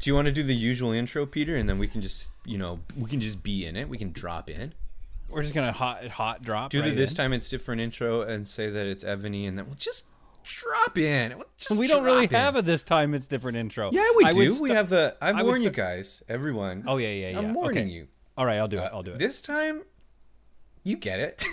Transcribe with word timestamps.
Do 0.00 0.08
you 0.10 0.14
want 0.14 0.26
to 0.26 0.32
do 0.32 0.42
the 0.42 0.54
usual 0.54 0.92
intro, 0.92 1.26
Peter, 1.26 1.56
and 1.56 1.68
then 1.68 1.78
we 1.78 1.86
can 1.86 2.00
just, 2.00 2.30
you 2.44 2.56
know, 2.56 2.80
we 2.96 3.08
can 3.10 3.20
just 3.20 3.42
be 3.42 3.66
in 3.66 3.76
it. 3.76 3.88
We 3.88 3.98
can 3.98 4.12
drop 4.12 4.48
in. 4.48 4.72
We're 5.28 5.42
just 5.42 5.54
gonna 5.54 5.72
hot 5.72 6.04
hot 6.08 6.42
drop. 6.42 6.70
Do 6.70 6.82
the 6.82 6.90
this 6.90 7.10
in. 7.10 7.16
time 7.16 7.32
it's 7.32 7.48
different 7.48 7.80
intro 7.80 8.22
and 8.22 8.48
say 8.48 8.68
that 8.70 8.86
it's 8.86 9.04
Evany, 9.04 9.46
and 9.46 9.56
then 9.56 9.66
we'll 9.66 9.76
just 9.76 10.06
drop 10.42 10.98
in. 10.98 11.36
We'll 11.36 11.44
just 11.56 11.78
We 11.78 11.86
don't 11.86 12.02
really 12.02 12.24
in. 12.24 12.30
have 12.30 12.56
a 12.56 12.62
this 12.62 12.82
time 12.82 13.14
it's 13.14 13.26
different 13.28 13.56
intro. 13.56 13.90
Yeah, 13.92 14.08
we 14.16 14.24
I 14.24 14.32
do. 14.32 14.50
sta- 14.50 14.62
we 14.62 14.70
have 14.70 14.88
the. 14.88 15.16
I've 15.20 15.36
I 15.36 15.42
would 15.42 15.48
warned 15.50 15.64
you 15.64 15.70
guys, 15.70 16.22
everyone. 16.28 16.84
Oh 16.86 16.96
yeah, 16.96 17.08
yeah, 17.08 17.30
yeah. 17.30 17.38
I'm 17.38 17.54
warning 17.54 17.84
okay. 17.84 17.90
you. 17.94 18.08
All 18.36 18.46
right, 18.46 18.58
I'll 18.58 18.68
do 18.68 18.78
it. 18.78 18.84
Uh, 18.84 18.90
I'll 18.92 19.02
do 19.02 19.12
it. 19.12 19.18
This 19.18 19.40
time, 19.40 19.82
you 20.82 20.96
get 20.96 21.20
it. 21.20 21.44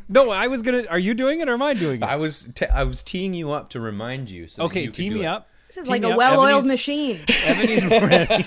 no, 0.08 0.30
I 0.30 0.46
was 0.48 0.62
gonna. 0.62 0.86
Are 0.86 0.98
you 0.98 1.14
doing 1.14 1.40
it 1.40 1.48
or 1.48 1.52
am 1.52 1.62
I 1.62 1.74
doing 1.74 2.00
it? 2.02 2.06
I 2.06 2.16
was 2.16 2.48
t- 2.54 2.66
I 2.66 2.82
was 2.82 3.02
teeing 3.02 3.34
you 3.34 3.50
up 3.52 3.68
to 3.70 3.80
remind 3.80 4.30
you. 4.30 4.48
So 4.48 4.64
okay, 4.64 4.84
you 4.84 4.90
tee 4.90 5.10
me 5.10 5.22
it. 5.22 5.26
up. 5.26 5.48
This 5.70 5.84
is 5.84 5.88
like 5.88 6.02
a 6.02 6.16
well-oiled 6.16 6.66
machine. 6.66 7.20
Evany's 7.46 7.84
ready. 7.86 8.44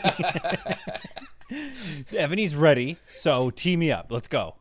Evany's 2.18 2.54
ready. 2.54 2.98
So 3.16 3.50
tee 3.50 3.78
me 3.78 3.94
up. 3.94 4.08
Let's 4.10 4.28
go. 4.28 4.56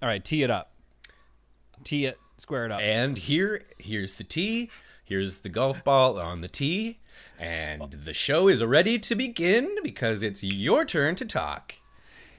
All 0.00 0.08
right, 0.08 0.24
tee 0.24 0.42
it 0.42 0.50
up. 0.50 0.72
Tee 1.84 2.06
it. 2.06 2.18
Square 2.38 2.66
it 2.66 2.72
up. 2.72 2.80
And 2.80 3.18
here, 3.18 3.62
here's 3.76 4.14
the 4.14 4.24
tee. 4.24 4.70
Here's 5.04 5.40
the 5.40 5.50
golf 5.50 5.84
ball 5.84 6.18
on 6.18 6.40
the 6.40 6.48
tee, 6.48 6.98
and 7.38 7.92
the 7.92 8.14
show 8.14 8.48
is 8.48 8.64
ready 8.64 8.98
to 8.98 9.14
begin 9.14 9.76
because 9.82 10.22
it's 10.22 10.42
your 10.42 10.86
turn 10.86 11.14
to 11.16 11.26
talk. 11.26 11.74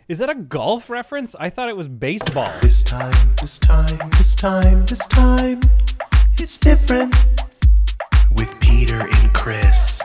Is 0.07 0.17
that 0.17 0.31
a 0.31 0.35
golf 0.35 0.89
reference? 0.89 1.35
I 1.39 1.51
thought 1.51 1.69
it 1.69 1.77
was 1.77 1.87
baseball. 1.87 2.51
This 2.63 2.81
time, 2.81 3.35
this 3.39 3.59
time, 3.59 4.09
this 4.17 4.33
time, 4.33 4.85
this 4.85 5.05
time, 5.05 5.61
it's 6.39 6.57
different. 6.57 7.15
With 8.35 8.59
Peter 8.59 8.99
and 9.01 9.33
Chris. 9.33 10.01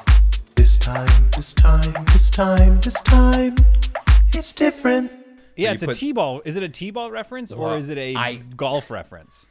This 0.55 0.79
time, 0.79 1.09
this 1.37 1.53
time, 1.53 2.05
this 2.12 2.31
time, 2.31 2.81
this 2.81 3.01
time, 3.03 3.57
it's 4.33 4.53
different. 4.53 5.11
Yeah, 5.56 5.73
it's 5.73 5.83
a 5.83 5.87
put- 5.87 5.97
T-ball. 5.97 6.42
Is 6.45 6.56
it 6.56 6.62
a 6.62 6.69
T-ball 6.69 7.11
reference 7.11 7.53
or 7.53 7.59
Well, 7.61 7.75
is 7.75 7.89
it 7.89 7.98
a 7.98 8.14
I- 8.17 8.37
golf 8.56 8.91
reference? 8.91 9.47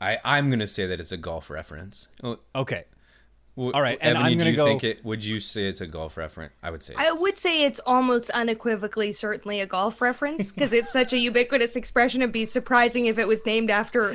I, 0.00 0.18
I'm 0.24 0.50
gonna 0.50 0.66
say 0.66 0.86
that 0.86 1.00
it's 1.00 1.12
a 1.12 1.16
golf 1.16 1.48
reference. 1.50 2.08
Oh, 2.22 2.38
Okay. 2.54 2.84
W- 3.56 3.72
All 3.72 3.80
right, 3.80 3.98
and 4.00 4.18
Evany, 4.18 4.20
I'm 4.22 4.32
do 4.32 4.38
gonna 4.38 4.50
you 4.50 4.56
go- 4.56 4.66
think 4.66 4.82
it? 4.82 5.04
Would 5.04 5.24
you 5.24 5.38
say 5.38 5.66
it's 5.68 5.80
a 5.80 5.86
golf 5.86 6.16
reference? 6.16 6.52
I 6.60 6.70
would 6.70 6.82
say. 6.82 6.94
I 6.96 7.04
it's- 7.04 7.20
would 7.20 7.38
say 7.38 7.62
it's 7.64 7.78
almost 7.86 8.30
unequivocally 8.30 9.12
certainly 9.12 9.60
a 9.60 9.66
golf 9.66 10.00
reference 10.00 10.50
because 10.50 10.72
it's 10.72 10.92
such 10.92 11.12
a 11.12 11.18
ubiquitous 11.18 11.76
expression. 11.76 12.20
It'd 12.22 12.32
be 12.32 12.46
surprising 12.46 13.06
if 13.06 13.16
it 13.16 13.28
was 13.28 13.46
named 13.46 13.70
after, 13.70 14.14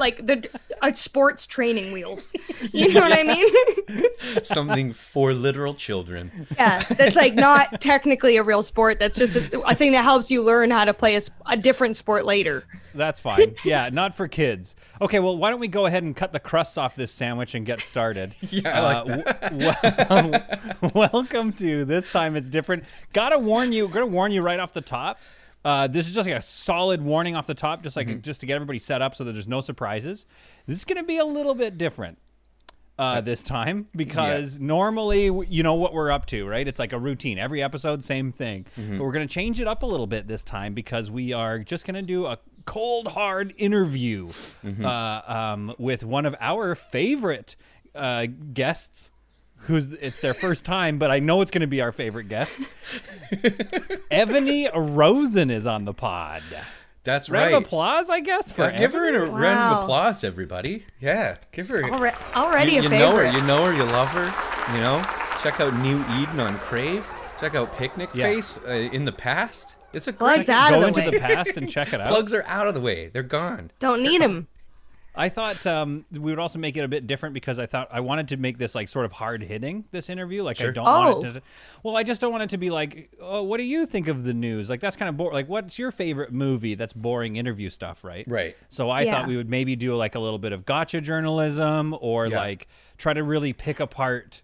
like 0.00 0.26
the 0.26 0.48
uh, 0.82 0.92
sports 0.94 1.46
training 1.46 1.92
wheels. 1.92 2.32
You 2.72 2.92
know 2.92 3.02
what 3.02 3.12
I 3.16 3.22
mean? 3.22 4.04
something 4.42 4.92
for 4.92 5.32
literal 5.32 5.74
children. 5.74 6.46
yeah, 6.56 6.80
that's 6.82 7.14
like 7.16 7.34
not 7.34 7.80
technically 7.80 8.36
a 8.36 8.42
real 8.42 8.62
sport. 8.64 8.98
That's 8.98 9.16
just 9.16 9.36
a, 9.36 9.60
a 9.60 9.74
thing 9.76 9.92
that 9.92 10.02
helps 10.02 10.30
you 10.30 10.42
learn 10.42 10.70
how 10.72 10.84
to 10.84 10.94
play 10.94 11.18
a 11.46 11.56
different 11.56 11.96
sport 11.96 12.24
later. 12.26 12.64
That's 12.94 13.20
fine. 13.20 13.54
Yeah, 13.64 13.88
not 13.92 14.14
for 14.14 14.28
kids. 14.28 14.74
Okay, 15.00 15.18
well, 15.18 15.36
why 15.36 15.50
don't 15.50 15.60
we 15.60 15.68
go 15.68 15.86
ahead 15.86 16.02
and 16.02 16.14
cut 16.16 16.32
the 16.32 16.40
crusts 16.40 16.76
off 16.78 16.94
this 16.96 17.12
sandwich 17.12 17.54
and 17.54 17.64
get 17.66 17.80
started? 17.82 18.34
Yeah, 18.50 19.02
like 19.02 19.24
that. 19.24 20.76
welcome 20.94 21.52
to 21.54 21.84
this 21.84 22.10
time 22.12 22.36
it's 22.36 22.48
different. 22.50 22.84
Gotta 23.12 23.38
warn 23.38 23.72
you. 23.72 23.88
Gonna 23.88 24.06
warn 24.06 24.32
you 24.32 24.42
right 24.42 24.60
off 24.60 24.72
the 24.72 24.80
top. 24.80 25.18
Uh, 25.64 25.86
this 25.86 26.08
is 26.08 26.14
just 26.14 26.28
like 26.28 26.36
a 26.36 26.42
solid 26.42 27.02
warning 27.02 27.36
off 27.36 27.46
the 27.46 27.54
top, 27.54 27.82
just 27.82 27.96
like 27.96 28.08
Mm-hmm. 28.08 28.20
just 28.20 28.40
to 28.40 28.46
get 28.46 28.54
everybody 28.56 28.78
set 28.78 29.00
up 29.00 29.14
so 29.14 29.24
that 29.24 29.32
there's 29.32 29.48
no 29.48 29.60
surprises. 29.60 30.26
This 30.66 30.78
is 30.78 30.84
gonna 30.84 31.04
be 31.04 31.18
a 31.18 31.24
little 31.24 31.54
bit 31.54 31.78
different 31.78 32.18
uh, 32.98 33.20
this 33.20 33.42
time 33.42 33.88
because 33.96 34.60
normally 34.60 35.24
you 35.48 35.62
know 35.62 35.74
what 35.74 35.92
we're 35.94 36.10
up 36.10 36.26
to, 36.26 36.46
right? 36.46 36.66
It's 36.68 36.78
like 36.78 36.92
a 36.92 36.98
routine. 36.98 37.38
Every 37.38 37.62
episode, 37.62 38.04
same 38.04 38.30
thing. 38.32 38.66
Mm-hmm. 38.78 38.98
But 38.98 39.04
we're 39.04 39.12
going 39.12 39.26
to 39.26 39.32
change 39.32 39.60
it 39.60 39.66
up 39.66 39.82
a 39.82 39.86
little 39.86 40.06
bit 40.06 40.28
this 40.28 40.44
time 40.44 40.74
because 40.74 41.10
we 41.10 41.32
are 41.32 41.58
just 41.58 41.84
going 41.86 41.94
to 41.94 42.02
do 42.02 42.26
a 42.26 42.38
cold, 42.64 43.08
hard 43.08 43.52
interview 43.56 44.28
Mm-hmm. 44.64 44.84
uh, 44.84 45.22
um, 45.26 45.74
with 45.78 46.04
one 46.04 46.26
of 46.26 46.34
our 46.40 46.74
favorite 46.74 47.56
uh, 47.94 48.26
guests. 48.52 49.10
Who's 49.66 49.92
it's 49.92 50.18
their 50.18 50.34
first 50.34 50.64
time, 50.64 50.98
but 50.98 51.12
I 51.12 51.20
know 51.20 51.40
it's 51.40 51.52
going 51.52 51.60
to 51.60 51.68
be 51.68 51.80
our 51.80 51.92
favorite 51.92 52.28
guest. 52.28 52.58
Evany 54.10 54.68
Rosen 54.74 55.50
is 55.50 55.66
on 55.66 55.84
the 55.84 55.94
pod. 55.94 56.42
That's 57.04 57.28
Round 57.30 57.52
right. 57.52 57.58
of 57.58 57.64
applause, 57.64 58.10
I 58.10 58.20
guess, 58.20 58.52
for 58.52 58.62
Uh, 58.62 58.70
give 58.72 58.92
her 58.92 59.10
Evany. 59.12 59.28
a 59.28 59.30
round 59.30 59.74
of 59.76 59.82
applause, 59.84 60.22
everybody. 60.24 60.84
Yeah, 61.00 61.36
give 61.50 61.68
her. 61.68 61.82
Alre- 61.82 62.36
already 62.36 62.72
you, 62.72 62.80
a 62.80 62.82
you 62.84 62.88
know 62.90 63.16
her. 63.16 63.30
You 63.30 63.42
know 63.42 63.64
her. 63.66 63.72
You 63.74 63.84
love 63.84 64.08
her. 64.08 64.74
You 64.74 64.80
know. 64.80 65.04
Check 65.42 65.60
out 65.60 65.74
New 65.78 66.04
Eden 66.20 66.38
on 66.38 66.56
Crave. 66.58 67.10
Check 67.40 67.54
out 67.56 67.74
Picnic 67.76 68.10
Yeah. 68.14 68.24
Face 68.26 68.58
uh, 68.66 68.70
in 68.70 69.04
the 69.04 69.12
past. 69.12 69.74
It's 69.92 70.06
a 70.08 70.12
Plugs 70.12 70.46
great. 70.46 70.54
out 70.54 70.70
Go 70.70 70.76
of 70.76 70.80
the 70.82 70.88
into 70.88 71.00
way. 71.00 71.10
the 71.10 71.20
past 71.20 71.56
and 71.56 71.68
check 71.70 71.92
it 71.92 72.00
out. 72.00 72.08
Plugs 72.08 72.32
are 72.34 72.44
out 72.46 72.66
of 72.66 72.74
the 72.74 72.80
way. 72.80 73.08
They're 73.08 73.22
gone. 73.22 73.70
Don't 73.78 74.02
need 74.02 74.20
them. 74.20 74.48
I 75.14 75.28
thought 75.28 75.66
um, 75.66 76.06
we 76.10 76.20
would 76.20 76.38
also 76.38 76.58
make 76.58 76.74
it 76.74 76.84
a 76.84 76.88
bit 76.88 77.06
different 77.06 77.34
because 77.34 77.58
I 77.58 77.66
thought 77.66 77.86
I 77.92 78.00
wanted 78.00 78.28
to 78.28 78.38
make 78.38 78.56
this 78.56 78.74
like 78.74 78.88
sort 78.88 79.04
of 79.04 79.12
hard 79.12 79.42
hitting 79.42 79.84
this 79.90 80.08
interview. 80.08 80.42
Like 80.42 80.58
I 80.62 80.70
don't 80.70 80.84
want 80.86 81.24
it 81.26 81.28
Oh. 81.28 81.32
to. 81.34 81.42
Well, 81.82 81.98
I 81.98 82.02
just 82.02 82.18
don't 82.22 82.32
want 82.32 82.44
it 82.44 82.48
to 82.50 82.56
be 82.56 82.70
like, 82.70 83.10
oh, 83.20 83.42
what 83.42 83.58
do 83.58 83.64
you 83.64 83.84
think 83.84 84.08
of 84.08 84.24
the 84.24 84.32
news? 84.32 84.70
Like 84.70 84.80
that's 84.80 84.96
kind 84.96 85.10
of 85.10 85.18
boring. 85.18 85.34
Like, 85.34 85.50
what's 85.50 85.78
your 85.78 85.90
favorite 85.90 86.32
movie? 86.32 86.76
That's 86.76 86.94
boring 86.94 87.36
interview 87.36 87.68
stuff, 87.68 88.04
right? 88.04 88.24
Right. 88.26 88.56
So 88.70 88.88
I 88.88 89.02
Yeah. 89.02 89.18
thought 89.18 89.28
we 89.28 89.36
would 89.36 89.50
maybe 89.50 89.76
do 89.76 89.94
like 89.96 90.14
a 90.14 90.18
little 90.18 90.38
bit 90.38 90.52
of 90.52 90.64
gotcha 90.64 91.02
journalism 91.02 91.94
or 92.00 92.28
Yeah. 92.28 92.38
like 92.38 92.66
try 92.96 93.12
to 93.12 93.22
really 93.22 93.52
pick 93.52 93.80
apart 93.80 94.40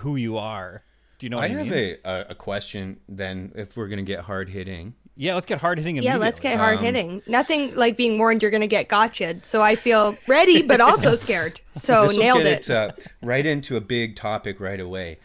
who 0.00 0.16
you 0.16 0.38
are. 0.38 0.82
Do 1.20 1.26
you 1.26 1.30
know 1.30 1.38
I 1.38 1.42
what 1.42 1.50
I, 1.50 1.54
have 1.54 1.66
mean? 1.66 1.96
a, 2.04 2.10
a 2.10 2.26
a 2.30 2.34
question. 2.34 2.98
Then, 3.08 3.52
if 3.54 3.76
we're 3.76 3.86
gonna 3.88 4.02
get 4.02 4.20
hard 4.20 4.48
hitting, 4.48 4.94
yeah, 5.20 5.34
let's 5.34 5.44
get 5.44 5.60
hard 5.60 5.76
hitting. 5.76 5.96
Yeah, 5.96 6.16
let's 6.16 6.40
get 6.40 6.56
hard 6.56 6.80
hitting. 6.80 7.20
Nothing 7.26 7.74
like 7.76 7.98
being 7.98 8.18
warned 8.18 8.40
you're 8.40 8.50
going 8.50 8.62
to 8.62 8.66
get 8.66 8.88
gotcha'd. 8.88 9.44
So 9.44 9.60
I 9.60 9.76
feel 9.76 10.16
ready, 10.26 10.62
but 10.62 10.80
also 10.80 11.14
scared. 11.14 11.60
So 11.74 12.04
this 12.04 12.16
will 12.16 12.22
nailed 12.22 12.38
get 12.38 12.46
it. 12.46 12.70
it 12.70 12.70
uh, 12.70 12.92
right 13.22 13.44
into 13.44 13.76
a 13.76 13.82
big 13.82 14.16
topic 14.16 14.60
right 14.60 14.80
away. 14.80 15.18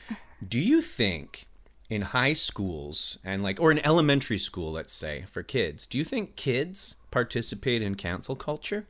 Do 0.45 0.59
you 0.59 0.81
think 0.81 1.47
in 1.89 2.01
high 2.01 2.34
schools 2.34 3.19
and 3.23 3.41
like, 3.41 3.57
or 3.61 3.72
in 3.72 3.79
elementary 3.85 4.38
school, 4.38 4.73
let's 4.73 4.91
say 4.91 5.23
for 5.29 5.44
kids, 5.44 5.88
do 5.88 5.97
you 5.97 6.03
think 6.03 6.35
kids 6.35 6.97
participate 7.09 7.81
in 7.81 7.95
cancel 7.95 8.35
culture? 8.35 8.88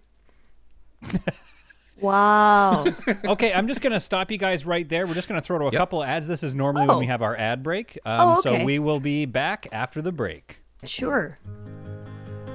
Wow. 2.00 2.86
Okay, 3.26 3.54
I'm 3.54 3.68
just 3.68 3.82
gonna 3.82 4.00
stop 4.00 4.32
you 4.32 4.38
guys 4.38 4.66
right 4.66 4.88
there. 4.88 5.08
We're 5.08 5.14
just 5.14 5.28
gonna 5.28 5.42
throw 5.42 5.58
to 5.60 5.66
a 5.66 5.72
Yep. 5.72 5.80
couple 5.80 6.04
ads. 6.04 6.28
This 6.28 6.44
is 6.44 6.56
normally 6.56 6.88
when 6.88 6.98
Oh. 6.98 7.00
we 7.00 7.06
have 7.08 7.22
our 7.22 7.36
ad 7.38 7.64
break. 7.64 7.98
Um, 8.06 8.20
Oh, 8.38 8.42
So 8.42 8.64
we 8.64 8.80
will 8.80 9.00
be 9.00 9.26
back 9.26 9.68
after 9.72 10.02
the 10.02 10.12
break. 10.12 10.62
sure. 10.84 11.38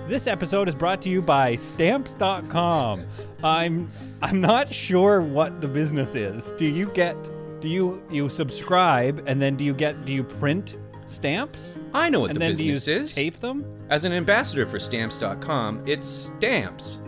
This 0.09 0.27
episode 0.27 0.69
is 0.69 0.75
brought 0.75 1.01
to 1.03 1.09
you 1.11 1.23
by 1.23 1.55
Stamps.com. 1.55 3.05
I'm 3.45 3.91
I'm 4.23 4.41
not 4.41 4.73
sure 4.73 5.21
what 5.21 5.61
the 5.61 5.69
business 5.69 6.15
is. 6.15 6.53
Do 6.59 6.67
you 6.67 6.87
get? 6.87 7.17
Do 7.61 7.69
you 7.69 8.03
you 8.11 8.29
subscribe 8.29 9.23
and 9.27 9.41
then 9.41 9.55
do 9.57 9.65
you 9.65 9.75
get? 9.75 10.05
Do 10.05 10.13
you 10.13 10.25
print 10.25 10.77
stamps 11.07 11.77
I 11.93 12.09
know 12.09 12.21
what 12.21 12.31
and 12.31 12.37
the 12.37 12.41
then 12.47 12.55
do 12.55 12.65
you 12.65 12.75
business 12.75 13.11
is. 13.11 13.15
tape 13.15 13.41
them? 13.41 13.65
As 13.89 14.05
an 14.05 14.13
ambassador 14.13 14.65
for 14.67 14.79
stamps.com, 14.79 15.83
it's 15.87 16.07
stamps. 16.09 17.01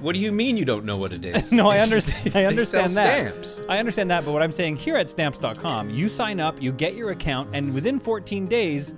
What 0.00 0.12
do 0.12 0.18
you 0.18 0.32
mean 0.32 0.56
you 0.56 0.64
don't 0.64 0.84
know 0.84 0.96
what 0.96 1.12
it 1.12 1.24
is? 1.24 1.52
No, 1.62 1.68
I 1.68 1.78
understand. 1.78 2.34
I 2.34 2.44
understand 2.44 2.92
that. 2.92 3.32
Stamps. 3.44 3.60
I 3.68 3.78
understand 3.78 4.10
that, 4.10 4.24
but 4.24 4.32
what 4.32 4.42
I'm 4.42 4.52
saying 4.52 4.76
here 4.76 4.96
at 4.96 5.08
stamps.com, 5.08 5.90
you 5.90 6.08
sign 6.08 6.40
up, 6.40 6.60
you 6.62 6.72
get 6.72 6.94
your 6.94 7.10
account, 7.10 7.50
and 7.54 7.72
within 7.72 8.00
14 8.00 8.46
days, 8.46 8.94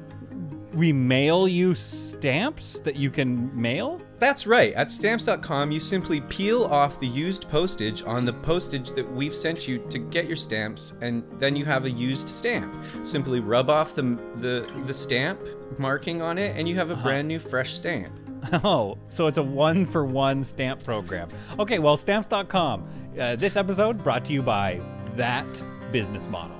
we 0.75 0.93
mail 0.93 1.47
you 1.47 1.75
stamps 1.75 2.81
that 2.81 2.97
you 2.97 3.11
can 3.11 3.51
mail. 3.61 4.01
That's 4.19 4.47
right. 4.47 4.73
At 4.75 4.91
stamps.com, 4.91 5.71
you 5.71 5.79
simply 5.81 6.21
peel 6.23 6.65
off 6.65 6.99
the 6.99 7.07
used 7.07 7.49
postage 7.49 8.03
on 8.03 8.25
the 8.25 8.33
postage 8.33 8.91
that 8.93 9.11
we've 9.13 9.34
sent 9.34 9.69
you 9.69 9.79
to 9.89 9.99
get 9.99 10.27
your 10.27 10.37
stamps, 10.37 10.95
and 11.01 11.23
then 11.39 11.55
you 11.55 11.65
have 11.65 11.84
a 11.84 11.91
used 11.91 12.29
stamp. 12.29 12.75
Simply 13.03 13.41
rub 13.41 13.71
off 13.71 13.95
the 13.95 14.19
the, 14.37 14.66
the 14.87 14.95
stamp 14.95 15.41
marking 15.78 16.22
on 16.22 16.39
it, 16.39 16.57
and 16.57 16.69
you 16.69 16.75
have 16.77 16.91
a 16.91 16.95
uh-huh. 16.95 17.03
brand 17.03 17.28
new, 17.28 17.39
fresh 17.39 17.75
stamp. 17.75 18.19
Oh, 18.65 18.97
so 19.09 19.27
it's 19.27 19.39
a 19.39 19.43
one 19.43 19.85
for 19.87 20.05
one 20.05 20.45
stamp 20.45 20.85
program. 20.85 21.29
Okay, 21.59 21.79
well, 21.79 21.97
stamps.com. 21.97 22.87
Uh, 23.19 23.37
this 23.37 23.57
episode 23.57 24.03
brought 24.03 24.25
to 24.27 24.33
you 24.33 24.43
by 24.43 24.81
that 25.17 25.47
business 25.93 26.29
model. 26.29 26.57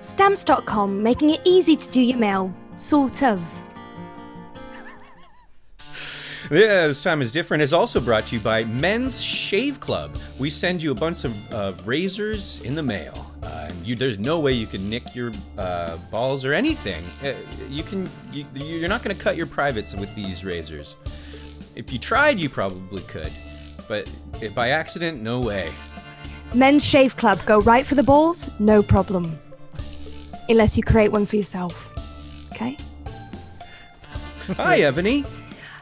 Stamps.com, 0.00 1.02
making 1.02 1.30
it 1.30 1.40
easy 1.44 1.76
to 1.76 1.90
do 1.90 2.00
your 2.00 2.18
mail. 2.18 2.54
Sort 2.76 3.22
of. 3.22 3.62
Yeah, 6.50 6.86
this 6.86 7.02
time 7.02 7.20
is 7.20 7.30
different. 7.30 7.62
Is 7.62 7.74
also 7.74 8.00
brought 8.00 8.26
to 8.28 8.36
you 8.36 8.40
by 8.40 8.64
Men's 8.64 9.20
Shave 9.20 9.80
Club. 9.80 10.16
We 10.38 10.48
send 10.48 10.82
you 10.82 10.92
a 10.92 10.94
bunch 10.94 11.24
of 11.24 11.52
uh, 11.52 11.74
razors 11.84 12.60
in 12.60 12.74
the 12.74 12.82
mail. 12.82 13.27
Uh, 13.42 13.66
and 13.68 13.86
you, 13.86 13.94
there's 13.94 14.18
no 14.18 14.40
way 14.40 14.52
you 14.52 14.66
can 14.66 14.90
nick 14.90 15.14
your 15.14 15.32
uh, 15.56 15.96
balls 16.10 16.44
or 16.44 16.52
anything. 16.52 17.04
Uh, 17.22 17.34
you 17.68 17.82
can. 17.82 18.08
You, 18.32 18.44
you're 18.54 18.88
not 18.88 19.02
going 19.02 19.16
to 19.16 19.22
cut 19.22 19.36
your 19.36 19.46
privates 19.46 19.94
with 19.94 20.12
these 20.14 20.44
razors. 20.44 20.96
If 21.76 21.92
you 21.92 21.98
tried, 21.98 22.40
you 22.40 22.48
probably 22.48 23.02
could, 23.02 23.32
but 23.86 24.08
by 24.54 24.70
accident, 24.70 25.22
no 25.22 25.40
way. 25.40 25.72
Men's 26.54 26.84
Shave 26.84 27.16
Club, 27.16 27.44
go 27.46 27.60
right 27.60 27.86
for 27.86 27.94
the 27.94 28.02
balls, 28.02 28.48
no 28.58 28.82
problem. 28.82 29.38
unless 30.48 30.76
you 30.76 30.82
create 30.82 31.12
one 31.12 31.26
for 31.26 31.36
yourself. 31.36 31.92
Okay? 32.52 32.76
Hi, 34.56 34.80
Evany. 34.80 35.26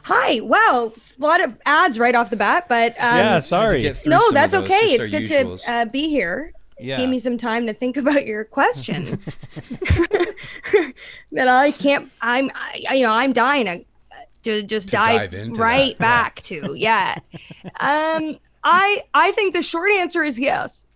Hi. 0.05 0.41
Wow. 0.41 0.93
A 1.19 1.23
lot 1.23 1.43
of 1.43 1.57
ads 1.67 1.99
right 1.99 2.15
off 2.15 2.31
the 2.31 2.37
bat, 2.37 2.67
but 2.69 2.93
um, 2.93 3.17
yeah, 3.17 3.41
sorry. 3.41 3.83
no, 4.07 4.21
that's 4.33 4.53
those, 4.53 4.63
okay. 4.63 4.93
It's 4.93 5.09
good 5.09 5.25
usuals. 5.25 5.65
to 5.65 5.73
uh, 5.73 5.85
be 5.87 6.09
here. 6.09 6.53
Yeah. 6.79 6.99
Give 6.99 7.09
me 7.09 7.19
some 7.19 7.39
time 7.39 7.67
to 7.67 7.73
think 7.75 7.97
about 7.97 8.27
your 8.27 8.45
question. 8.45 9.05
that 11.33 11.49
I 11.49 11.71
can't. 11.71 12.11
I'm. 12.21 12.51
I, 12.55 12.85
I- 12.91 12.95
you 12.95 13.03
know, 13.05 13.13
I'm 13.13 13.33
dying 13.33 13.65
to, 13.67 13.85
to 14.45 14.63
just 14.63 14.91
dive, 14.91 15.31
dive 15.31 15.57
right 15.57 15.97
that, 15.99 16.05
yeah. 16.05 16.23
back 16.23 16.37
to. 16.43 16.75
Yeah. 16.75 17.17
um. 17.81 18.39
I 18.69 19.01
I 19.15 19.31
think 19.33 19.55
the 19.55 19.63
short 19.63 19.91
answer 19.93 20.25
is 20.25 20.41
yes. 20.41 20.87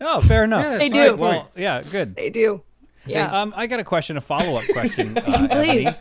Oh, 0.00 0.20
fair 0.22 0.44
enough. 0.44 0.64
Yeah, 0.64 0.78
They 0.78 0.88
do. 0.88 0.98
right. 1.10 1.18
Well, 1.18 1.50
yeah, 1.56 1.82
good. 1.82 2.14
They 2.16 2.30
do. 2.30 2.62
Yeah. 3.04 3.26
Um, 3.42 3.52
I 3.56 3.66
got 3.66 3.80
a 3.80 3.84
question, 3.84 4.16
a 4.16 4.20
follow 4.20 4.56
up 4.56 4.64
question. 4.72 5.16
Uh, 5.18 5.20
Evany. 5.22 5.50
Please. 5.50 6.00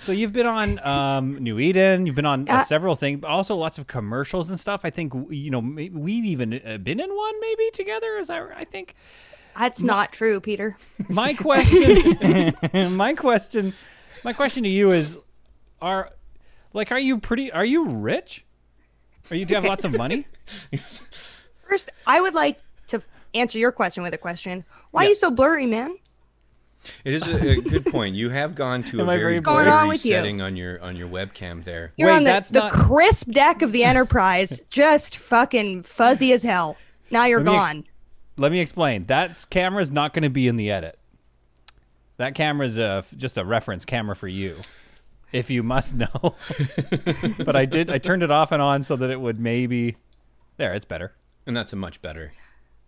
So 0.00 0.12
you've 0.12 0.32
been 0.32 0.46
on 0.46 0.78
um, 0.86 1.42
New 1.42 1.58
Eden, 1.58 2.06
you've 2.06 2.14
been 2.14 2.26
on 2.26 2.48
uh, 2.48 2.54
Uh, 2.54 2.64
several 2.64 2.94
things, 2.94 3.20
but 3.20 3.28
also 3.28 3.56
lots 3.56 3.78
of 3.78 3.86
commercials 3.86 4.48
and 4.48 4.58
stuff. 4.58 4.82
I 4.84 4.90
think 4.90 5.12
you 5.28 5.50
know 5.50 5.58
we've 5.58 6.24
even 6.24 6.60
uh, 6.64 6.78
been 6.78 7.00
in 7.00 7.14
one 7.14 7.40
maybe 7.40 7.70
together. 7.72 8.16
Is 8.18 8.28
that? 8.28 8.48
I 8.56 8.64
think 8.64 8.94
That's 9.58 9.82
not 9.82 10.12
true, 10.12 10.40
Peter. 10.40 10.76
my 11.08 11.34
question, 11.34 12.54
my 12.96 13.14
question, 13.14 13.72
my 14.24 14.32
question 14.32 14.62
to 14.62 14.68
you 14.68 14.92
is: 14.92 15.18
Are 15.82 16.12
like 16.72 16.92
are 16.92 16.98
you 16.98 17.18
pretty? 17.18 17.50
Are 17.50 17.64
you 17.64 17.88
rich? 17.88 18.44
Are 19.30 19.36
you 19.36 19.44
do 19.44 19.52
you 19.52 19.56
have 19.56 19.64
lots 19.64 19.84
of 19.84 19.96
money? 19.96 20.26
First, 21.68 21.90
I 22.06 22.20
would 22.20 22.34
like 22.34 22.60
to 22.86 23.02
answer 23.34 23.58
your 23.58 23.72
question 23.72 24.02
with 24.02 24.14
a 24.14 24.18
question. 24.18 24.64
Why 24.90 25.04
are 25.04 25.08
you 25.08 25.14
so 25.14 25.30
blurry, 25.30 25.66
man? 25.66 25.96
It 27.04 27.14
is 27.14 27.26
a, 27.28 27.50
a 27.50 27.60
good 27.60 27.86
point. 27.86 28.14
You 28.14 28.30
have 28.30 28.54
gone 28.54 28.82
to 28.84 28.98
a 29.00 29.02
Am 29.02 29.08
I 29.08 29.12
very 29.14 29.20
very 29.20 29.32
What's 29.34 29.40
going 29.42 29.64
blurry 29.64 29.78
on 29.78 29.88
with 29.88 30.04
you? 30.04 30.12
setting 30.12 30.40
on 30.40 30.56
your 30.56 30.80
on 30.82 30.96
your 30.96 31.08
webcam 31.08 31.64
there. 31.64 31.92
You're 31.96 32.08
Wait, 32.10 32.16
on 32.16 32.24
the, 32.24 32.30
that's 32.30 32.50
the 32.50 32.60
not- 32.60 32.72
crisp 32.72 33.30
deck 33.30 33.62
of 33.62 33.72
the 33.72 33.84
Enterprise, 33.84 34.60
just 34.70 35.16
fucking 35.16 35.82
fuzzy 35.82 36.32
as 36.32 36.42
hell. 36.42 36.76
Now 37.10 37.24
you're 37.24 37.40
Let 37.42 37.46
me 37.52 37.56
ex- 37.58 37.66
gone. 37.68 37.84
Let 38.36 38.52
me 38.52 38.60
explain. 38.60 39.04
That 39.04 39.46
camera's 39.50 39.90
not 39.90 40.12
going 40.14 40.22
to 40.22 40.30
be 40.30 40.46
in 40.48 40.56
the 40.56 40.70
edit. 40.70 40.98
That 42.18 42.34
camera's 42.34 42.78
a, 42.78 43.04
just 43.16 43.38
a 43.38 43.44
reference 43.44 43.84
camera 43.84 44.14
for 44.16 44.28
you, 44.28 44.56
if 45.32 45.50
you 45.50 45.62
must 45.62 45.94
know. 45.94 46.08
but 47.44 47.54
I 47.56 47.64
did. 47.64 47.90
I 47.90 47.98
turned 47.98 48.22
it 48.22 48.30
off 48.30 48.50
and 48.52 48.60
on 48.60 48.82
so 48.82 48.96
that 48.96 49.10
it 49.10 49.20
would 49.20 49.38
maybe. 49.40 49.96
There, 50.56 50.74
it's 50.74 50.84
better. 50.84 51.14
And 51.46 51.56
that's 51.56 51.72
a 51.72 51.76
much 51.76 52.02
better. 52.02 52.32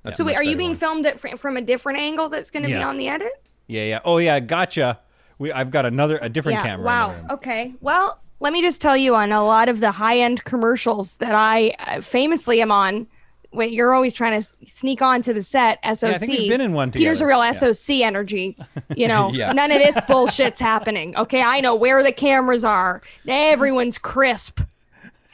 That's 0.03 0.17
So 0.17 0.25
wait, 0.25 0.35
are 0.37 0.43
you 0.43 0.57
being 0.57 0.71
one. 0.71 0.77
filmed 0.77 1.07
at, 1.07 1.21
from 1.21 1.57
a 1.57 1.61
different 1.61 1.99
angle 1.99 2.29
that's 2.29 2.51
going 2.51 2.65
to 2.65 2.69
be 2.69 2.83
on 2.83 2.97
the 2.97 3.09
edit? 3.09 3.33
Yeah, 3.71 3.85
yeah. 3.85 4.01
Oh, 4.05 4.19
yeah. 4.19 4.41
Gotcha. 4.41 4.99
We. 5.39 5.53
I've 5.53 5.71
got 5.71 5.87
another, 5.87 6.19
a 6.21 6.29
different 6.29 6.59
yeah. 6.59 6.65
camera. 6.65 6.87
Wow. 6.87 7.15
Okay. 7.31 7.75
Well, 7.81 8.21
let 8.41 8.53
me 8.53 8.63
just 8.63 8.81
tell 8.81 8.97
you 8.97 9.15
on 9.15 9.33
a 9.33 9.45
lot 9.45 9.69
of 9.69 9.81
the 9.81 9.93
high-end 9.93 10.45
commercials 10.45 11.17
that 11.17 11.35
I 11.35 11.75
uh, 11.87 12.01
famously 12.01 12.61
am 12.61 12.73
on. 12.73 13.07
Wait, 13.53 13.73
you're 13.73 13.93
always 13.93 14.15
trying 14.15 14.41
to 14.41 14.49
sneak 14.65 15.03
onto 15.03 15.33
the 15.33 15.43
set. 15.43 15.79
SOC. 15.85 16.11
I 16.11 16.15
think 16.15 16.39
we've 16.39 16.49
been 16.49 16.61
in 16.61 16.73
one 16.73 16.93
Peter's 16.93 17.21
a 17.21 17.27
real 17.27 17.43
Yeah. 17.45 17.51
SOC 17.53 17.97
energy. 18.01 18.57
You 18.97 19.09
know, 19.13 19.31
Yeah. 19.33 19.53
none 19.53 19.73
of 19.73 19.79
this 19.79 19.99
bullshit's 20.03 20.61
happening. 20.61 21.17
Okay, 21.17 21.43
I 21.43 21.61
know 21.61 21.75
where 21.75 22.03
the 22.03 22.13
cameras 22.13 22.65
are. 22.65 23.03
Everyone's 23.27 23.99
crisp. 23.99 24.61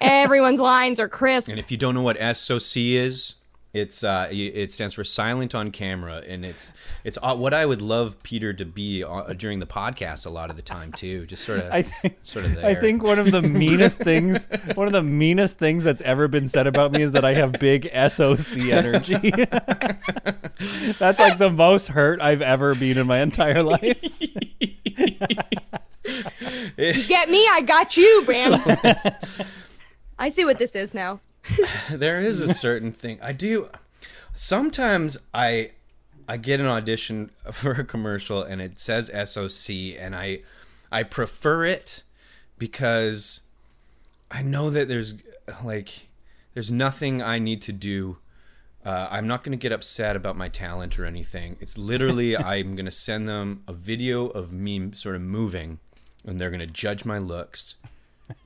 Everyone's 0.00 0.60
lines 0.60 0.98
are 0.98 1.08
crisp. 1.08 1.50
And 1.50 1.58
if 1.60 1.70
you 1.70 1.76
don't 1.76 1.94
know 1.94 2.02
what 2.02 2.16
SOC 2.36 2.76
is, 2.76 3.34
it's 3.74 4.02
uh, 4.02 4.28
it 4.30 4.72
stands 4.72 4.94
for 4.94 5.04
silent 5.04 5.54
on 5.54 5.70
camera, 5.70 6.22
and 6.26 6.44
it's 6.44 6.72
it's 7.06 7.16
uh, 7.22 7.36
what 7.36 7.54
I 7.54 7.64
would 7.64 7.80
love 7.80 8.20
Peter 8.24 8.52
to 8.52 8.64
be 8.64 9.04
uh, 9.04 9.32
during 9.34 9.60
the 9.60 9.66
podcast 9.66 10.26
a 10.26 10.30
lot 10.30 10.50
of 10.50 10.56
the 10.56 10.62
time 10.62 10.92
too. 10.92 11.24
Just 11.24 11.44
sort 11.44 11.60
of, 11.60 11.70
I 11.72 11.82
think. 11.82 12.18
sort 12.22 12.44
of 12.44 12.56
there. 12.56 12.66
I 12.66 12.74
think 12.74 13.04
one 13.04 13.20
of 13.20 13.30
the 13.30 13.42
meanest 13.42 14.00
things, 14.00 14.48
one 14.74 14.88
of 14.88 14.92
the 14.92 15.04
meanest 15.04 15.56
things 15.56 15.84
that's 15.84 16.00
ever 16.00 16.26
been 16.26 16.48
said 16.48 16.66
about 16.66 16.90
me 16.90 17.02
is 17.02 17.12
that 17.12 17.24
I 17.24 17.34
have 17.34 17.52
big 17.60 17.88
SOC 17.94 18.58
energy. 18.58 19.30
that's 20.98 21.20
like 21.20 21.38
the 21.38 21.52
most 21.56 21.86
hurt 21.86 22.20
I've 22.20 22.42
ever 22.42 22.74
been 22.74 22.98
in 22.98 23.06
my 23.06 23.20
entire 23.20 23.62
life. 23.62 24.02
Get 26.76 27.30
me, 27.30 27.46
I 27.52 27.62
got 27.64 27.96
you, 27.96 28.24
man. 28.26 28.60
I 30.18 30.28
see 30.28 30.44
what 30.44 30.58
this 30.58 30.74
is 30.74 30.92
now. 30.92 31.20
there 31.88 32.20
is 32.20 32.40
a 32.40 32.52
certain 32.52 32.90
thing 32.90 33.20
I 33.22 33.30
do. 33.30 33.68
Sometimes 34.34 35.18
I 35.32 35.70
I 36.28 36.36
get 36.36 36.60
an 36.60 36.66
audition 36.66 37.30
for 37.52 37.72
a 37.72 37.84
commercial 37.84 38.42
and 38.42 38.60
it 38.60 38.78
says 38.78 39.10
SOC 39.30 39.96
and 39.98 40.14
I 40.14 40.40
I 40.90 41.02
prefer 41.02 41.64
it 41.64 42.02
because 42.58 43.40
I 44.30 44.42
know 44.42 44.70
that 44.70 44.88
there's 44.88 45.14
like 45.64 46.08
there's 46.54 46.70
nothing 46.70 47.22
I 47.22 47.38
need 47.38 47.60
to 47.62 47.72
do. 47.72 48.18
Uh, 48.84 49.08
I'm 49.10 49.26
not 49.26 49.42
going 49.42 49.52
to 49.52 49.60
get 49.60 49.72
upset 49.72 50.14
about 50.16 50.36
my 50.36 50.48
talent 50.48 50.98
or 50.98 51.04
anything. 51.04 51.56
It's 51.60 51.76
literally 51.76 52.36
I'm 52.36 52.76
going 52.76 52.86
to 52.86 52.90
send 52.90 53.28
them 53.28 53.62
a 53.66 53.72
video 53.72 54.28
of 54.28 54.52
me 54.52 54.92
sort 54.92 55.16
of 55.16 55.22
moving, 55.22 55.80
and 56.24 56.40
they're 56.40 56.50
going 56.50 56.60
to 56.60 56.66
judge 56.66 57.04
my 57.04 57.18
looks, 57.18 57.76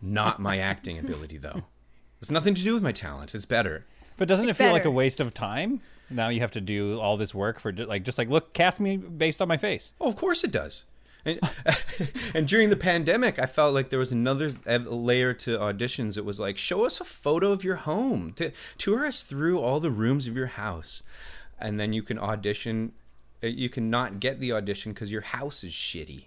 not 0.01 0.41
my 0.41 0.59
acting 0.73 0.99
ability 0.99 1.37
though. 1.37 1.65
It's 2.21 2.31
nothing 2.31 2.55
to 2.55 2.63
do 2.63 2.75
with 2.75 2.83
my 2.83 2.93
talent. 2.93 3.35
It's 3.35 3.47
better. 3.47 3.87
But 4.17 4.29
doesn't 4.29 4.49
It's 4.49 4.59
it 4.59 4.63
feel 4.63 4.73
like 4.73 4.85
a 4.85 4.91
waste 4.91 5.21
of 5.21 5.33
time? 5.33 5.81
Now 6.11 6.29
you 6.29 6.41
have 6.41 6.51
to 6.53 6.61
do 6.61 6.99
all 7.01 7.17
this 7.17 7.35
work 7.35 7.61
for 7.61 7.73
like 7.73 8.03
just 8.05 8.19
like 8.19 8.29
look, 8.29 8.53
cast 8.53 8.81
me 8.81 8.97
based 8.97 9.41
on 9.41 9.49
my 9.49 9.57
face. 9.57 9.93
Oh, 10.01 10.09
of 10.09 10.17
course 10.17 10.43
it 10.45 10.51
does. 10.51 10.85
And, 11.25 11.39
and 12.35 12.49
during 12.49 12.71
the 12.71 12.77
pandemic, 12.77 13.39
I 13.39 13.45
felt 13.47 13.75
like 13.75 13.91
there 13.91 13.99
was 13.99 14.11
another 14.11 14.51
layer 14.67 15.35
to 15.35 15.59
auditions. 15.59 16.17
It 16.17 16.25
was 16.25 16.41
like, 16.41 16.57
show 16.57 16.87
us 16.87 16.99
a 17.01 17.05
photo 17.05 17.53
of 17.53 17.63
your 17.63 17.77
home, 17.77 18.33
to 18.37 18.53
tour 18.79 19.05
us 19.07 19.23
through 19.23 19.61
all 19.61 19.81
the 19.81 19.91
rooms 19.91 20.27
of 20.27 20.35
your 20.35 20.47
house, 20.47 21.03
and 21.59 21.79
then 21.79 21.93
you 21.93 22.03
can 22.03 22.19
audition. 22.19 22.93
uh, 23.45 23.49
You 23.49 23.69
can 23.69 23.91
not 23.91 24.19
get 24.19 24.41
the 24.41 24.53
audition 24.53 24.93
because 24.95 25.13
your 25.13 25.21
house 25.21 25.63
is 25.63 25.73
shitty. 25.73 26.25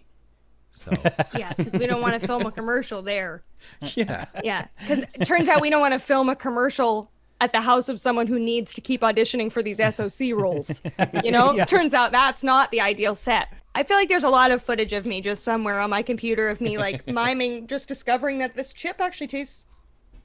So 0.73 0.91
Yeah, 1.35 1.53
because 1.57 1.73
we 1.73 1.87
don't 1.87 2.01
want 2.01 2.19
to 2.21 2.25
film 2.27 2.45
a 2.45 2.51
commercial 2.51 3.01
there. 3.01 3.41
yeah, 3.95 4.25
Yeah, 4.43 4.67
because 4.79 5.01
it 5.01 5.25
turns 5.25 5.49
out 5.49 5.59
we 5.59 5.71
don't 5.71 5.81
want 5.81 5.93
to 5.93 5.99
film 5.99 6.29
a 6.29 6.35
commercial 6.35 7.09
at 7.41 7.51
the 7.51 7.61
house 7.61 7.89
of 7.89 7.99
someone 7.99 8.27
who 8.27 8.39
needs 8.39 8.73
to 8.73 8.81
keep 8.81 9.01
auditioning 9.01 9.51
for 9.51 9.61
these 9.61 9.77
SOC 9.77 10.33
roles. 10.33 10.81
You 11.23 11.31
know, 11.37 11.63
turns 11.65 11.93
out 11.93 12.11
that's 12.11 12.43
not 12.43 12.71
the 12.71 12.81
ideal 12.81 13.15
set. 13.15 13.53
I 13.75 13.83
feel 13.83 13.97
like 13.97 14.09
there's 14.09 14.23
a 14.23 14.29
lot 14.29 14.51
of 14.51 14.61
footage 14.61 14.93
of 14.93 15.05
me 15.05 15.21
just 15.21 15.43
somewhere 15.43 15.79
on 15.79 15.89
my 15.89 16.03
computer 16.03 16.49
of 16.49 16.61
me 16.61 16.77
like 16.77 17.07
miming, 17.07 17.67
just 17.67 17.87
discovering 17.87 18.39
that 18.39 18.55
this 18.55 18.71
chip 18.73 19.01
actually 19.01 19.27
tastes 19.27 19.65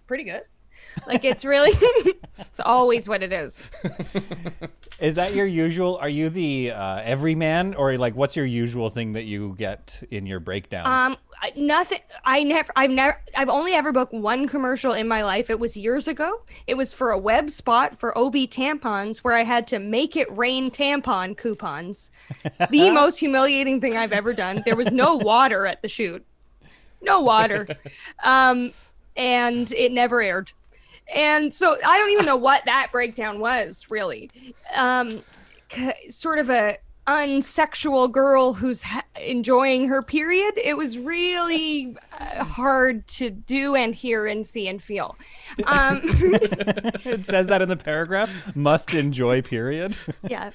pretty 0.07 0.25
good. 0.25 0.43
Like 1.09 1.25
it's 1.25 1.45
really, 1.45 1.73
it's 2.39 2.61
always 2.61 3.09
what 3.09 3.25
it 3.25 3.33
is. 3.33 3.69
Is 5.01 5.15
that 5.17 5.35
your 5.35 5.47
usual? 5.47 5.97
Are 5.97 6.09
you 6.09 6.29
the 6.29 6.73
uh, 6.73 7.01
everyman, 7.03 7.75
or 7.75 7.97
like 7.99 8.15
what's 8.15 8.37
your 8.37 8.47
usual 8.47 8.91
thing 8.91 9.13
that 9.13 9.25
you 9.25 9.55
get 9.57 10.03
in 10.11 10.27
your 10.27 10.41
breakdowns? 10.41 10.89
Um, 10.89 11.17
I- 11.41 11.53
nothing. 11.57 12.01
I 12.25 12.43
never. 12.43 12.73
I've 12.77 12.91
never. 12.91 13.21
I've 13.37 13.49
only 13.49 13.73
ever 13.75 13.93
booked 13.93 14.13
one 14.13 14.49
commercial 14.49 14.93
in 14.93 15.07
my 15.09 15.23
life. 15.23 15.51
It 15.51 15.61
was 15.61 15.77
years 15.77 16.09
ago. 16.09 16.43
It 16.67 16.77
was 16.77 16.93
for 16.93 17.11
a 17.11 17.19
web 17.19 17.51
spot 17.51 17.99
for 17.99 18.17
OB 18.19 18.35
tampons, 18.49 19.19
where 19.19 19.35
I 19.35 19.45
had 19.45 19.67
to 19.69 19.79
make 19.79 20.17
it 20.17 20.27
rain 20.37 20.71
tampon 20.71 21.37
coupons. 21.37 22.11
The 22.71 22.91
most 22.95 23.19
humiliating 23.21 23.81
thing 23.81 23.97
I've 23.97 24.13
ever 24.13 24.33
done. 24.33 24.63
There 24.65 24.77
was 24.77 24.93
no 24.93 25.17
water 25.17 25.67
at 25.67 25.83
the 25.83 25.89
shoot. 25.89 26.25
No 27.01 27.21
water. 27.21 27.67
Um, 28.25 28.73
and 29.17 29.71
it 29.73 29.93
never 29.93 30.21
aired. 30.21 30.53
And 31.15 31.55
so 31.55 31.77
I 31.87 31.97
don't 31.99 32.11
even 32.11 32.27
know 32.27 32.37
what 32.37 32.65
that 32.65 32.89
breakdown 32.93 33.39
was 33.39 33.87
really. 33.89 34.31
Um, 34.77 35.23
c- 35.71 36.11
sort 36.11 36.39
of 36.39 36.51
a 36.51 36.79
unsexual 37.09 38.13
girl 38.13 38.53
who's 38.53 38.83
ha- 38.83 39.03
enjoying 39.21 39.89
her 39.89 40.03
period. 40.03 40.59
It 40.63 40.77
was 40.77 40.99
really 40.99 41.97
uh, 42.21 42.45
hard 42.45 43.07
to 43.09 43.31
do 43.31 43.75
and 43.75 43.95
hear 43.95 44.27
and 44.27 44.47
see 44.47 44.69
and 44.69 44.83
feel. 44.83 45.17
Um, 45.65 46.03
it 46.05 47.25
says 47.25 47.47
that 47.47 47.63
in 47.63 47.69
the 47.69 47.77
paragraph. 47.77 48.55
Must 48.55 48.93
enjoy. 48.93 49.43
Period. 49.43 49.97
yeah 50.29 50.51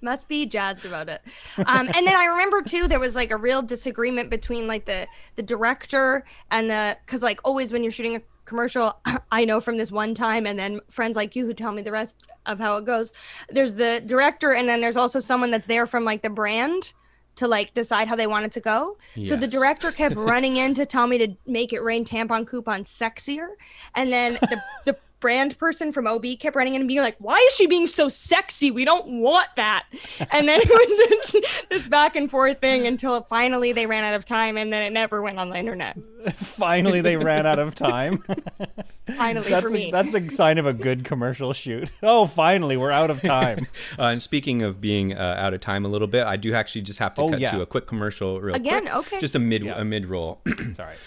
must 0.00 0.28
be 0.28 0.46
jazzed 0.46 0.84
about 0.84 1.08
it 1.08 1.22
um 1.66 1.88
and 1.96 2.06
then 2.06 2.14
i 2.14 2.26
remember 2.26 2.62
too 2.62 2.86
there 2.86 3.00
was 3.00 3.16
like 3.16 3.32
a 3.32 3.36
real 3.36 3.62
disagreement 3.62 4.30
between 4.30 4.68
like 4.68 4.84
the 4.84 5.08
the 5.34 5.42
director 5.42 6.24
and 6.52 6.70
the 6.70 6.96
because 7.04 7.20
like 7.20 7.40
always 7.44 7.72
when 7.72 7.82
you're 7.82 7.90
shooting 7.90 8.14
a 8.14 8.20
commercial 8.44 8.98
i 9.32 9.44
know 9.44 9.60
from 9.60 9.76
this 9.78 9.92
one 9.92 10.14
time 10.14 10.46
and 10.46 10.58
then 10.58 10.80
friends 10.88 11.16
like 11.16 11.36
you 11.36 11.46
who 11.46 11.54
tell 11.54 11.72
me 11.72 11.82
the 11.82 11.92
rest 11.92 12.24
of 12.46 12.58
how 12.58 12.76
it 12.76 12.84
goes 12.84 13.12
there's 13.50 13.74
the 13.74 14.02
director 14.06 14.52
and 14.52 14.68
then 14.68 14.80
there's 14.80 14.96
also 14.96 15.20
someone 15.20 15.50
that's 15.50 15.66
there 15.66 15.86
from 15.86 16.04
like 16.04 16.22
the 16.22 16.30
brand 16.30 16.92
to 17.34 17.48
like 17.48 17.72
decide 17.74 18.08
how 18.08 18.16
they 18.16 18.26
want 18.26 18.44
it 18.44 18.52
to 18.52 18.60
go. 18.60 18.96
So 19.24 19.36
the 19.36 19.48
director 19.48 19.90
kept 19.90 20.16
running 20.16 20.56
in 20.56 20.74
to 20.74 20.84
tell 20.84 21.06
me 21.06 21.18
to 21.18 21.34
make 21.46 21.72
it 21.72 21.82
rain 21.82 22.04
tampon 22.04 22.46
coupons 22.46 22.90
sexier, 22.90 23.48
and 23.94 24.12
then 24.12 24.34
the 24.34 24.62
the 24.84 24.96
brand 25.22 25.56
person 25.58 25.90
from 25.92 26.06
OB 26.06 26.26
kept 26.38 26.54
running 26.54 26.74
in 26.74 26.82
and 26.82 26.88
being 26.88 27.00
like, 27.00 27.16
"Why 27.18 27.38
is 27.48 27.56
she 27.56 27.66
being 27.66 27.86
so 27.86 28.10
sexy? 28.10 28.70
We 28.70 28.84
don't 28.84 29.06
want 29.22 29.48
that." 29.56 29.86
And 30.30 30.46
then 30.46 30.60
it 30.62 30.68
was 30.68 31.32
just 31.40 31.68
this 31.70 31.88
back 31.88 32.14
and 32.16 32.30
forth 32.30 32.60
thing 32.60 32.86
until 32.86 33.22
finally 33.22 33.72
they 33.72 33.86
ran 33.86 34.04
out 34.04 34.12
of 34.14 34.26
time, 34.26 34.58
and 34.58 34.70
then 34.70 34.82
it 34.82 34.90
never 34.92 35.22
went 35.22 35.38
on 35.38 35.48
the 35.48 35.56
internet. 35.56 35.96
Finally, 36.34 37.00
they 37.00 37.16
ran 37.16 37.46
out 37.46 37.58
of 37.58 37.74
time. 37.74 38.22
Finally, 39.16 39.48
that's 39.50 39.64
for 39.64 39.70
the, 39.70 39.74
me. 39.78 39.90
that's 39.90 40.12
the 40.12 40.28
sign 40.30 40.58
of 40.58 40.66
a 40.66 40.72
good 40.72 41.04
commercial 41.04 41.52
shoot. 41.52 41.90
Oh, 42.04 42.26
finally, 42.26 42.76
we're 42.76 42.90
out 42.92 43.10
of 43.10 43.20
time. 43.22 43.66
Uh, 43.98 44.04
and 44.04 44.22
speaking 44.22 44.62
of 44.62 44.80
being 44.80 45.12
uh, 45.12 45.34
out 45.38 45.54
of 45.54 45.60
time 45.60 45.84
a 45.84 45.88
little 45.88 46.06
bit, 46.08 46.24
I 46.24 46.36
do 46.36 46.52
actually 46.54 46.82
just 46.82 46.98
have 46.98 47.14
to 47.16 47.22
Oh, 47.22 47.30
cut 47.30 47.40
yeah. 47.40 47.50
to 47.52 47.60
a 47.62 47.66
quick 47.66 47.86
commercial 47.86 48.40
real 48.40 48.54
Again, 48.54 48.82
quick. 48.84 48.94
okay. 48.96 49.20
Just 49.20 49.34
a 49.34 49.38
mid 49.38 49.62
Yeah. 49.64 49.80
a 49.80 49.84
mid 49.84 50.06
roll. 50.06 50.40
Sorry. 50.76 50.96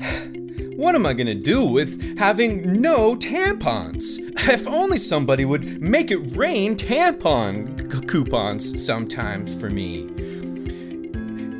What 0.76 0.94
am 0.96 1.06
I 1.06 1.12
gonna 1.12 1.34
do 1.34 1.64
with 1.64 2.18
having 2.18 2.80
no 2.80 3.14
tampons? 3.14 4.18
If 4.48 4.66
only 4.66 4.98
somebody 4.98 5.44
would 5.44 5.80
make 5.80 6.10
it 6.10 6.34
rain 6.36 6.76
tampon 6.76 7.92
c- 7.92 8.06
coupons 8.06 8.84
sometimes 8.84 9.54
for 9.54 9.70
me. 9.70 10.08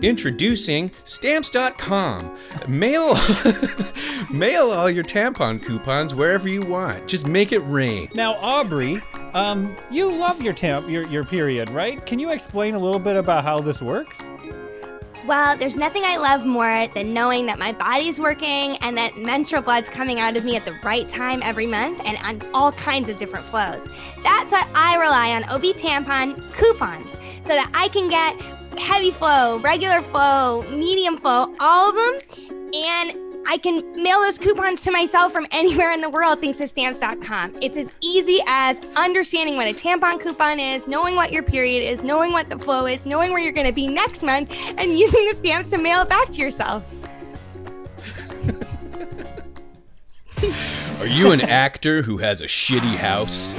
Introducing 0.02 0.90
stamps.com. 1.04 2.37
Mail 2.66 3.14
mail 4.32 4.73
all 4.73 4.90
your 4.90 5.04
tampon 5.04 5.62
coupons 5.62 6.14
wherever 6.14 6.49
you 6.49 6.62
want. 6.62 7.06
Just 7.06 7.26
make 7.26 7.52
it 7.52 7.61
rain. 7.61 8.09
Now, 8.16 8.35
Aubrey, 8.35 9.00
um, 9.35 9.76
you 9.92 10.11
love 10.11 10.42
your 10.42 10.54
temp, 10.54 10.88
your 10.88 11.06
your 11.06 11.25
period, 11.25 11.71
right? 11.71 12.04
Can 12.04 12.18
you 12.18 12.32
explain 12.32 12.75
a 12.75 12.78
little 12.78 12.99
bit 12.99 13.14
about 13.14 13.44
how 13.44 13.61
this 13.61 13.80
works? 13.80 14.21
Well, 15.25 15.57
there's 15.57 15.76
nothing 15.76 16.02
I 16.05 16.17
love 16.17 16.45
more 16.45 16.88
than 16.88 17.14
knowing 17.14 17.47
that 17.47 17.57
my 17.57 17.71
body's 17.71 18.19
working 18.19 18.76
and 18.79 18.99
that 18.99 19.17
menstrual 19.17 19.62
blood's 19.62 19.88
coming 19.88 20.19
out 20.19 20.37
of 20.37 20.45
me 20.45 20.57
at 20.57 20.64
the 20.64 20.73
right 20.83 21.09
time 21.09 21.41
every 21.45 21.67
month 21.67 22.00
and 22.05 22.19
on 22.19 22.50
all 22.52 22.73
kinds 22.73 23.09
of 23.09 23.19
different 23.19 23.45
flows. 23.45 23.88
That's 24.25 24.50
why 24.50 24.67
I 24.75 24.97
rely 24.97 25.31
on 25.31 25.45
OB 25.45 25.62
tampon 25.76 26.52
coupons 26.52 27.07
so 27.43 27.55
that 27.55 27.71
I 27.73 27.87
can 27.88 28.11
get 28.11 28.41
heavy 28.81 29.12
flow, 29.12 29.61
regular 29.61 30.02
flow, 30.02 30.62
medium 30.71 31.19
flow, 31.19 31.55
all 31.61 31.91
of 31.91 31.95
them, 31.95 32.75
and 32.75 33.31
I 33.46 33.58
can 33.58 34.02
mail 34.02 34.20
those 34.20 34.38
coupons 34.38 34.80
to 34.82 34.90
myself 34.90 35.32
from 35.32 35.46
anywhere 35.50 35.92
in 35.92 36.00
the 36.00 36.08
world 36.08 36.40
thanks 36.40 36.58
to 36.58 36.68
stamps.com. 36.68 37.56
It's 37.61 37.76
as 37.76 37.92
easy 38.00 38.38
as 38.46 38.80
understanding 38.96 39.56
what 39.56 39.66
a 39.66 39.75
tampon 39.75 40.20
coupon 40.20 40.61
is, 40.61 40.87
knowing 40.87 41.16
what 41.16 41.32
your 41.32 41.42
period 41.42 41.82
is, 41.82 42.02
knowing 42.02 42.32
what 42.32 42.50
the 42.50 42.58
flow 42.58 42.87
is, 42.87 43.04
knowing 43.04 43.32
where 43.32 43.40
you're 43.40 43.52
going 43.52 43.66
to 43.66 43.72
be 43.72 43.88
next 43.88 44.22
month, 44.22 44.75
and 44.78 44.99
using 44.99 45.26
the 45.26 45.34
stamps 45.34 45.70
to 45.70 45.78
mail 45.78 46.02
it 46.02 46.08
back 46.08 46.28
to 46.28 46.34
yourself. 46.34 46.84
Are 51.00 51.06
you 51.06 51.32
an 51.32 51.40
actor 51.40 52.02
who 52.02 52.18
has 52.18 52.40
a 52.40 52.46
shitty 52.46 52.96
house? 52.96 53.54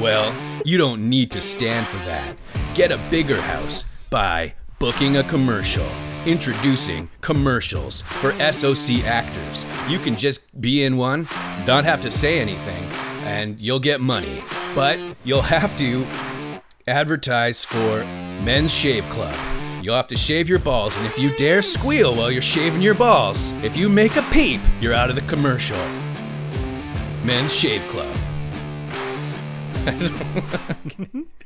Well, 0.00 0.34
you 0.64 0.78
don't 0.78 1.10
need 1.10 1.30
to 1.32 1.42
stand 1.42 1.86
for 1.86 1.98
that. 1.98 2.36
Get 2.74 2.90
a 2.90 2.98
bigger 3.10 3.40
house 3.40 3.84
by 4.08 4.54
booking 4.80 5.18
a 5.18 5.24
commercial. 5.24 5.86
Introducing 6.24 7.10
commercials 7.20 8.00
for 8.00 8.32
SOC 8.50 9.04
actors. 9.04 9.66
You 9.90 9.98
can 9.98 10.16
just 10.16 10.58
be 10.58 10.84
in 10.84 10.96
one, 10.96 11.28
don't 11.66 11.84
have 11.84 12.00
to 12.00 12.10
say 12.10 12.40
anything, 12.40 12.84
and 13.24 13.60
you'll 13.60 13.78
get 13.78 14.00
money. 14.00 14.42
But 14.74 14.98
you'll 15.22 15.42
have 15.42 15.76
to 15.76 16.06
advertise 16.86 17.62
for 17.62 18.04
Men's 18.42 18.72
Shave 18.72 19.06
Club. 19.10 19.36
You'll 19.84 19.96
have 19.96 20.08
to 20.08 20.16
shave 20.16 20.48
your 20.48 20.58
balls, 20.58 20.96
and 20.96 21.04
if 21.06 21.18
you 21.18 21.36
dare 21.36 21.60
squeal 21.60 22.16
while 22.16 22.30
you're 22.30 22.40
shaving 22.40 22.80
your 22.80 22.94
balls, 22.94 23.52
if 23.62 23.76
you 23.76 23.90
make 23.90 24.16
a 24.16 24.22
peep, 24.32 24.62
you're 24.80 24.94
out 24.94 25.10
of 25.10 25.16
the 25.16 25.22
commercial. 25.22 25.76
Men's 27.22 27.54
Shave 27.54 27.86
Club. 27.88 28.16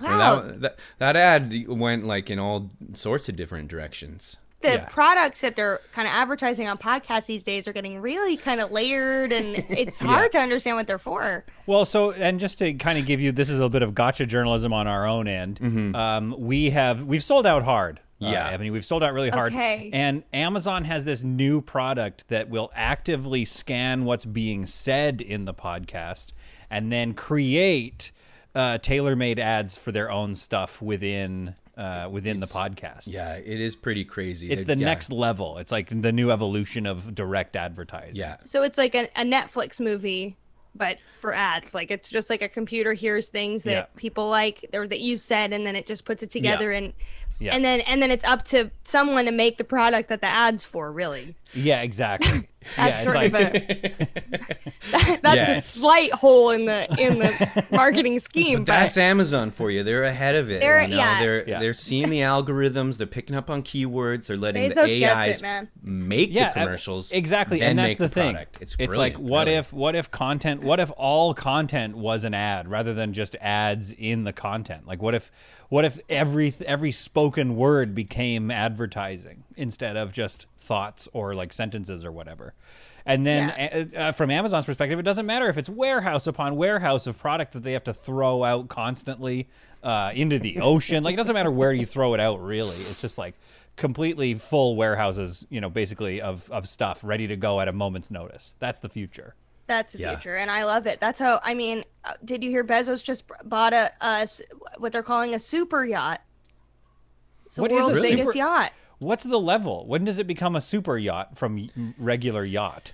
wow. 0.00 0.40
That, 0.42 0.60
that, 0.60 0.78
that 0.98 1.16
ad 1.16 1.68
went 1.68 2.04
like 2.06 2.30
in 2.30 2.38
all 2.38 2.70
sorts 2.94 3.28
of 3.28 3.36
different 3.36 3.68
directions. 3.68 4.38
the 4.60 4.68
Yeah. 4.74 4.84
products 4.86 5.40
that 5.40 5.56
they're 5.56 5.80
kind 5.92 6.06
of 6.06 6.14
advertising 6.14 6.68
on 6.68 6.78
podcasts 6.78 7.26
these 7.26 7.42
days 7.42 7.66
are 7.66 7.72
getting 7.72 8.00
really 8.00 8.36
kind 8.36 8.60
of 8.60 8.70
layered 8.70 9.32
and 9.32 9.56
it's 9.70 9.98
hard 9.98 10.30
to 10.32 10.38
understand 10.38 10.76
what 10.76 10.86
they're 10.86 10.98
for. 10.98 11.44
Well, 11.66 11.84
so 11.84 12.12
and 12.12 12.38
just 12.38 12.58
to 12.60 12.72
kind 12.74 12.96
of 12.98 13.04
give 13.06 13.20
you, 13.20 13.32
this 13.32 13.50
is 13.50 13.58
a 13.58 13.68
bit 13.68 13.82
of 13.82 13.94
gotcha 13.94 14.24
journalism 14.24 14.72
on 14.72 14.86
our 14.86 15.04
own 15.06 15.26
end. 15.26 15.94
Um, 15.96 16.34
we 16.38 16.70
have 16.70 17.04
we've 17.04 17.24
sold 17.24 17.44
out 17.44 17.64
hard. 17.64 17.98
uh, 18.20 18.26
Yeah. 18.28 18.56
Evany, 18.56 18.70
we've 18.70 18.84
sold 18.84 19.02
out 19.02 19.12
really 19.14 19.30
hard. 19.30 19.52
Okay. 19.52 19.90
And 19.92 20.22
Amazon 20.32 20.84
has 20.84 21.04
this 21.04 21.24
new 21.24 21.60
product 21.60 22.28
that 22.28 22.48
will 22.48 22.70
actively 22.76 23.44
scan 23.44 24.04
what's 24.04 24.24
being 24.24 24.64
said 24.66 25.20
in 25.20 25.44
the 25.44 25.54
podcast 25.54 26.32
and 26.70 26.92
then 26.92 27.14
create 27.14 28.12
uh, 28.54 28.78
tailor-made 28.78 29.38
ads 29.38 29.76
for 29.78 29.92
their 29.92 30.10
own 30.10 30.34
stuff 30.34 30.82
within 30.82 31.54
uh, 31.76 32.06
within 32.10 32.40
the 32.40 32.46
podcast. 32.46 33.10
Yeah, 33.10 33.34
it 33.36 33.58
is 33.60 33.74
pretty 33.76 34.04
crazy. 34.04 34.50
It's 34.50 34.64
They- 34.64 34.74
the 34.74 34.80
yeah. 34.80 34.86
next 34.86 35.10
level. 35.10 35.56
It's 35.58 35.72
like 35.72 35.88
the 36.02 36.12
new 36.12 36.30
evolution 36.30 36.86
of 36.86 37.14
direct 37.14 37.56
advertising. 37.56 38.16
Yeah. 38.16 38.36
So 38.44 38.62
it's 38.62 38.76
like 38.76 38.94
a, 38.94 39.04
a 39.16 39.24
Netflix 39.24 39.80
movie, 39.80 40.36
but 40.74 40.98
for 41.12 41.32
ads. 41.34 41.74
Like 41.74 41.90
it's 41.90 42.10
just 42.10 42.28
like 42.28 42.42
a 42.42 42.48
computer 42.48 42.92
hears 42.92 43.30
things 43.30 43.62
that 43.62 43.70
Yeah. 43.70 43.84
people 43.96 44.28
like 44.28 44.68
or 44.74 44.86
that 44.86 45.00
you 45.00 45.16
said, 45.16 45.54
and 45.54 45.66
then 45.66 45.74
it 45.74 45.86
just 45.86 46.04
puts 46.04 46.22
it 46.22 46.30
together 46.30 46.70
and. 46.72 46.92
Yeah. 47.38 47.56
And 47.56 47.64
then 47.64 47.80
and 47.80 48.00
then 48.00 48.12
it's 48.12 48.22
up 48.24 48.44
to 48.46 48.70
someone 48.84 49.24
to 49.24 49.32
make 49.32 49.58
the 49.58 49.64
product 49.64 50.10
that 50.10 50.20
the 50.20 50.28
ads 50.28 50.62
for, 50.62 50.92
really. 50.92 51.34
Yeah, 51.54 51.82
exactly. 51.82 52.48
That's 52.76 52.92
it's 52.92 53.02
sort 53.02 53.16
like, 53.16 53.34
of 53.34 53.40
a 53.40 53.50
that- 54.92 55.20
that's 55.22 55.22
the 55.22 55.32
Yes. 55.34 55.68
slight 55.68 56.12
hole 56.12 56.50
in 56.50 56.64
the 56.66 56.86
in 56.96 57.18
the 57.18 57.64
marketing 57.72 58.20
scheme. 58.20 58.60
But 58.60 58.66
That's 58.66 58.96
Amazon 58.96 59.50
for 59.50 59.68
you. 59.70 59.82
They're 59.82 60.04
ahead 60.04 60.36
of 60.36 60.48
it. 60.48 60.60
They're- 60.60 60.82
you 60.82 60.88
know? 60.88 60.96
yeah. 60.96 61.20
They're 61.20 61.48
Yeah. 61.48 61.58
they're 61.58 61.74
seeing 61.74 62.08
the 62.10 62.20
algorithms. 62.20 62.98
They're 62.98 63.06
picking 63.08 63.34
up 63.34 63.50
on 63.50 63.62
keywords. 63.64 64.26
They're 64.26 64.36
letting 64.36 64.70
Bezos 64.70 64.86
the 64.86 64.98
gets 65.00 65.42
AIs 65.42 65.42
it, 65.42 65.68
make 65.82 66.32
yeah, 66.32 66.52
the 66.52 66.60
commercials. 66.60 67.10
exactly, 67.10 67.58
then 67.58 67.70
and 67.70 67.78
that's 67.80 67.88
make 67.90 67.98
the, 67.98 68.08
thing. 68.08 68.34
Product. 68.34 68.58
It's, 68.60 68.78
like 68.78 69.16
what 69.18 69.44
brilliant. 69.46 69.66
if 69.66 69.72
what 69.72 69.96
if 69.96 70.10
content? 70.12 70.62
What 70.62 70.78
if 70.78 70.92
all 70.96 71.34
content 71.34 71.96
was 71.96 72.22
an 72.22 72.32
ad 72.34 72.68
rather 72.68 72.94
than 72.94 73.12
just 73.12 73.34
ads 73.40 73.90
in 73.92 74.22
the 74.22 74.32
content? 74.32 74.86
Like 74.86 75.02
what 75.02 75.14
if 75.16 75.32
what 75.68 75.84
if 75.84 75.98
every 76.08 76.52
every 76.64 76.92
spoken 76.92 77.56
word 77.56 77.92
became 77.94 78.50
advertising 78.52 79.42
instead 79.56 79.96
of 79.96 80.12
just 80.12 80.46
thoughts 80.58 81.08
or 81.12 81.34
like 81.34 81.52
sentences 81.52 82.04
or 82.04 82.12
whatever? 82.12 82.54
And 83.04 83.26
then 83.26 83.50
uh, 83.94 83.98
uh, 83.98 84.12
from 84.12 84.30
Amazon's 84.30 84.64
perspective, 84.66 84.98
it 84.98 85.02
doesn't 85.02 85.26
matter 85.26 85.48
if 85.48 85.58
it's 85.58 85.68
warehouse 85.68 86.26
upon 86.28 86.54
warehouse 86.56 87.06
of 87.08 87.18
product 87.18 87.52
that 87.54 87.64
they 87.64 87.72
have 87.72 87.82
to 87.84 87.92
throw 87.94 88.44
out 88.44 88.68
constantly 88.68 89.48
uh, 89.82 90.12
into 90.14 90.38
the 90.38 90.60
ocean. 90.60 91.02
like 91.02 91.14
it 91.14 91.16
doesn't 91.16 91.34
matter 91.34 91.50
where 91.50 91.72
you 91.72 91.84
throw 91.84 92.14
it 92.14 92.20
out, 92.20 92.40
really. 92.40 92.76
It's 92.82 93.00
just 93.00 93.18
like 93.18 93.34
completely 93.76 94.34
full 94.34 94.76
warehouses, 94.76 95.44
you 95.50 95.60
know, 95.60 95.68
basically 95.70 96.20
of, 96.20 96.48
of 96.52 96.68
stuff 96.68 97.00
ready 97.02 97.26
to 97.26 97.34
go 97.36 97.60
at 97.60 97.66
a 97.68 97.72
moment's 97.72 98.10
notice. 98.10 98.54
That's 98.60 98.78
the 98.80 98.88
future. 98.88 99.34
That's 99.66 99.92
the 99.92 100.00
Yeah. 100.00 100.10
future, 100.10 100.36
and 100.36 100.50
I 100.50 100.64
love 100.64 100.86
it. 100.86 101.00
That's 101.00 101.18
how. 101.18 101.40
I 101.42 101.54
mean, 101.54 101.84
uh, 102.04 102.12
did 102.24 102.44
you 102.44 102.50
hear 102.50 102.62
Bezos 102.64 103.02
just 103.04 103.26
b- 103.28 103.34
bought 103.44 103.72
a 103.72 103.90
what 104.78 104.92
they're 104.92 105.02
calling 105.04 105.34
a 105.34 105.38
super 105.38 105.84
yacht? 105.84 106.20
It's 107.46 107.54
the 107.56 107.62
What 107.62 107.72
is 107.72 107.78
a 107.78 107.82
world's 107.82 108.00
super- 108.02 108.16
biggest 108.16 108.36
yacht. 108.36 108.72
What's 109.02 109.24
the 109.24 109.38
level? 109.38 109.84
When 109.86 110.04
does 110.04 110.18
it 110.18 110.26
become 110.26 110.54
a 110.54 110.60
super 110.60 110.96
yacht 110.96 111.36
from 111.36 111.68
regular 111.98 112.44
yacht? 112.44 112.92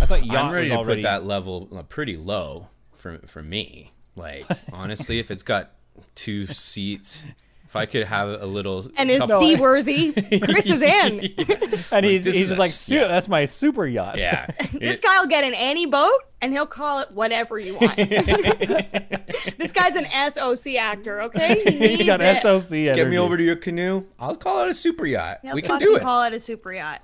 I 0.00 0.06
thought 0.06 0.24
yacht 0.24 0.46
I'm 0.46 0.52
ready 0.52 0.70
to 0.70 0.76
already 0.76 1.02
put 1.02 1.08
that 1.08 1.26
level 1.26 1.68
uh, 1.76 1.82
pretty 1.82 2.16
low 2.16 2.68
for 2.94 3.18
for 3.26 3.42
me. 3.42 3.92
Like 4.16 4.46
honestly, 4.72 5.18
if 5.18 5.30
it's 5.30 5.42
got 5.42 5.72
two 6.14 6.46
seats, 6.46 7.22
if 7.74 7.76
I 7.76 7.86
could 7.86 8.04
have 8.06 8.28
a 8.28 8.46
little 8.46 8.86
And 8.96 9.10
is 9.10 9.20
couple- 9.26 9.40
seaworthy. 9.40 10.12
Chris 10.42 10.70
is 10.70 10.80
in. 10.80 11.20
and 11.90 12.06
he's, 12.06 12.24
he's 12.24 12.46
just 12.48 12.58
like, 12.58 12.68
s- 12.68 12.78
"Su- 12.78 13.00
that's 13.00 13.28
my 13.28 13.44
super 13.46 13.84
yacht. 13.84 14.18
yeah, 14.20 14.46
This 14.72 15.00
guy 15.00 15.18
will 15.20 15.26
get 15.26 15.42
in 15.42 15.54
any 15.54 15.86
boat, 15.86 16.12
and 16.40 16.52
he'll 16.52 16.66
call 16.66 17.00
it 17.00 17.10
whatever 17.10 17.58
you 17.58 17.74
want. 17.74 17.96
this 19.58 19.72
guy's 19.72 19.96
an 19.96 20.06
SOC 20.30 20.74
actor, 20.76 21.22
okay? 21.22 21.62
He 21.64 21.70
he's 21.72 21.80
needs 21.98 22.06
got 22.06 22.20
it. 22.20 22.42
SOC 22.42 22.72
energy. 22.72 22.94
get 22.94 23.08
me 23.08 23.18
over 23.18 23.36
to 23.36 23.42
your 23.42 23.56
canoe. 23.56 24.04
I'll 24.20 24.36
call 24.36 24.62
it 24.64 24.68
a 24.68 24.74
super 24.74 25.06
yacht. 25.06 25.38
He'll 25.42 25.54
we 25.54 25.62
can 25.62 25.78
do 25.80 25.96
it. 25.96 26.02
call 26.02 26.22
it 26.24 26.32
a 26.32 26.40
super 26.40 26.72
yacht. 26.72 27.00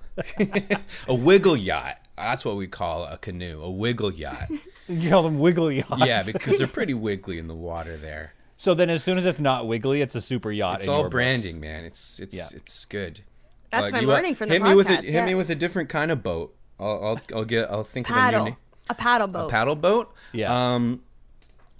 a 1.08 1.14
wiggle 1.14 1.56
yacht. 1.56 1.98
That's 2.16 2.44
what 2.44 2.56
we 2.56 2.66
call 2.68 3.04
a 3.06 3.16
canoe. 3.18 3.60
A 3.62 3.70
wiggle 3.70 4.12
yacht. 4.12 4.50
You 4.88 5.08
call 5.10 5.22
them 5.22 5.38
wiggle 5.38 5.72
yachts. 5.72 6.04
Yeah, 6.04 6.22
because 6.24 6.58
they're 6.58 6.66
pretty 6.66 6.94
wiggly 6.94 7.38
in 7.38 7.48
the 7.48 7.54
water 7.54 7.96
there. 7.96 8.34
So 8.60 8.74
then, 8.74 8.90
as 8.90 9.02
soon 9.02 9.16
as 9.16 9.24
it's 9.24 9.40
not 9.40 9.66
wiggly, 9.66 10.02
it's 10.02 10.14
a 10.14 10.20
super 10.20 10.52
yacht. 10.52 10.80
It's 10.80 10.84
in 10.86 10.92
all 10.92 10.98
your 11.00 11.04
books. 11.08 11.12
branding, 11.14 11.60
man. 11.60 11.86
It's 11.86 12.20
it's 12.20 12.36
Yeah. 12.36 12.48
it's 12.52 12.84
good. 12.84 13.22
That's 13.70 13.84
Like, 13.84 13.92
what 13.92 13.98
I'm 13.98 14.02
you 14.04 14.08
learning 14.12 14.34
from 14.34 14.48
the 14.50 14.54
hit 14.56 14.62
me 14.62 14.74
with 14.74 14.90
a 14.90 14.96
podcast, 14.98 15.04
hit 15.04 15.24
me 15.24 15.34
with 15.34 15.48
a 15.48 15.54
different 15.54 15.88
kind 15.88 16.10
of 16.10 16.22
boat. 16.22 16.54
I'll 16.78 17.04
I'll, 17.04 17.20
I'll 17.38 17.44
get 17.46 17.70
I'll 17.70 17.84
think 17.84 18.10
of 18.10 18.14
a 18.14 18.18
new 18.18 18.22
Paddle. 18.22 18.44
name. 18.44 18.56
A 18.90 18.94
paddle 18.94 19.28
boat. 19.28 19.46
A 19.46 19.50
paddle 19.50 19.76
boat. 19.76 20.12
Yeah. 20.32 20.74
Um, 20.74 21.00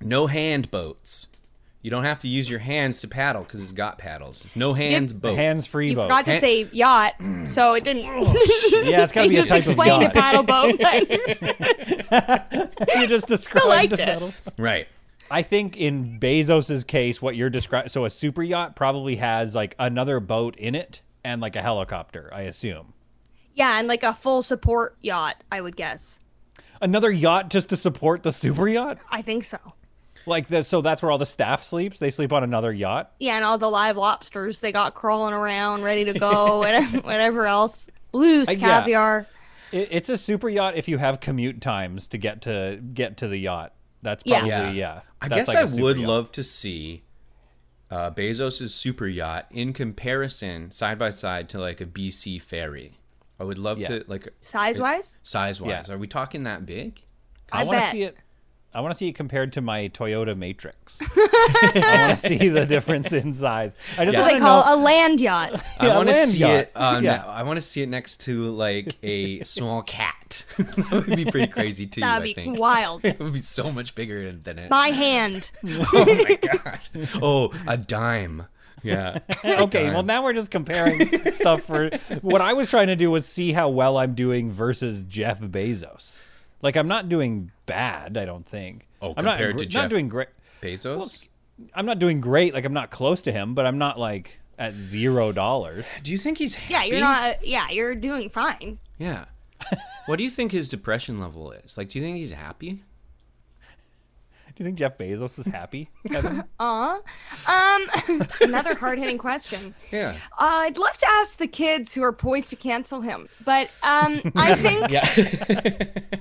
no 0.00 0.26
hand 0.26 0.70
boats. 0.70 1.26
You 1.82 1.90
don't 1.90 2.04
have 2.04 2.20
to 2.20 2.28
use 2.28 2.48
your 2.48 2.60
hands 2.60 3.00
to 3.00 3.08
paddle 3.08 3.42
because 3.42 3.62
it's 3.62 3.72
got 3.72 3.98
paddles. 3.98 4.44
It's 4.44 4.54
no 4.56 4.72
hands 4.74 5.12
boat. 5.12 5.36
Hands 5.36 5.66
free 5.66 5.90
You 5.90 5.96
boat. 5.96 6.02
forgot 6.04 6.24
to 6.26 6.30
Hand- 6.32 6.40
say 6.40 6.68
yacht, 6.72 7.14
so 7.46 7.74
it 7.74 7.84
didn't. 7.84 8.02
yeah, 8.04 9.02
it's 9.04 9.14
so 9.14 9.20
gotta 9.20 9.22
you 9.24 9.28
be 9.30 9.36
a 9.36 9.38
just 9.40 9.48
type 9.48 9.64
of 9.64 9.66
explained 9.66 10.02
a 10.04 10.10
paddle 10.10 10.42
boat. 10.42 10.78
you 12.96 13.06
just 13.06 13.26
described 13.26 13.66
liked 13.66 13.96
the 13.96 14.26
it. 14.26 14.34
Right. 14.58 14.88
I 15.30 15.42
think 15.42 15.76
in 15.76 16.18
Bezos's 16.18 16.84
case, 16.84 17.22
what 17.22 17.36
you're 17.36 17.50
describing, 17.50 17.88
so 17.88 18.04
a 18.04 18.10
super 18.10 18.42
yacht 18.42 18.74
probably 18.76 19.16
has 19.16 19.54
like 19.54 19.74
another 19.78 20.18
boat 20.20 20.56
in 20.56 20.74
it 20.74 21.02
and 21.24 21.40
like 21.40 21.54
a 21.56 21.62
helicopter. 21.62 22.30
I 22.32 22.42
assume 22.42 22.94
yeah, 23.54 23.78
and 23.78 23.88
like 23.88 24.02
a 24.02 24.14
full 24.14 24.42
support 24.42 24.96
yacht, 25.02 25.42
I 25.52 25.60
would 25.60 25.76
guess. 25.76 26.18
another 26.80 27.10
yacht 27.10 27.50
just 27.50 27.68
to 27.70 27.76
support 27.76 28.22
the 28.22 28.32
super 28.32 28.66
yacht. 28.68 28.98
I 29.10 29.20
think 29.22 29.44
so. 29.44 29.58
Like 30.24 30.46
the, 30.48 30.62
so 30.64 30.80
that's 30.80 31.02
where 31.02 31.10
all 31.10 31.18
the 31.18 31.26
staff 31.26 31.62
sleeps. 31.62 31.98
They 31.98 32.10
sleep 32.10 32.32
on 32.32 32.42
another 32.44 32.72
yacht. 32.72 33.12
Yeah, 33.18 33.36
and 33.36 33.44
all 33.44 33.58
the 33.58 33.68
live 33.70 33.96
lobsters 33.96 34.60
they 34.60 34.72
got 34.72 34.94
crawling 34.94 35.34
around, 35.34 35.82
ready 35.82 36.04
to 36.06 36.18
go, 36.18 36.58
whatever, 36.60 36.98
whatever 37.00 37.46
else. 37.46 37.88
Loose 38.12 38.48
Uh, 38.48 38.52
yeah. 38.52 38.80
caviar. 38.80 39.26
It, 39.72 39.88
it's 39.90 40.08
a 40.08 40.16
super 40.18 40.48
yacht 40.48 40.76
if 40.76 40.88
you 40.88 40.98
have 40.98 41.20
commute 41.20 41.60
times 41.60 42.08
to 42.08 42.18
get 42.18 42.42
to 42.42 42.80
get 42.94 43.16
to 43.18 43.28
the 43.28 43.38
yacht. 43.38 43.72
That's 44.02 44.22
probably 44.22 44.48
Yeah. 44.48 44.70
yeah. 44.70 45.00
I 45.20 45.28
guess 45.28 45.48
like 45.48 45.56
a 45.56 45.60
I 45.62 45.66
super 45.66 45.82
would 45.82 45.98
yacht. 45.98 46.08
love 46.08 46.32
to 46.32 46.44
see 46.44 47.02
uh, 47.90 48.10
Bezos' 48.10 48.70
super 48.70 49.06
yacht 49.06 49.46
in 49.50 49.72
comparison, 49.72 50.70
side 50.70 50.98
by 50.98 51.10
side, 51.10 51.48
to 51.50 51.58
like 51.58 51.80
a 51.80 51.86
BC 51.86 52.40
ferry. 52.40 52.98
I 53.38 53.44
would 53.44 53.58
love 53.58 53.78
Yeah. 53.78 53.88
to 53.88 54.04
like 54.06 54.28
Size 54.40 54.78
wise? 54.78 55.18
size 55.22 55.60
wise. 55.60 55.88
Yeah. 55.88 55.94
Are 55.94 55.98
we 55.98 56.06
talking 56.06 56.44
that 56.44 56.64
big? 56.66 57.02
I, 57.52 57.62
I 57.62 57.64
want 57.64 57.76
to 57.78 57.80
bet. 57.82 57.92
see 57.92 58.02
it. 58.04 58.16
I 58.72 58.80
want 58.82 58.92
to 58.92 58.96
see 58.96 59.08
it 59.08 59.14
compared 59.14 59.52
to 59.54 59.60
my 59.60 59.88
Toyota 59.88 60.36
Matrix. 60.36 61.00
I 61.16 61.96
want 62.06 62.10
to 62.20 62.28
see 62.28 62.48
the 62.48 62.64
difference 62.66 63.12
in 63.12 63.32
size. 63.32 63.74
I 63.98 64.04
just 64.04 64.16
So 64.16 64.22
want 64.22 64.34
they 64.34 64.40
call 64.40 64.64
know. 64.64 64.74
a 64.74 64.84
land 64.84 65.20
yacht. 65.20 65.60
I 65.80 65.86
Yeah, 65.88 65.96
want 65.96 66.08
to 66.08 66.14
see 66.26 66.38
yacht. 66.38 66.50
it. 66.50 66.72
Uh, 66.74 67.00
Yeah. 67.02 67.24
I 67.26 67.42
want 67.42 67.56
to 67.56 67.60
see 67.62 67.82
it 67.82 67.88
next 67.88 68.20
to 68.22 68.44
like 68.44 68.96
a 69.02 69.42
small 69.42 69.82
cat. 69.82 70.44
that 70.58 70.90
would 71.08 71.16
be 71.16 71.24
pretty 71.24 71.50
crazy 71.50 71.86
too. 71.86 72.00
That'd 72.02 72.22
I 72.22 72.24
be 72.24 72.32
think 72.34 72.58
wild. 72.60 73.00
it 73.04 73.18
would 73.18 73.32
be 73.32 73.40
so 73.40 73.72
much 73.72 73.96
bigger 73.96 74.30
than 74.32 74.58
it. 74.60 74.70
My 74.70 74.90
hand. 74.90 75.50
oh 75.64 76.24
my 76.28 76.36
gosh! 76.36 76.90
Oh, 77.20 77.52
a 77.66 77.76
dime. 77.76 78.46
Yeah. 78.84 79.18
okay, 79.44 79.90
well 79.90 80.02
now 80.04 80.22
we're 80.22 80.32
just 80.32 80.50
comparing 80.50 81.06
stuff 81.32 81.62
for 81.62 81.90
what 82.22 82.40
I 82.40 82.52
was 82.54 82.70
trying 82.70 82.86
to 82.86 82.96
do 82.96 83.10
was 83.10 83.26
see 83.26 83.52
how 83.52 83.68
well 83.68 83.98
I'm 83.98 84.14
doing 84.14 84.50
versus 84.50 85.04
Jeff 85.04 85.40
Bezos. 85.40 86.18
Like 86.62 86.76
I'm 86.76 86.88
not 86.88 87.08
doing 87.08 87.50
bad, 87.66 88.16
I 88.16 88.24
don't 88.24 88.46
think. 88.46 88.86
Oh, 89.00 89.14
I'm 89.16 89.24
not, 89.24 89.32
compared 89.32 89.58
to 89.58 89.64
not 89.64 89.70
Jeff- 89.70 89.90
doing 89.90 90.08
great. 90.08 90.28
Bezos. 90.62 91.20
I'm 91.74 91.86
not 91.86 91.98
doing 91.98 92.20
great. 92.20 92.54
Like 92.54 92.64
I'm 92.64 92.72
not 92.72 92.90
close 92.90 93.22
to 93.22 93.32
him, 93.32 93.54
but 93.54 93.66
I'm 93.66 93.78
not 93.78 93.98
like 93.98 94.40
at 94.58 94.74
zero 94.74 95.32
dollars. 95.32 95.86
Do 96.02 96.12
you 96.12 96.18
think 96.18 96.38
he's 96.38 96.54
happy? 96.54 96.72
Yeah, 96.72 96.84
you're 96.84 97.00
not. 97.00 97.46
Yeah, 97.46 97.68
you're 97.70 97.94
doing 97.94 98.28
fine. 98.28 98.78
Yeah. 98.98 99.26
what 100.06 100.16
do 100.16 100.24
you 100.24 100.30
think 100.30 100.52
his 100.52 100.68
depression 100.68 101.20
level 101.20 101.52
is? 101.52 101.76
Like, 101.76 101.90
do 101.90 101.98
you 101.98 102.04
think 102.04 102.16
he's 102.18 102.32
happy? 102.32 102.82
Do 104.54 104.64
you 104.64 104.64
think 104.64 104.78
Jeff 104.78 104.98
Bezos 104.98 105.38
is 105.38 105.46
happy? 105.46 105.88
Kevin? 106.08 106.44
Um, 106.60 107.88
another 108.42 108.74
hard 108.74 108.98
hitting 108.98 109.16
question. 109.16 109.74
Yeah. 109.90 110.16
Uh, 110.38 110.66
I'd 110.66 110.76
love 110.76 110.96
to 110.98 111.06
ask 111.08 111.38
the 111.38 111.46
kids 111.46 111.94
who 111.94 112.02
are 112.02 112.12
poised 112.12 112.50
to 112.50 112.56
cancel 112.56 113.00
him, 113.00 113.28
but 113.44 113.70
um, 113.82 114.20
I 114.36 114.54
think 114.54 114.90
Yeah. 114.90 116.20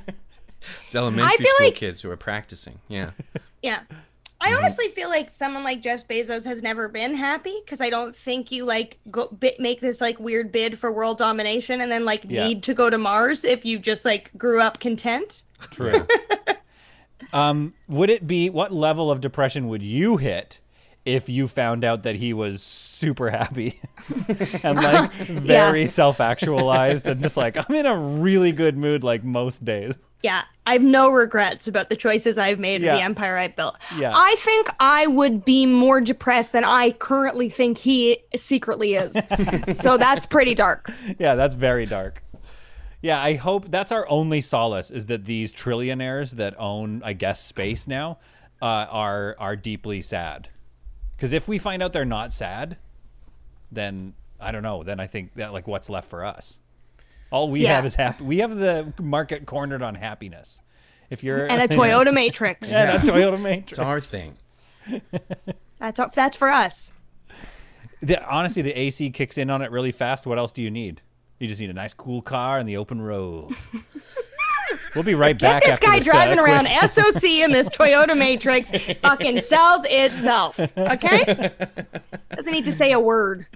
It's 0.90 0.96
elementary 0.96 1.38
feel 1.38 1.54
school 1.56 1.68
like- 1.68 1.76
kids 1.76 2.02
who 2.02 2.12
are 2.12 2.18
practicing. 2.18 2.80
Yeah. 2.88 3.12
Yeah. 3.62 3.80
I 4.42 4.54
honestly 4.56 4.88
feel 4.88 5.10
like 5.10 5.30
someone 5.30 5.66
like 5.66 5.82
Jeff 5.82 6.08
Bezos 6.08 6.46
has 6.46 6.64
never 6.64 6.88
been 6.88 7.14
happy 7.14 7.54
because 7.66 7.82
I 7.82 7.90
don't 7.90 8.16
think 8.16 8.54
you 8.54 8.64
like 8.64 8.98
go 9.12 9.28
bi- 9.28 9.58
make 9.60 9.82
this 9.82 10.00
like 10.00 10.18
weird 10.18 10.54
bid 10.54 10.80
for 10.80 10.94
world 10.94 11.18
domination 11.18 11.82
and 11.82 11.92
then 11.92 12.06
like 12.06 12.24
Yeah. 12.26 12.48
need 12.48 12.64
to 12.64 12.74
go 12.74 12.90
to 12.90 12.98
Mars 12.98 13.44
if 13.44 13.66
you 13.66 13.78
just 13.80 14.06
like 14.06 14.32
grew 14.38 14.62
up 14.62 14.80
content. 14.80 15.44
True. 15.72 16.08
um, 17.34 17.74
would 17.90 18.10
it 18.10 18.26
be 18.28 18.50
what 18.50 18.72
level 18.72 19.12
of 19.12 19.20
depression 19.22 19.68
would 19.68 19.84
you 19.84 20.16
hit 20.18 20.60
if 21.16 21.30
you 21.30 21.48
found 21.48 21.84
out 21.84 22.04
that 22.04 22.16
he 22.16 22.34
was 22.34 22.62
super 22.62 23.30
happy 23.30 23.80
and 24.64 24.76
like 24.78 25.12
very 25.14 25.88
self-actualized 25.88 27.08
and 27.08 27.22
just 27.22 27.38
like 27.38 27.58
I'm 27.58 27.76
in 27.76 27.86
a 27.86 27.98
really 27.98 28.52
good 28.52 28.78
mood 28.78 29.04
like 29.04 29.24
most 29.24 29.64
days? 29.64 29.98
Yeah, 30.22 30.44
I 30.66 30.74
have 30.74 30.82
no 30.84 31.10
regrets 31.10 31.68
about 31.68 31.90
the 31.90 31.96
choices 31.96 32.38
I've 32.38 32.60
made 32.60 32.82
Yeah. 32.82 32.96
the 32.96 33.02
empire 33.02 33.38
I 33.38 33.48
built. 33.48 33.78
Yeah. 33.98 34.12
I 34.14 34.36
think 34.40 34.68
I 34.80 35.08
would 35.08 35.46
be 35.46 35.66
more 35.66 36.02
depressed 36.02 36.52
than 36.54 36.64
I 36.64 36.92
currently 36.92 37.50
think 37.50 37.78
he 37.78 38.20
secretly 38.36 38.96
is. 38.96 39.18
so 39.80 39.98
that's 39.98 40.26
pretty 40.26 40.56
dark. 40.56 40.92
Yeah, 41.18 41.36
that's 41.36 41.56
very 41.56 41.86
dark. 41.86 42.24
Yeah, 43.02 43.22
I 43.24 43.36
hope 43.36 43.72
that's 43.72 43.94
our 43.94 44.08
only 44.10 44.42
solace 44.42 44.92
is 44.92 45.06
that 45.06 45.24
these 45.24 45.54
trillionaires 45.54 46.32
that 46.32 46.54
own, 46.60 47.02
I 47.06 47.14
guess, 47.14 47.42
space 47.42 47.88
now, 47.88 48.20
uh, 48.62 48.66
are 48.92 49.38
are 49.40 49.56
deeply 49.56 50.02
sad. 50.02 50.50
Because 51.20 51.34
if 51.34 51.50
we 51.50 51.58
find 51.60 51.84
out 51.84 51.92
they're 51.92 52.06
not 52.06 52.32
sad, 52.32 52.78
then 53.74 54.14
I 54.40 54.54
don't 54.54 54.64
know. 54.64 54.84
Then 54.84 55.02
I 55.02 55.08
think 55.08 55.34
that 55.36 55.52
like 55.52 55.68
what's 55.68 55.90
left 55.90 56.10
for 56.10 56.24
us. 56.24 56.62
All 57.30 57.52
we 57.52 57.64
Yeah. 57.64 57.76
have 57.76 57.86
is 57.86 57.96
happy. 57.96 58.24
We 58.24 58.38
have 58.38 58.56
the 58.56 58.94
market 59.02 59.46
cornered 59.46 59.82
on 59.82 59.96
happiness. 59.96 60.62
If 61.10 61.22
you're 61.24 61.46
And 61.46 61.62
a 61.62 61.68
Toyota 61.76 62.14
Matrix. 62.14 62.72
and 62.74 62.92
a 62.92 63.00
Toyota 63.12 63.38
Matrix. 63.42 63.74
It's 63.74 63.80
our 63.80 64.00
thing. 64.00 64.38
That's 65.78 66.00
that's 66.16 66.38
for 66.38 66.50
us. 66.50 66.94
The, 68.02 68.26
honestly, 68.26 68.62
the 68.62 68.72
AC 68.80 69.10
kicks 69.10 69.38
in 69.38 69.50
on 69.50 69.62
it 69.62 69.72
really 69.72 69.92
fast. 69.92 70.26
What 70.26 70.38
else 70.38 70.54
do 70.54 70.64
you 70.64 70.72
need? 70.72 71.02
You 71.38 71.48
just 71.50 71.60
need 71.60 71.70
a 71.70 71.74
nice, 71.74 71.94
cool 71.94 72.22
car 72.22 72.58
and 72.58 72.68
the 72.68 72.78
open 72.78 73.02
road. 73.02 73.54
We'll 74.96 75.04
be 75.04 75.16
right 75.16 75.38
back. 75.40 75.64
Get 75.64 75.70
This 75.70 75.80
guy 75.80 76.00
driving 76.00 76.40
around 76.40 76.68
SOC 76.90 77.24
in 77.24 77.52
this 77.52 77.70
Toyota 77.70 78.18
Matrix 78.18 78.72
fucking 78.98 79.42
sells 79.42 79.86
itself. 79.90 80.60
Okay? 80.78 81.52
Doesn't 82.36 82.54
need 82.54 82.66
to 82.66 82.74
say 82.74 82.92
a 82.92 83.00
word. 83.00 83.48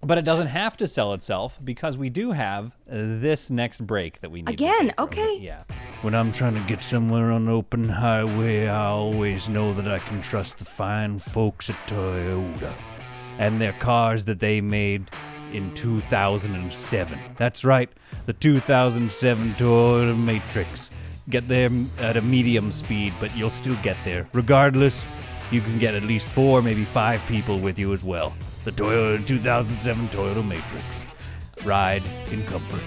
But 0.00 0.16
it 0.16 0.24
doesn't 0.24 0.46
have 0.46 0.76
to 0.76 0.86
sell 0.86 1.12
itself 1.12 1.58
because 1.62 1.98
we 1.98 2.08
do 2.08 2.30
have 2.30 2.76
this 2.86 3.50
next 3.50 3.84
break 3.84 4.20
that 4.20 4.30
we 4.30 4.42
need. 4.42 4.52
Again, 4.52 4.92
okay. 4.96 5.38
Yeah. 5.40 5.64
When 6.02 6.14
I'm 6.14 6.30
trying 6.30 6.54
to 6.54 6.60
get 6.62 6.84
somewhere 6.84 7.32
on 7.32 7.42
an 7.42 7.48
open 7.48 7.88
highway, 7.88 8.68
I 8.68 8.86
always 8.86 9.48
know 9.48 9.74
that 9.74 9.88
I 9.88 9.98
can 9.98 10.22
trust 10.22 10.58
the 10.58 10.64
fine 10.64 11.18
folks 11.18 11.68
at 11.68 11.76
Toyota 11.88 12.72
and 13.38 13.60
their 13.60 13.72
cars 13.74 14.24
that 14.26 14.38
they 14.38 14.60
made 14.60 15.10
in 15.52 15.72
2007. 15.74 17.18
That's 17.36 17.64
right, 17.64 17.90
the 18.26 18.32
2007 18.32 19.54
Toyota 19.54 20.16
Matrix. 20.18 20.90
Get 21.30 21.48
there 21.48 21.70
at 21.98 22.16
a 22.16 22.22
medium 22.22 22.72
speed, 22.72 23.12
but 23.20 23.36
you'll 23.36 23.50
still 23.50 23.76
get 23.82 23.96
there. 24.04 24.28
Regardless, 24.32 25.06
you 25.50 25.60
can 25.60 25.78
get 25.78 25.94
at 25.94 26.02
least 26.02 26.28
four, 26.28 26.62
maybe 26.62 26.84
five 26.84 27.24
people 27.26 27.58
with 27.58 27.78
you 27.78 27.92
as 27.92 28.04
well. 28.04 28.32
The 28.64 28.70
Toyota 28.70 29.26
2007 29.26 30.08
Toyota 30.08 30.46
Matrix. 30.46 31.06
Ride 31.64 32.02
in 32.30 32.44
comfort. 32.46 32.82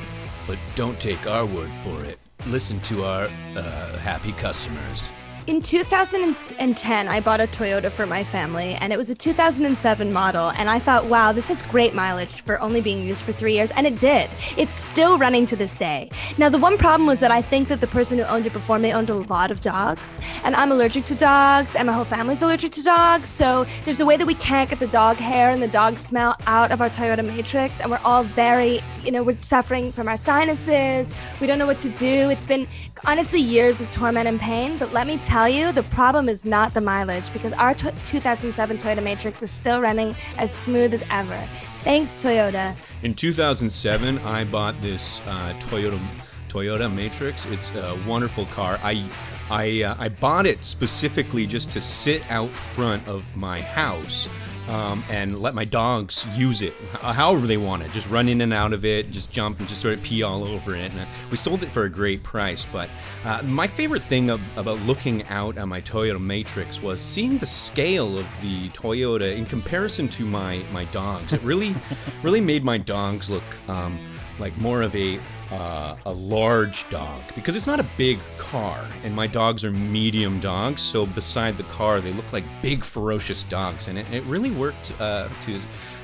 But 0.48 0.58
don't 0.76 1.00
take 1.00 1.28
our 1.28 1.46
word 1.46 1.72
for 1.84 2.04
it. 2.04 2.20
Listen 2.48 2.80
to 2.82 3.04
our 3.04 3.26
uh, 3.56 3.98
happy 3.98 4.32
customers. 4.34 5.12
In 5.48 5.60
2010, 5.60 7.08
I 7.08 7.20
bought 7.20 7.42
a 7.42 7.48
Toyota 7.48 7.92
for 7.92 8.06
my 8.06 8.24
family, 8.24 8.76
and 8.76 8.94
it 8.94 8.98
was 8.98 9.10
a 9.10 9.16
2007 9.16 10.14
model. 10.14 10.52
And 10.52 10.70
I 10.70 10.78
thought, 10.78 11.08
wow, 11.08 11.32
this 11.32 11.48
has 11.48 11.64
great 11.64 11.96
mileage 11.96 12.44
for 12.44 12.62
only 12.62 12.80
being 12.80 13.04
used 13.04 13.24
for 13.24 13.32
three 13.32 13.56
years. 13.56 13.72
And 13.72 13.88
it 13.88 13.98
did. 13.98 14.30
It's 14.56 14.76
still 14.76 15.18
running 15.18 15.48
to 15.48 15.56
this 15.56 15.74
day. 15.74 16.12
Now, 16.38 16.50
the 16.50 16.60
one 16.60 16.78
problem 16.78 17.08
was 17.08 17.20
that 17.22 17.32
I 17.32 17.42
think 17.42 17.70
that 17.70 17.82
the 17.82 17.88
person 17.88 18.20
who 18.20 18.24
owned 18.26 18.46
it 18.46 18.54
before 18.54 18.78
me 18.78 18.94
owned 18.94 19.10
a 19.10 19.16
lot 19.16 19.50
of 19.50 19.62
dogs. 19.62 20.20
And 20.44 20.56
I'm 20.56 20.72
allergic 20.72 21.06
to 21.06 21.16
dogs, 21.16 21.76
and 21.76 21.88
my 21.88 21.94
whole 21.94 22.06
family's 22.06 22.44
allergic 22.44 22.72
to 22.74 22.84
dogs. 22.84 23.28
So 23.28 23.66
there's 23.84 24.00
a 24.00 24.06
way 24.06 24.18
that 24.18 24.28
we 24.28 24.36
can't 24.36 24.70
get 24.70 24.80
the 24.80 24.86
dog 24.86 25.18
hair 25.18 25.50
and 25.50 25.62
the 25.62 25.68
dog 25.68 25.98
smell 25.98 26.36
out 26.46 26.72
of 26.72 26.82
our 26.82 26.90
Toyota 26.90 27.26
Matrix. 27.26 27.82
And 27.82 27.90
we're 27.90 28.00
all 28.06 28.24
very, 28.24 28.82
you 29.04 29.12
know, 29.12 29.24
we're 29.24 29.40
suffering 29.40 29.92
from 29.92 30.08
our 30.08 30.18
sinuses. 30.18 31.14
We 31.40 31.48
don't 31.48 31.60
know 31.60 31.66
what 31.66 31.80
to 31.80 31.90
do. 31.90 32.30
It's 32.30 32.48
been 32.48 32.68
honestly 33.06 33.40
years 33.40 33.82
of 33.82 33.90
torment 33.90 34.28
and 34.28 34.40
pain. 34.40 34.78
But 34.78 34.94
let 34.94 35.08
me 35.08 35.18
tell 35.18 35.50
you, 35.50 35.72
the 35.72 35.84
problem 35.84 36.30
is 36.30 36.46
not 36.46 36.74
the 36.74 36.82
mileage 36.82 37.32
because 37.34 37.54
our 37.54 37.74
t- 37.74 37.90
2007 38.06 38.78
Toyota 38.78 39.04
Matrix 39.04 39.42
is 39.42 39.52
still 39.52 39.82
running 39.82 40.16
as 40.38 40.54
smooth 40.54 40.94
as 40.94 41.04
ever. 41.10 41.38
Thanks, 41.84 42.16
Toyota. 42.16 42.76
In 43.04 43.14
2007, 43.14 44.20
I 44.20 44.44
bought 44.46 44.80
this 44.82 45.22
uh, 45.22 45.54
Toyota 45.60 46.00
Toyota 46.48 46.94
Matrix. 46.94 47.46
It's 47.46 47.72
a 47.72 47.98
wonderful 48.06 48.46
car. 48.48 48.80
I 48.84 49.10
I 49.50 49.84
uh, 49.84 49.96
I 49.98 50.10
bought 50.10 50.46
it 50.46 50.64
specifically 50.66 51.48
just 51.48 51.72
to 51.72 51.82
sit 51.82 52.22
out 52.30 52.52
front 52.52 53.08
of 53.08 53.36
my 53.36 53.62
house 53.62 54.28
um, 54.72 55.04
and 55.10 55.40
let 55.40 55.54
my 55.54 55.66
dogs 55.66 56.26
use 56.34 56.62
it 56.62 56.74
however 56.94 57.46
they 57.46 57.58
want 57.58 57.84
it. 57.84 57.92
Just 57.92 58.10
run 58.10 58.30
in 58.30 58.40
and 58.42 58.54
out 58.54 58.72
of 58.72 58.86
it, 58.86 59.12
just 59.12 59.32
jump 59.32 59.60
and 59.60 59.68
just 59.68 59.82
sort 59.82 59.94
of 59.94 60.02
pee 60.02 60.24
all 60.24 60.46
over 60.48 60.76
it. 60.76 60.94
And 60.94 61.08
we 61.30 61.38
sold 61.38 61.62
it 61.62 61.74
for 61.74 61.84
a 61.84 61.90
great 61.90 62.24
price. 62.24 62.66
But 62.66 62.90
uh, 63.26 63.42
my 63.44 63.68
favorite 63.68 64.02
thing 64.02 64.30
ab- 64.30 64.40
about 64.56 64.80
looking 64.82 65.26
out 65.28 65.58
at 65.58 65.68
my 65.68 65.82
Toyota 65.82 66.22
Matrix 66.22 66.82
was 66.82 67.02
seeing 67.02 67.38
the 67.38 67.46
scale 67.46 68.18
of 68.18 68.28
the 68.42 68.70
Toyota 68.70 69.36
in 69.36 69.46
comparison 69.46 70.08
to 70.10 70.26
my 70.26 70.62
my 70.72 70.86
dogs. 70.86 71.34
It 71.34 71.42
really, 71.42 71.76
really 72.24 72.42
made 72.42 72.64
my 72.64 72.78
dogs 72.78 73.30
look 73.30 73.44
um, 73.68 74.00
like 74.42 74.58
more 74.58 74.82
of 74.82 74.94
a 74.96 75.20
uh, 75.52 75.96
a 76.06 76.12
large 76.12 76.90
dog 76.90 77.22
because 77.36 77.56
it's 77.56 77.68
not 77.68 77.80
a 77.80 77.86
big 77.96 78.20
car, 78.38 78.86
and 79.04 79.16
my 79.16 79.28
dogs 79.28 79.64
are 79.64 79.72
medium 79.72 80.40
dogs. 80.40 80.82
So 80.82 81.06
beside 81.06 81.58
the 81.58 81.64
car, 81.64 82.02
they 82.02 82.12
look 82.12 82.34
like 82.34 82.44
big, 82.62 82.84
ferocious 82.84 83.44
dogs, 83.44 83.88
and 83.88 83.98
it, 83.98 84.12
it 84.12 84.24
really 84.24 84.52
worked 84.52 84.94
uh, 85.00 85.30
to 85.42 85.62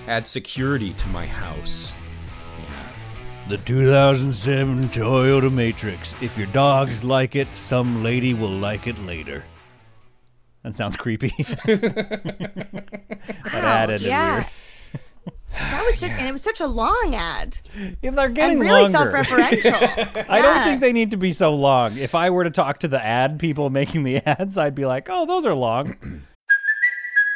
add 0.08 0.26
security 0.28 0.94
to 0.94 1.08
my 1.10 1.26
house. 1.26 1.96
The 3.50 3.58
2007 3.58 4.90
Toyota 4.90 5.52
Matrix. 5.52 6.14
If 6.22 6.38
your 6.38 6.48
dogs 6.48 7.06
like 7.06 7.36
it, 7.36 7.48
some 7.56 8.04
lady 8.04 8.34
will 8.34 8.52
like 8.52 8.88
it 8.88 9.00
later. 9.06 9.46
That 10.64 10.76
sounds 10.76 10.98
creepy. 10.98 11.30
that 11.66 12.82
ad 13.54 14.02
yeah. 14.02 14.50
That 15.54 15.84
was 15.86 15.96
sick, 15.98 16.12
and 16.12 16.28
it 16.28 16.32
was 16.32 16.44
such 16.44 16.60
a 16.60 16.68
long 16.68 17.14
ad 17.16 17.58
Yeah, 18.02 18.12
they're 18.12 18.30
getting 18.30 18.58
and 18.60 18.62
really 18.62 18.84
longer. 18.92 19.24
self-referential. 19.24 20.26
I 20.30 20.42
don't 20.42 20.56
Yeah. 20.56 20.64
think 20.66 20.82
they 20.82 20.94
need 20.94 21.12
to 21.12 21.18
be 21.18 21.32
so 21.32 21.54
long. 21.56 21.98
If 21.98 22.14
I 22.14 22.30
were 22.30 22.44
to 22.44 22.52
talk 22.52 22.80
to 22.80 22.88
the 22.88 23.04
ad 23.04 23.40
people 23.40 23.70
making 23.72 24.04
the 24.04 24.18
ads, 24.26 24.58
I'd 24.58 24.76
be 24.76 24.86
like, 24.86 25.08
"Oh, 25.10 25.26
those 25.26 25.46
are 25.46 25.56
long." 25.56 25.96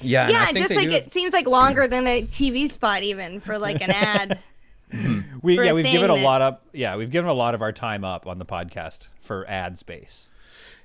Yeah, 0.00 0.28
and 0.28 0.36
I 0.36 0.40
yeah, 0.40 0.46
think 0.46 0.58
just 0.58 0.68
they 0.70 0.76
like 0.76 0.88
do- 0.88 0.94
it 0.94 1.12
seems 1.12 1.32
like 1.32 1.46
longer 1.46 1.86
than 1.88 2.06
a 2.06 2.22
TV 2.22 2.70
spot 2.70 3.02
even 3.02 3.40
for 3.40 3.58
like 3.58 3.80
an 3.80 3.90
ad. 3.92 4.38
Mm-hmm. 4.92 5.38
We 5.42 5.62
yeah, 5.62 5.72
we've 5.72 5.84
given 5.84 6.10
a 6.10 6.14
that- 6.14 6.24
lot 6.24 6.40
up. 6.42 6.64
Yeah, 6.72 6.96
we've 6.96 7.10
given 7.10 7.28
a 7.28 7.34
lot 7.34 7.54
of 7.54 7.62
our 7.62 7.72
time 7.72 8.04
up 8.04 8.26
on 8.26 8.38
the 8.38 8.46
podcast 8.46 9.08
for 9.20 9.48
ad 9.48 9.78
space. 9.78 10.30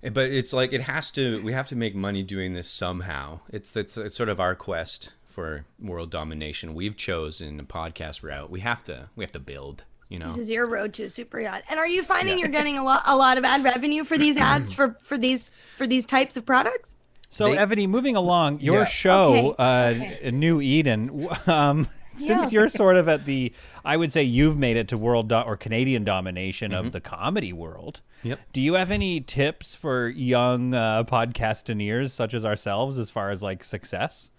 Eh, 0.04 0.10
but 0.10 0.26
it's 0.26 0.52
like 0.54 0.74
it 0.74 0.82
has 0.82 1.10
to. 1.12 1.42
We 1.44 1.54
have 1.54 1.68
to 1.70 1.76
make 1.76 1.96
money 1.96 2.24
doing 2.24 2.54
this 2.54 2.70
somehow. 2.70 3.40
It's 3.50 3.76
it's, 3.76 3.98
it's 3.98 4.16
sort 4.16 4.30
of 4.30 4.40
our 4.40 4.56
quest 4.56 5.14
for 5.26 5.66
world 5.80 6.12
domination. 6.12 6.74
We've 6.74 6.98
chosen 6.98 7.60
a 7.60 7.64
podcast 7.64 8.24
route. 8.24 8.50
We 8.50 8.60
have 8.60 8.84
to. 8.84 9.10
We 9.16 9.24
have 9.24 9.32
to 9.34 9.40
build. 9.40 9.84
You 10.10 10.20
know. 10.20 10.26
This 10.28 10.38
is 10.38 10.52
your 10.52 10.68
road 10.68 10.94
to 10.96 11.04
a 11.06 11.10
super 11.10 11.40
yacht. 11.40 11.64
And 11.70 11.80
are 11.80 11.88
you 11.88 12.04
finding 12.04 12.38
you're 12.38 12.50
getting 12.50 12.78
a 12.78 12.84
lot 12.84 13.02
a 13.06 13.16
lot 13.16 13.38
of 13.38 13.46
ad 13.46 13.64
revenue 13.64 14.04
for 14.04 14.18
these 14.18 14.38
ads 14.38 14.72
for 14.74 14.96
for 15.02 15.18
these 15.18 15.50
for 15.76 15.88
these 15.88 16.06
types 16.06 16.36
of 16.38 16.46
products? 16.46 16.96
So, 17.34 17.46
They- 17.52 17.58
Evany, 17.58 17.88
moving 17.88 18.16
along, 18.16 18.60
your 18.60 18.80
Yeah. 18.82 18.86
show, 18.86 19.56
Okay, 19.60 20.20
uh, 20.28 20.30
New 20.32 20.62
Eden. 20.62 21.28
Um, 21.48 21.88
since 22.16 22.52
Yeah. 22.54 22.60
you're 22.60 22.70
sort 22.70 22.96
of 22.96 23.10
at 23.10 23.26
the, 23.26 23.52
I 23.84 23.98
would 23.98 24.12
say 24.12 24.22
you've 24.22 24.56
made 24.56 24.78
it 24.78 24.88
to 24.90 25.00
world 25.00 25.30
do- 25.30 25.36
or 25.40 25.58
Canadian 25.58 26.04
domination 26.04 26.72
of 26.72 26.92
the 26.92 27.02
comedy 27.02 27.52
world. 27.52 28.02
Yep. 28.22 28.40
Do 28.54 28.62
you 28.62 28.76
have 28.76 28.92
any 28.92 29.20
tips 29.20 29.74
for 29.74 30.10
young 30.10 30.76
uh, 30.76 31.06
podcastineers 31.06 32.12
such 32.12 32.36
as 32.36 32.46
ourselves 32.46 33.00
as 33.00 33.10
far 33.10 33.32
as 33.32 33.42
like 33.42 33.64
success? 33.64 34.30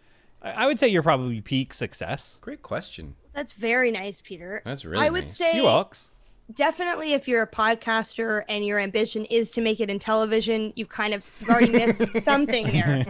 I, 0.41 0.53
I 0.53 0.67
would 0.67 0.79
say 0.79 0.87
you're 0.87 1.03
probably 1.03 1.41
peak 1.41 1.75
success. 1.75 2.39
Great 2.41 2.63
question. 2.63 3.17
That's 3.35 3.53
very 3.55 3.91
nice, 3.91 4.21
Peter. 4.21 4.63
That's 4.65 4.85
really 4.85 5.05
I 5.05 5.11
would 5.11 5.23
nice. 5.25 5.37
say 5.37 5.57
You 5.57 5.67
Alex. 5.67 6.13
Definitely 6.53 7.13
if 7.13 7.27
you're 7.27 7.43
a 7.43 7.47
podcaster 7.51 8.45
and 8.49 8.65
your 8.65 8.79
ambition 8.79 9.25
is 9.27 9.51
to 9.53 9.61
make 9.61 9.81
it 9.81 9.91
in 9.91 9.99
television, 9.99 10.73
you've 10.77 10.89
kind 10.89 11.15
of 11.15 11.27
already 11.49 11.71
missed 11.71 12.13
something 12.23 12.67
there. 12.67 13.07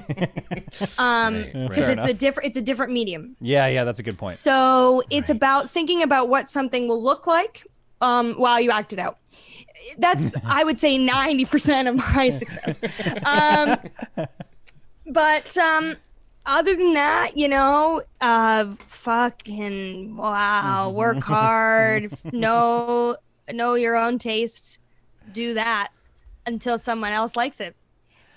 Um 0.99 1.35
Right, 1.35 1.53
because 1.69 1.89
right. 1.89 1.99
it's 1.99 2.11
a 2.11 2.15
different 2.15 2.49
it's 2.49 2.57
a 2.57 2.63
different 2.63 2.93
medium. 2.93 3.37
Yeah, 3.41 3.67
yeah, 3.67 3.85
that's 3.85 3.99
a 3.99 4.03
good 4.03 4.19
point. 4.19 4.35
So 4.35 5.03
it's 5.11 5.31
about 5.31 5.71
thinking 5.71 6.03
about 6.03 6.29
what 6.29 6.49
something 6.49 6.89
will 6.89 7.03
look 7.03 7.27
like 7.27 7.67
um, 8.01 8.35
while 8.35 8.61
you 8.61 8.71
act 8.71 8.93
it 8.93 8.99
out. 8.99 9.19
That's 9.99 10.33
I 10.45 10.65
would 10.65 10.79
say 10.79 10.99
ninety 10.99 11.45
percent 11.45 11.89
of 11.89 11.97
my 11.97 12.31
success. 12.41 12.81
Um, 13.25 13.79
but 15.07 15.57
um, 15.59 15.97
other 16.47 16.75
than 16.75 16.95
that, 16.95 17.37
you 17.37 17.49
know, 17.49 18.03
uh, 18.21 18.71
fucking 18.87 20.17
wow, 20.17 20.91
work 20.91 21.19
hard, 21.23 22.13
know 22.33 23.17
know 23.53 23.75
your 23.75 23.97
own 23.97 24.19
taste, 24.19 24.79
do 25.33 25.55
that 25.55 25.89
until 26.47 26.79
someone 26.79 27.13
else 27.13 27.37
likes 27.37 27.61
it, 27.61 27.75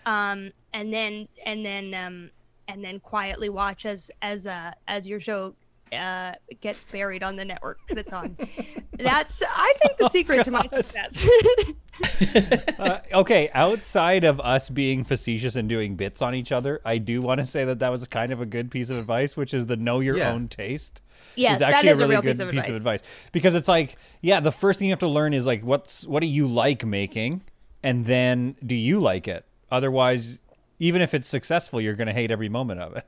um, 0.05 0.51
and 0.73 0.93
then 0.93 1.27
and 1.45 1.65
then 1.65 1.93
um, 1.93 2.29
and 2.67 2.83
then 2.83 2.99
quietly 2.99 3.49
watch 3.49 3.85
as 3.85 4.11
as 4.21 4.47
uh, 4.47 4.71
as 4.87 5.07
your 5.07 5.19
show 5.19 5.53
uh, 5.93 6.33
gets 6.61 6.83
buried 6.85 7.23
on 7.23 7.35
the 7.35 7.45
network 7.45 7.79
that 7.87 7.97
it's 7.97 8.13
on. 8.13 8.37
That's 8.97 9.41
I 9.47 9.73
think 9.81 9.97
the 9.97 10.09
secret 10.09 10.43
to 10.45 10.51
my 10.51 10.65
success. 10.65 11.27
Uh, 12.77 12.99
okay, 13.11 13.49
outside 13.53 14.23
of 14.23 14.39
us 14.41 14.69
being 14.69 15.03
facetious 15.03 15.55
and 15.55 15.67
doing 15.67 15.95
bits 15.95 16.21
on 16.21 16.35
each 16.35 16.51
other, 16.51 16.79
I 16.85 16.99
do 16.99 17.21
want 17.21 17.39
to 17.39 17.45
say 17.45 17.65
that 17.65 17.79
that 17.79 17.89
was 17.91 18.07
kind 18.07 18.31
of 18.31 18.39
a 18.39 18.45
good 18.45 18.69
piece 18.69 18.89
of 18.91 18.97
advice, 18.97 19.35
which 19.35 19.53
is 19.53 19.65
the 19.65 19.75
know 19.75 19.99
your 19.99 20.17
Yeah. 20.17 20.31
own 20.31 20.47
taste. 20.47 21.01
Yes, 21.35 21.57
is 21.57 21.61
actually 21.63 21.89
is 21.89 21.99
a 21.99 22.03
a 22.03 22.07
really 22.07 22.11
real 22.15 22.21
good 22.21 22.51
piece 22.51 22.63
of 22.69 22.75
advice. 22.75 23.01
advice 23.01 23.29
because 23.31 23.55
it's 23.55 23.67
like, 23.67 23.97
yeah, 24.21 24.39
the 24.39 24.51
first 24.51 24.77
thing 24.79 24.87
you 24.87 24.91
have 24.91 24.99
to 24.99 25.07
learn 25.07 25.33
is 25.33 25.45
like, 25.47 25.63
what's 25.63 26.05
what 26.05 26.21
do 26.21 26.27
you 26.27 26.47
like 26.47 26.85
making, 26.85 27.41
and 27.81 28.05
then 28.05 28.55
do 28.65 28.75
you 28.75 28.99
like 28.99 29.27
it? 29.27 29.45
Otherwise, 29.71 30.39
even 30.79 31.01
if 31.01 31.13
it's 31.15 31.27
successful, 31.27 31.81
you're 31.81 31.95
gonna 31.95 32.13
hate 32.13 32.29
every 32.31 32.49
moment 32.49 32.79
of 32.79 32.95
it, 32.95 33.05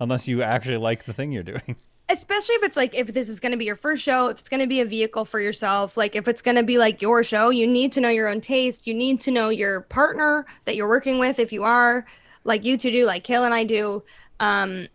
unless 0.00 0.26
you 0.26 0.42
actually 0.42 0.78
like 0.78 1.04
the 1.04 1.12
thing 1.12 1.30
you're 1.32 1.42
doing. 1.42 1.76
especially 2.10 2.54
if 2.56 2.62
it's 2.62 2.76
like 2.76 2.94
if 2.94 3.08
this 3.08 3.28
is 3.28 3.40
going 3.40 3.52
to 3.52 3.58
be 3.58 3.64
your 3.64 3.76
first 3.76 4.02
show 4.02 4.28
if 4.28 4.38
it's 4.38 4.48
going 4.48 4.60
to 4.60 4.66
be 4.66 4.80
a 4.80 4.84
vehicle 4.84 5.24
for 5.24 5.40
yourself 5.40 5.96
like 5.96 6.14
if 6.14 6.28
it's 6.28 6.42
going 6.42 6.56
to 6.56 6.62
be 6.62 6.76
like 6.76 7.00
your 7.00 7.24
show 7.24 7.48
you 7.50 7.66
need 7.66 7.92
to 7.92 8.00
know 8.00 8.08
your 8.08 8.28
own 8.28 8.40
taste. 8.40 8.86
You 8.86 8.94
need 8.94 9.20
to 9.22 9.30
know 9.30 9.48
your 9.48 9.82
partner 9.82 10.46
that 10.64 10.76
you're 10.76 10.88
working 10.88 11.18
with 11.18 11.38
if 11.38 11.52
you 11.52 11.64
are 11.64 12.06
like 12.44 12.64
you 12.64 12.76
two 12.76 12.90
do 12.90 13.06
like 13.06 13.24
Kale 13.24 13.44
and 13.44 13.54
I 13.54 13.64
do. 13.64 14.02
Um 14.40 14.88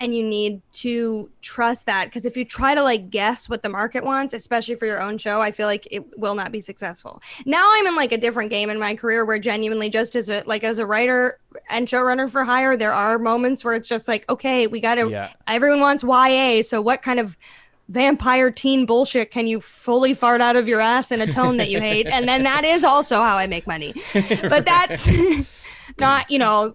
and 0.00 0.14
you 0.14 0.22
need 0.26 0.62
to 0.72 1.30
trust 1.42 1.84
that 1.86 2.06
because 2.06 2.24
if 2.24 2.36
you 2.36 2.44
try 2.44 2.74
to 2.74 2.82
like 2.82 3.10
guess 3.10 3.48
what 3.48 3.62
the 3.62 3.68
market 3.68 4.02
wants 4.02 4.32
especially 4.32 4.74
for 4.74 4.86
your 4.86 5.00
own 5.00 5.18
show 5.18 5.40
i 5.42 5.50
feel 5.50 5.66
like 5.66 5.86
it 5.90 6.18
will 6.18 6.34
not 6.34 6.50
be 6.50 6.60
successful. 6.60 7.20
Now 7.44 7.68
i'm 7.74 7.86
in 7.86 7.94
like 7.96 8.12
a 8.12 8.18
different 8.18 8.50
game 8.50 8.70
in 8.70 8.78
my 8.78 8.94
career 8.94 9.24
where 9.24 9.38
genuinely 9.38 9.90
just 9.90 10.16
as 10.16 10.30
a 10.30 10.42
like 10.46 10.64
as 10.64 10.78
a 10.78 10.86
writer 10.86 11.38
and 11.70 11.86
showrunner 11.86 12.30
for 12.30 12.44
hire 12.44 12.76
there 12.76 12.92
are 12.92 13.18
moments 13.18 13.64
where 13.64 13.74
it's 13.74 13.88
just 13.88 14.08
like 14.08 14.28
okay 14.30 14.66
we 14.66 14.80
gotta 14.80 15.08
Yeah. 15.08 15.28
everyone 15.46 15.80
wants 15.80 16.02
ya 16.02 16.62
so 16.62 16.80
what 16.80 17.02
kind 17.02 17.20
of 17.20 17.36
vampire 17.88 18.50
teen 18.52 18.86
bullshit 18.86 19.30
can 19.32 19.46
you 19.48 19.60
fully 19.60 20.14
fart 20.14 20.40
out 20.40 20.54
of 20.56 20.68
your 20.68 20.80
ass 20.80 21.10
in 21.10 21.20
a 21.20 21.26
tone 21.26 21.56
that 21.56 21.68
you 21.70 21.80
hate? 21.90 22.06
And 22.06 22.28
then 22.28 22.44
that 22.44 22.64
is 22.64 22.84
also 22.84 23.16
how 23.16 23.36
i 23.36 23.46
make 23.46 23.66
money. 23.66 23.92
But 24.42 24.64
that's 24.64 25.10
not 25.98 26.30
you 26.30 26.38
know 26.38 26.74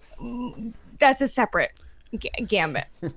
that's 0.99 1.21
a 1.21 1.27
separate 1.27 1.71
g- 2.19 2.29
gambit 2.47 2.85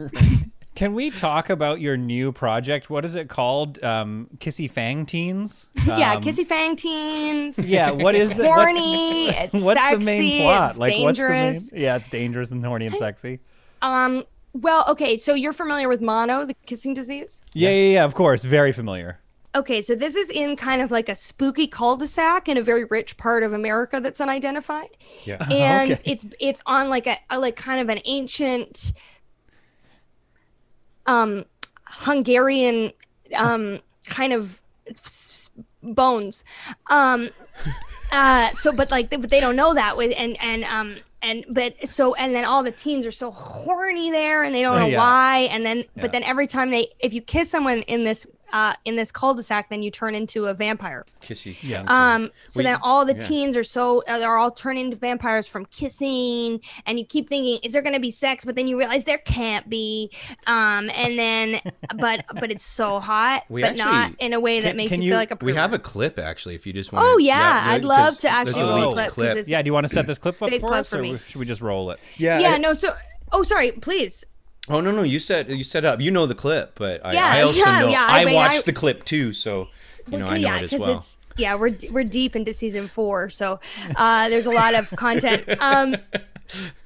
Can 0.75 0.95
we 0.95 1.11
talk 1.11 1.51
about 1.51 1.81
your 1.81 1.97
new 1.97 2.31
project? 2.31 2.89
What 2.89 3.05
is 3.05 3.17
it 3.17 3.29
called? 3.29 3.83
Um, 3.83 4.29
Kissy 4.39 4.71
Fang 4.71 5.07
Teens? 5.07 5.67
yeah 5.87 6.13
Um, 6.13 6.23
kissy 6.23 6.47
fang 6.47 6.77
teens 6.77 7.59
Yeah, 7.59 7.91
what 7.91 8.15
is 8.15 8.33
the 8.35 8.47
horny 8.47 9.27
What's, 9.27 9.55
it's 9.55 9.65
what's 9.65 9.81
sexy 9.81 9.99
the 9.99 10.05
main 10.05 10.43
plot? 10.43 10.71
it's 10.71 10.79
like, 10.79 10.91
what's 11.03 11.19
dangerous 11.19 11.69
the 11.71 11.75
main? 11.77 11.83
Yeah, 11.85 11.97
it's 11.97 12.09
dangerous 12.09 12.51
and 12.53 12.65
horny 12.65 12.87
and 12.87 12.95
sexy. 12.95 13.41
um 13.83 14.23
well 14.53 14.85
okay 14.89 15.17
so 15.17 15.35
you're 15.35 15.53
familiar 15.53 15.89
with 15.89 16.01
mono 16.01 16.45
the 16.47 16.55
kissing 16.67 16.95
disease 16.95 17.43
Yeah, 17.55 17.71
yeah, 17.71 17.93
yeah. 17.95 18.05
Of 18.05 18.15
course, 18.15 18.45
very 18.45 18.71
familiar. 18.73 19.19
Okay, 19.55 19.81
so 19.81 19.95
this 19.95 20.15
is 20.15 20.29
in 20.31 20.57
kind 20.57 20.83
of 20.83 20.91
like 20.91 21.09
a 21.09 21.15
spooky 21.15 21.67
cul-de-sac 21.67 22.49
in 22.49 22.57
a 22.59 22.63
very 22.63 22.85
rich 22.85 23.17
part 23.17 23.43
of 23.43 23.53
America 23.53 23.99
that's 24.01 24.21
unidentified. 24.21 24.89
Yeah. 25.25 25.45
And 25.51 25.93
Okay. 25.93 26.03
it's 26.13 26.27
it's 26.39 26.61
on 26.67 26.89
like 26.91 27.07
a, 27.07 27.17
a 27.31 27.39
like 27.39 27.57
kind 27.57 27.81
of 27.81 27.89
an 27.89 28.01
ancient 28.05 28.93
um 31.07 31.45
Hungarian 31.87 32.93
um 33.37 33.81
kind 34.07 34.33
of 34.33 34.61
s- 34.91 35.51
bones. 35.83 36.45
Um 36.91 37.29
uh 38.13 38.49
so 38.51 38.73
but 38.73 38.91
like 38.91 39.11
they, 39.11 39.17
but 39.17 39.31
they 39.31 39.41
don't 39.41 39.57
know 39.57 39.75
that 39.75 39.97
with 39.97 40.13
and 40.17 40.37
and 40.43 40.65
um 40.65 40.97
and 41.23 41.45
but 41.51 41.89
so 41.89 42.15
and 42.15 42.35
then 42.35 42.45
all 42.45 42.63
the 42.63 42.71
teens 42.71 43.07
are 43.07 43.11
so 43.11 43.31
horny 43.31 44.11
there 44.11 44.45
and 44.45 44.55
they 44.55 44.63
don't 44.63 44.79
know 44.79 44.87
Yeah. 44.87 44.99
why 44.99 45.39
and 45.51 45.65
then 45.65 45.79
Yeah. 45.79 45.85
but 45.97 46.13
then 46.13 46.23
every 46.23 46.47
time 46.47 46.71
they 46.71 46.89
if 47.01 47.13
you 47.15 47.23
kiss 47.23 47.51
someone 47.51 47.81
in 47.83 48.05
this 48.05 48.27
uh 48.53 48.73
in 48.85 48.97
this 48.97 49.11
cul-de-sac 49.13 49.69
then 49.71 49.83
you 49.83 49.91
turn 49.91 50.15
into 50.15 50.47
a 50.47 50.55
vampire 50.55 51.05
Kissy. 51.23 51.57
Yeah. 51.63 51.85
um 51.89 52.31
so 52.47 52.59
We- 52.59 52.65
then 52.65 52.79
all 52.83 53.05
the 53.05 53.13
yeah. 53.15 53.19
teens 53.19 53.57
are 53.57 53.63
so 53.65 54.03
uh, 54.09 54.19
they're 54.19 54.37
all 54.37 54.51
turning 54.51 54.87
into 54.87 54.97
vampires 54.97 55.47
from 55.49 55.67
kissing 55.67 56.61
and 56.87 56.99
you 56.99 57.05
keep 57.05 57.29
thinking 57.29 57.59
is 57.63 57.73
there 57.73 57.83
going 57.83 57.95
to 57.95 58.01
be 58.01 58.11
sex 58.11 58.45
but 58.45 58.57
then 58.57 58.67
you 58.69 58.79
realize 58.79 59.05
there 59.05 59.19
can't 59.19 59.69
be 59.69 60.11
um 60.47 60.91
and 60.95 61.19
then 61.19 61.61
but 61.99 62.25
but 62.41 62.51
it's 62.51 62.65
so 62.65 63.01
hot 63.01 63.45
We 63.49 63.63
but 63.63 63.77
not 63.77 64.13
in 64.19 64.33
a 64.33 64.41
way 64.41 64.61
that 64.61 64.69
Can- 64.69 64.77
makes 64.77 64.93
can 64.93 65.03
you, 65.03 65.07
you- 65.09 65.13
feel 65.13 65.19
like 65.19 65.31
a 65.31 65.39
We 65.45 65.55
have 65.55 65.73
a 65.73 65.79
clip 65.79 66.19
actually, 66.19 66.55
if 66.55 66.67
you 66.67 66.73
just 66.73 66.93
want. 66.93 67.05
Oh, 67.07 67.19
yeah, 67.19 67.63
I'd 67.67 67.85
love 67.85 68.17
to 68.19 68.29
actually 68.29 68.63
roll 68.63 68.91
a 68.93 68.95
clip, 68.95 69.15
'cause 69.15 69.25
it's- 69.31 69.49
Yeah, 69.49 69.63
do 69.63 69.69
you 69.69 69.73
want 69.73 69.87
to 69.87 69.93
set 69.93 70.07
this 70.07 70.19
clip 70.19 70.41
up 70.43 70.51
for 70.51 70.59
clip 70.59 70.73
us, 70.73 70.91
for 70.91 70.99
or 70.99 71.03
me. 71.03 71.19
should 71.27 71.39
we 71.39 71.47
just 71.47 71.61
roll 71.61 71.91
it? 71.91 72.01
Yeah. 72.17 72.39
yeah 72.41 72.51
I- 72.53 72.59
no 72.59 72.73
so 72.73 72.91
oh 73.33 73.43
sorry 73.43 73.73
please 73.73 74.25
Oh 74.71 74.81
no 74.81 74.91
no, 74.91 75.03
you 75.03 75.19
set 75.21 75.49
you 75.49 75.65
set 75.65 75.85
up. 75.85 76.01
You 76.01 76.11
know 76.11 76.27
the 76.27 76.35
clip, 76.35 76.73
but 76.79 77.05
I, 77.05 77.13
Yeah, 77.15 77.27
I 77.27 77.43
also 77.43 77.59
yeah, 77.59 77.81
know. 77.81 77.89
yeah, 77.89 78.07
I 78.09 78.23
I, 78.23 78.25
mean, 78.25 78.35
watched 78.35 78.59
I- 78.59 78.63
the 78.67 78.73
clip 78.73 79.05
too, 79.05 79.33
so 79.33 79.69
you 80.11 80.19
know 80.19 80.27
I 80.27 80.39
know 80.39 80.49
yeah, 80.49 80.59
it 80.59 80.73
as 80.73 80.81
well. 80.81 80.97
it's 80.97 81.19
yeah, 81.37 81.55
we're 81.55 81.77
we're 81.91 82.05
deep 82.05 82.35
into 82.37 82.53
season 82.53 82.89
four, 82.89 83.29
so 83.29 83.61
uh, 83.97 84.29
there's 84.29 84.47
a 84.47 84.51
lot 84.51 84.75
of 84.75 84.91
content. 84.97 85.45
Um, 85.61 85.97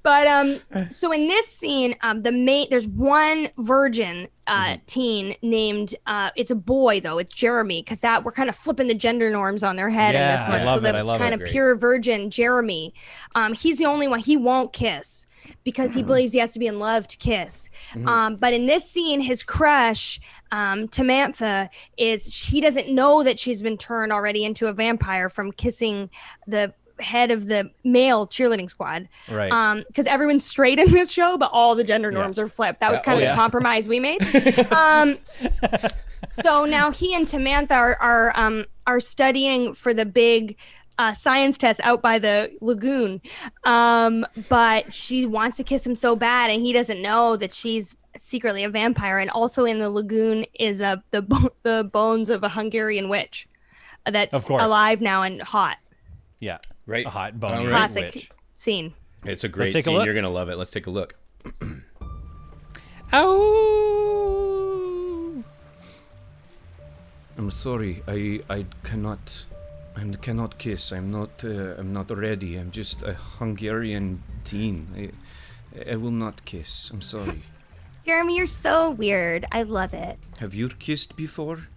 but 0.03 0.27
um, 0.27 0.59
so 0.91 1.13
in 1.13 1.29
this 1.29 1.47
scene, 1.47 1.95
um, 2.03 2.23
the 2.23 2.33
main 2.33 2.67
there's 2.69 2.87
one 2.89 3.49
virgin 3.57 4.27
uh, 4.49 4.65
Mm-hmm. 4.65 4.83
teen 4.87 5.35
named 5.41 5.95
uh, 6.07 6.31
it's 6.35 6.51
a 6.51 6.57
boy 6.57 6.99
though, 7.01 7.19
it's 7.19 7.33
Jeremy, 7.33 7.81
because 7.81 8.01
that 8.01 8.25
we're 8.25 8.33
kind 8.33 8.49
of 8.49 8.57
flipping 8.57 8.89
the 8.89 8.95
gender 8.95 9.31
norms 9.31 9.63
on 9.63 9.77
their 9.77 9.89
head 9.91 10.17
in 10.17 10.21
this 10.21 10.49
Yeah, 10.49 10.65
one. 10.65 10.83
so 10.83 10.89
it, 10.89 10.93
the 11.05 11.17
kind 11.19 11.33
it. 11.35 11.43
of 11.43 11.49
pure 11.49 11.77
virgin 11.77 12.29
Jeremy, 12.29 12.93
um, 13.37 13.53
he's 13.53 13.79
the 13.79 13.85
only 13.87 14.09
one 14.09 14.19
he 14.19 14.37
won't 14.37 14.73
kiss 14.73 15.29
because 15.65 15.91
Mm-hmm. 15.91 15.99
he 15.99 16.05
believes 16.05 16.33
he 16.33 16.39
has 16.39 16.53
to 16.53 16.59
be 16.59 16.67
in 16.67 16.79
love 16.79 17.07
to 17.09 17.17
kiss. 17.17 17.69
Um, 18.07 18.37
but 18.37 18.53
in 18.55 18.67
this 18.67 18.89
scene, 18.91 19.21
his 19.21 19.43
crush, 19.43 20.21
um, 20.51 20.89
Tamantha, 20.89 21.69
is 21.97 22.49
he 22.49 22.61
doesn't 22.61 22.89
know 22.89 23.23
that 23.23 23.39
she's 23.39 23.63
been 23.63 23.77
turned 23.79 24.13
already 24.13 24.45
into 24.45 24.67
a 24.69 24.73
vampire 24.73 25.29
from 25.29 25.53
kissing 25.53 26.11
the 26.47 26.73
head 27.01 27.31
of 27.33 27.47
the 27.47 27.69
male 27.85 28.27
cheerleading 28.29 28.71
squad. 28.71 29.09
Right. 29.31 29.51
Um, 29.51 29.83
because 29.89 30.07
everyone's 30.07 30.45
straight 30.45 30.79
in 30.79 30.91
this 30.91 31.11
show, 31.11 31.37
but 31.37 31.51
all 31.53 31.75
the 31.75 31.83
gender 31.83 32.13
norms 32.13 32.39
are 32.39 32.47
flipped. 32.47 32.79
That 32.81 32.91
was 32.93 33.01
Yeah. 33.01 33.05
kind 33.05 33.17
Oh, 33.17 33.19
of 33.19 33.25
yeah. 33.25 33.33
the 33.35 33.41
compromise 33.41 33.89
we 33.89 33.99
made. 33.99 34.23
um, 34.73 35.19
so 36.29 36.65
now 36.65 36.91
he 36.93 37.15
and 37.15 37.27
Tamantha 37.27 37.73
are 37.73 37.97
are 38.01 38.33
um 38.37 38.67
are 38.87 39.01
studying 39.01 39.75
for 39.75 39.93
the 39.93 40.07
big 40.07 40.57
uh, 41.03 41.13
science 41.13 41.59
test 41.59 41.81
out 41.83 42.01
by 42.01 42.19
the 42.19 42.51
lagoon. 42.61 43.21
Um, 43.65 44.25
but 44.49 44.93
she 44.93 45.27
wants 45.27 45.57
to 45.57 45.65
kiss 45.65 45.87
him 45.87 45.97
so 45.97 46.15
bad, 46.15 46.51
and 46.51 46.63
he 46.63 46.73
doesn't 46.73 47.03
know 47.03 47.37
that 47.37 47.53
she's 47.53 47.97
secretly 48.17 48.63
a 48.63 48.69
vampire. 48.69 49.19
And 49.19 49.31
also 49.31 49.65
in 49.65 49.79
the 49.79 49.91
lagoon 49.91 50.45
is 50.59 50.81
uh, 50.81 50.97
the 51.11 51.23
bo- 51.23 51.51
the 51.63 51.89
bones 51.93 52.31
of 52.31 52.45
a 52.45 52.49
Hungarian 52.49 53.09
witch 53.09 53.49
that's 54.07 54.49
alive 54.49 55.01
now 55.01 55.23
and 55.23 55.43
hot. 55.43 55.79
Yeah. 56.41 56.59
Right. 56.87 57.07
A 57.07 57.11
hot 57.11 57.33
All 57.35 57.39
bone 57.39 57.59
right. 57.59 57.69
Classic 57.69 58.15
witch. 58.15 58.31
scene. 58.55 58.95
It's 59.25 59.45
a 59.45 59.49
great 59.49 59.73
take 59.73 59.81
a 59.81 59.83
scene. 59.85 59.97
look. 59.97 60.05
You're 60.05 60.15
gonna 60.15 60.31
love 60.31 60.49
it. 60.49 60.57
Let's 60.57 60.71
take 60.71 60.87
a 60.87 60.91
look. 60.91 61.15
Ow! 63.13 65.45
I'm 67.39 67.51
sorry. 67.51 68.03
I 68.09 68.41
I 68.51 68.67
cannot. 68.85 69.47
I 69.97 70.05
cannot 70.21 70.59
kiss. 70.59 70.93
I'm 70.93 71.11
not. 71.11 71.45
Uh, 71.45 71.75
I'm 71.79 71.93
not 71.93 72.11
ready. 72.17 72.57
I'm 72.57 72.71
just 72.71 73.03
a 73.03 73.15
Hungarian 73.39 74.23
teen. 74.45 74.87
I, 74.97 75.93
I 75.93 75.97
will 75.97 76.11
not 76.11 76.45
kiss. 76.45 76.91
I'm 76.91 77.03
sorry. 77.03 77.43
Jeremy, 78.05 78.37
you're 78.37 78.47
so 78.47 78.91
weird. 78.91 79.45
I 79.53 79.63
love 79.63 79.95
it. 79.95 80.19
Have 80.39 80.55
you 80.55 80.69
kissed 80.69 81.17
before? 81.17 81.69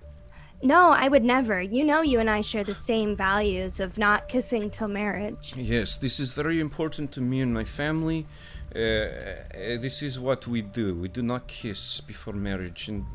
No, 0.63 0.91
I 0.91 1.07
would 1.07 1.23
never. 1.23 1.61
You 1.61 1.85
know, 1.85 2.01
you 2.01 2.19
and 2.19 2.29
I 2.29 2.41
share 2.41 2.63
the 2.63 2.73
same 2.73 3.15
values 3.15 3.79
of 3.79 3.97
not 3.97 4.27
kissing 4.27 4.71
till 4.71 4.87
marriage. 4.87 5.53
Yes, 5.55 5.97
this 5.97 6.19
is 6.19 6.33
very 6.33 6.59
important 6.59 7.11
to 7.11 7.21
me 7.21 7.41
and 7.41 7.53
my 7.53 7.63
family. 7.63 8.25
Uh, 8.75 8.79
uh, 8.79 9.77
this 9.79 10.01
is 10.01 10.19
what 10.19 10.47
we 10.47 10.61
do. 10.61 10.95
We 10.95 11.07
do 11.07 11.21
not 11.21 11.47
kiss 11.47 12.01
before 12.01 12.33
marriage, 12.33 12.89
and 12.89 13.05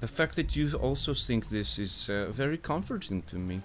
the 0.00 0.08
fact 0.08 0.36
that 0.36 0.54
you 0.54 0.72
also 0.74 1.14
think 1.14 1.48
this 1.48 1.78
is 1.78 2.10
uh, 2.10 2.26
very 2.30 2.58
comforting 2.58 3.22
to 3.22 3.36
me. 3.36 3.62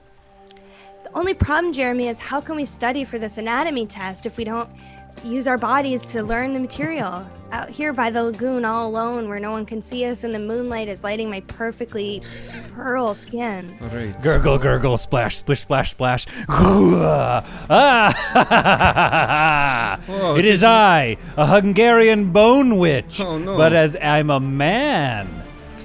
The 1.04 1.12
only 1.16 1.34
problem, 1.34 1.74
Jeremy, 1.74 2.08
is 2.08 2.20
how 2.20 2.40
can 2.42 2.56
we 2.56 2.66
study 2.66 3.04
for 3.04 3.20
this 3.20 3.38
anatomy 3.38 3.86
test 3.86 4.26
if 4.26 4.38
we 4.38 4.44
don't 4.46 4.70
use 5.24 5.48
our 5.48 5.58
bodies 5.58 6.06
to 6.06 6.24
learn 6.24 6.54
the 6.54 6.60
material? 6.60 7.30
Out 7.52 7.70
here 7.70 7.94
by 7.94 8.10
the 8.10 8.24
lagoon, 8.24 8.66
all 8.66 8.88
alone, 8.88 9.28
where 9.30 9.40
no 9.40 9.52
one 9.52 9.66
can 9.66 9.82
see 9.82 10.06
us, 10.06 10.24
and 10.24 10.34
the 10.34 10.40
moonlight 10.40 10.88
is 10.88 11.04
lighting 11.04 11.30
my 11.30 11.42
perfectly 11.42 12.22
pearl 12.74 13.14
skin. 13.14 13.78
All 13.82 13.90
right. 13.90 14.20
Gurgle, 14.22 14.58
gurgle, 14.58 14.98
splash, 14.98 15.38
splish, 15.38 15.60
splash, 15.60 15.92
splash. 15.92 16.26
ah! 16.50 17.50
It 20.38 20.46
is 20.46 20.64
I, 20.64 21.18
a 21.38 21.46
Hungarian 21.46 22.32
bone 22.32 22.78
witch. 22.78 23.22
Oh, 23.22 23.38
no. 23.38 23.56
But 23.58 23.74
as 23.74 23.96
I'm 24.02 24.30
a 24.30 24.40
man. 24.40 25.43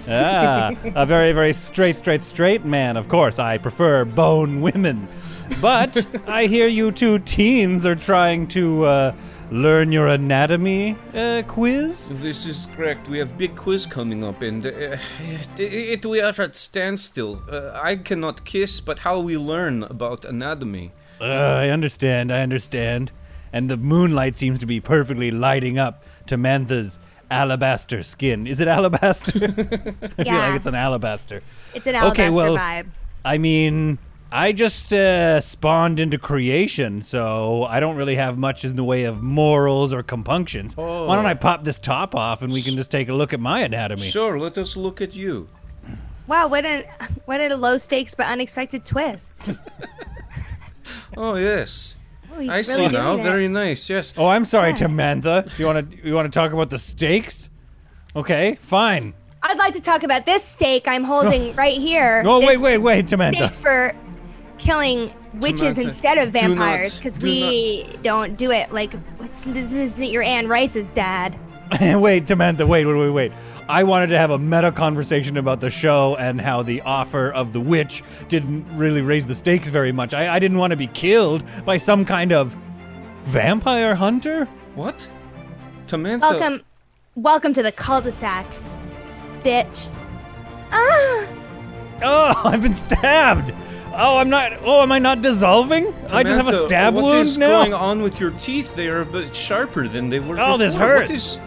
Ah, 0.08 0.72
a 0.94 1.04
very, 1.04 1.32
very 1.32 1.52
straight, 1.52 1.98
straight, 1.98 2.22
straight 2.22 2.64
man. 2.64 2.96
Of 2.96 3.08
course, 3.08 3.38
I 3.38 3.58
prefer 3.58 4.04
bone 4.04 4.60
women. 4.60 5.08
But 5.60 6.06
I 6.26 6.46
hear 6.46 6.66
you 6.66 6.92
two 6.92 7.18
teens 7.18 7.84
are 7.84 7.94
trying 7.94 8.46
to 8.48 8.84
uh, 8.84 9.16
learn 9.50 9.92
your 9.92 10.06
anatomy 10.08 10.96
uh, 11.14 11.42
quiz. 11.46 12.10
This 12.12 12.46
is 12.46 12.68
correct. 12.74 13.08
We 13.08 13.18
have 13.18 13.36
big 13.36 13.56
quiz 13.56 13.86
coming 13.86 14.24
up, 14.24 14.42
and 14.42 14.64
uh, 14.64 14.98
it, 15.20 15.58
it, 15.58 16.06
we 16.06 16.20
are 16.20 16.34
at 16.38 16.54
standstill. 16.54 17.42
Uh, 17.50 17.70
I 17.74 17.96
cannot 17.96 18.44
kiss, 18.44 18.80
but 18.80 19.00
how 19.00 19.20
we 19.20 19.36
learn 19.36 19.82
about 19.84 20.24
anatomy? 20.24 20.92
Uh, 21.20 21.24
I 21.24 21.70
understand, 21.70 22.32
I 22.32 22.42
understand. 22.42 23.12
And 23.52 23.70
the 23.70 23.78
moonlight 23.78 24.36
seems 24.36 24.58
to 24.60 24.66
be 24.66 24.80
perfectly 24.80 25.30
lighting 25.30 25.78
up 25.78 26.04
Tamantha's 26.26 26.98
alabaster 27.30 28.02
skin. 28.02 28.46
Is 28.46 28.60
it 28.60 28.68
alabaster? 28.68 29.32
I 30.18 30.24
feel 30.24 30.34
like 30.34 30.56
it's 30.56 30.66
an 30.66 30.74
alabaster. 30.74 31.42
It's 31.74 31.86
an 31.86 31.94
alabaster 31.94 32.22
Okay, 32.22 32.30
well, 32.30 32.56
vibe. 32.56 32.88
I 33.24 33.38
mean, 33.38 33.98
I 34.30 34.52
just 34.52 34.92
uh, 34.92 35.40
spawned 35.40 36.00
into 36.00 36.18
creation, 36.18 37.00
so 37.02 37.64
I 37.64 37.80
don't 37.80 37.96
really 37.96 38.16
have 38.16 38.36
much 38.38 38.64
in 38.64 38.76
the 38.76 38.84
way 38.84 39.04
of 39.04 39.22
morals 39.22 39.92
or 39.92 40.02
compunctions. 40.02 40.76
Why 40.76 41.16
don't 41.16 41.26
I 41.26 41.34
pop 41.34 41.64
this 41.64 41.78
top 41.78 42.14
off 42.14 42.42
and 42.42 42.52
we 42.52 42.62
can 42.62 42.76
just 42.76 42.90
take 42.90 43.08
a 43.08 43.14
look 43.14 43.32
at 43.32 43.40
my 43.40 43.60
anatomy? 43.60 44.02
Sure, 44.08 44.38
let 44.38 44.58
us 44.58 44.76
look 44.76 45.00
at 45.00 45.14
you. 45.14 45.48
Wow, 46.26 46.48
what 46.48 46.66
a 46.66 46.86
what 47.24 47.40
a 47.40 47.56
low 47.56 47.78
stakes 47.78 48.14
but 48.14 48.26
unexpected 48.26 48.84
twist. 48.84 49.48
Oh 51.16 51.34
yes, 51.34 51.96
Oh, 52.32 52.38
he's 52.40 52.50
I 52.50 52.54
really 52.58 52.64
see 52.64 52.76
doing 52.76 52.92
now. 52.92 53.16
it. 53.16 53.22
Very 53.22 53.48
nice. 53.48 53.88
Yes. 53.90 54.12
Oh, 54.16 54.26
I'm 54.28 54.44
sorry, 54.44 54.72
Tamantha. 54.72 55.56
You 55.58 55.66
want 55.66 55.90
to 55.90 56.06
you 56.06 56.14
want 56.14 56.32
to 56.32 56.36
talk 56.38 56.52
about 56.52 56.70
the 56.70 56.78
stakes? 56.78 57.50
Okay, 58.16 58.56
fine. 58.60 59.14
I'd 59.42 59.58
like 59.58 59.72
to 59.74 59.80
talk 59.82 60.02
about 60.02 60.26
this 60.26 60.42
steak 60.42 60.88
I'm 60.88 61.04
holding 61.04 61.54
right 61.56 61.78
here. 61.78 62.22
Oh, 62.26 62.40
wait, 62.40 62.54
This 62.54 62.62
wait, 62.62 62.78
wait, 62.78 63.08
Samantha. 63.08 63.46
steak 63.46 63.52
for 63.52 63.92
killing 64.58 65.12
witches 65.34 65.76
Samantha, 65.76 65.82
instead 65.82 66.18
of 66.18 66.32
do 66.32 66.40
not- 66.40 66.48
vampires 66.48 66.98
because 66.98 67.18
do 67.18 67.26
we 67.26 67.88
don't 68.02 68.36
do 68.36 68.50
it 68.50 68.72
like 68.72 68.92
what's, 69.18 69.44
this 69.44 69.72
isn't 69.72 70.10
your 70.10 70.22
Anne 70.22 70.48
Rice's 70.48 70.88
dad. 70.88 71.38
wait, 71.80 72.26
Samantha, 72.26 72.66
wait, 72.66 72.86
wait, 72.86 72.94
wait, 72.94 73.10
wait. 73.10 73.32
I 73.68 73.84
wanted 73.84 74.06
to 74.08 74.18
have 74.18 74.30
a 74.30 74.38
meta 74.38 74.72
conversation 74.72 75.36
about 75.36 75.60
the 75.60 75.68
show 75.68 76.16
and 76.16 76.40
how 76.40 76.62
the 76.62 76.80
offer 76.82 77.30
of 77.30 77.52
the 77.52 77.60
witch 77.60 78.02
didn't 78.28 78.64
really 78.76 79.02
raise 79.02 79.26
the 79.26 79.34
stakes 79.34 79.68
very 79.68 79.92
much. 79.92 80.14
I, 80.14 80.36
I 80.36 80.38
didn't 80.38 80.56
want 80.56 80.70
to 80.70 80.76
be 80.76 80.86
killed 80.86 81.44
by 81.66 81.76
some 81.76 82.06
kind 82.06 82.32
of 82.32 82.56
vampire 83.18 83.94
hunter. 83.94 84.46
What? 84.74 85.06
Tamantha. 85.86 86.20
Welcome, 86.22 86.62
welcome 87.14 87.52
to 87.52 87.62
the 87.62 87.72
cul-de-sac, 87.72 88.46
bitch. 89.42 89.90
Ah, 90.72 91.26
Oh, 92.00 92.42
I've 92.44 92.62
been 92.62 92.72
stabbed. 92.72 93.52
Oh, 93.92 94.18
I'm 94.18 94.30
not. 94.30 94.52
Oh, 94.62 94.82
am 94.82 94.92
I 94.92 94.98
not 95.00 95.20
dissolving? 95.22 95.92
I 96.10 96.22
just 96.22 96.36
have 96.36 96.46
a 96.46 96.52
stab 96.52 96.94
wound 96.94 97.18
is 97.26 97.36
now. 97.36 97.48
going 97.64 97.74
on 97.74 98.00
with 98.02 98.20
your 98.20 98.30
teeth? 98.30 98.76
They 98.76 98.88
are 98.88 99.00
a 99.00 99.04
bit 99.06 99.34
sharper 99.34 99.88
than 99.88 100.08
they 100.08 100.20
were 100.20 100.38
Oh, 100.38 100.52
before. 100.52 100.58
this 100.58 100.74
hurts. 100.76 101.10
is? 101.10 101.38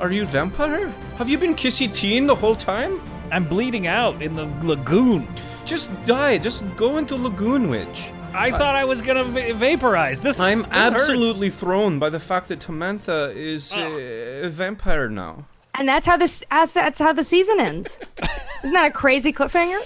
Are 0.00 0.12
you 0.12 0.24
vampire? 0.26 0.88
Have 1.16 1.28
you 1.28 1.38
been 1.38 1.54
kissy 1.54 1.92
teen 1.92 2.26
the 2.26 2.34
whole 2.34 2.54
time? 2.54 3.00
I'm 3.32 3.44
bleeding 3.44 3.86
out 3.86 4.22
in 4.22 4.34
the 4.34 4.46
lagoon. 4.62 5.26
Just 5.64 5.90
die. 6.02 6.38
Just 6.38 6.64
go 6.76 6.96
into 6.98 7.16
Lagoon 7.16 7.68
Witch. 7.68 8.10
I 8.32 8.50
thought 8.50 8.76
I 8.76 8.84
was 8.84 9.02
gonna 9.02 9.24
va- 9.24 9.52
vaporize. 9.54 10.20
This. 10.20 10.38
I'm 10.40 10.62
this 10.62 10.68
hurts. 10.72 11.02
absolutely 11.02 11.50
thrown 11.50 11.98
by 11.98 12.10
the 12.10 12.20
fact 12.20 12.48
that 12.48 12.60
Tamantha 12.60 13.34
is 13.34 13.72
Oh. 13.74 13.80
uh, 13.80 14.46
a 14.46 14.48
vampire 14.48 15.08
now. 15.08 15.46
and 15.74 15.88
that's 15.88 16.06
how 16.06 16.16
this 16.16 16.44
that's, 16.50 16.74
that's 16.74 16.98
how 17.00 17.12
the 17.12 17.24
season 17.24 17.58
ends. 17.60 18.00
Isn't 18.64 18.74
that 18.74 18.86
a 18.86 18.92
crazy 18.92 19.32
cliffhanger? 19.32 19.80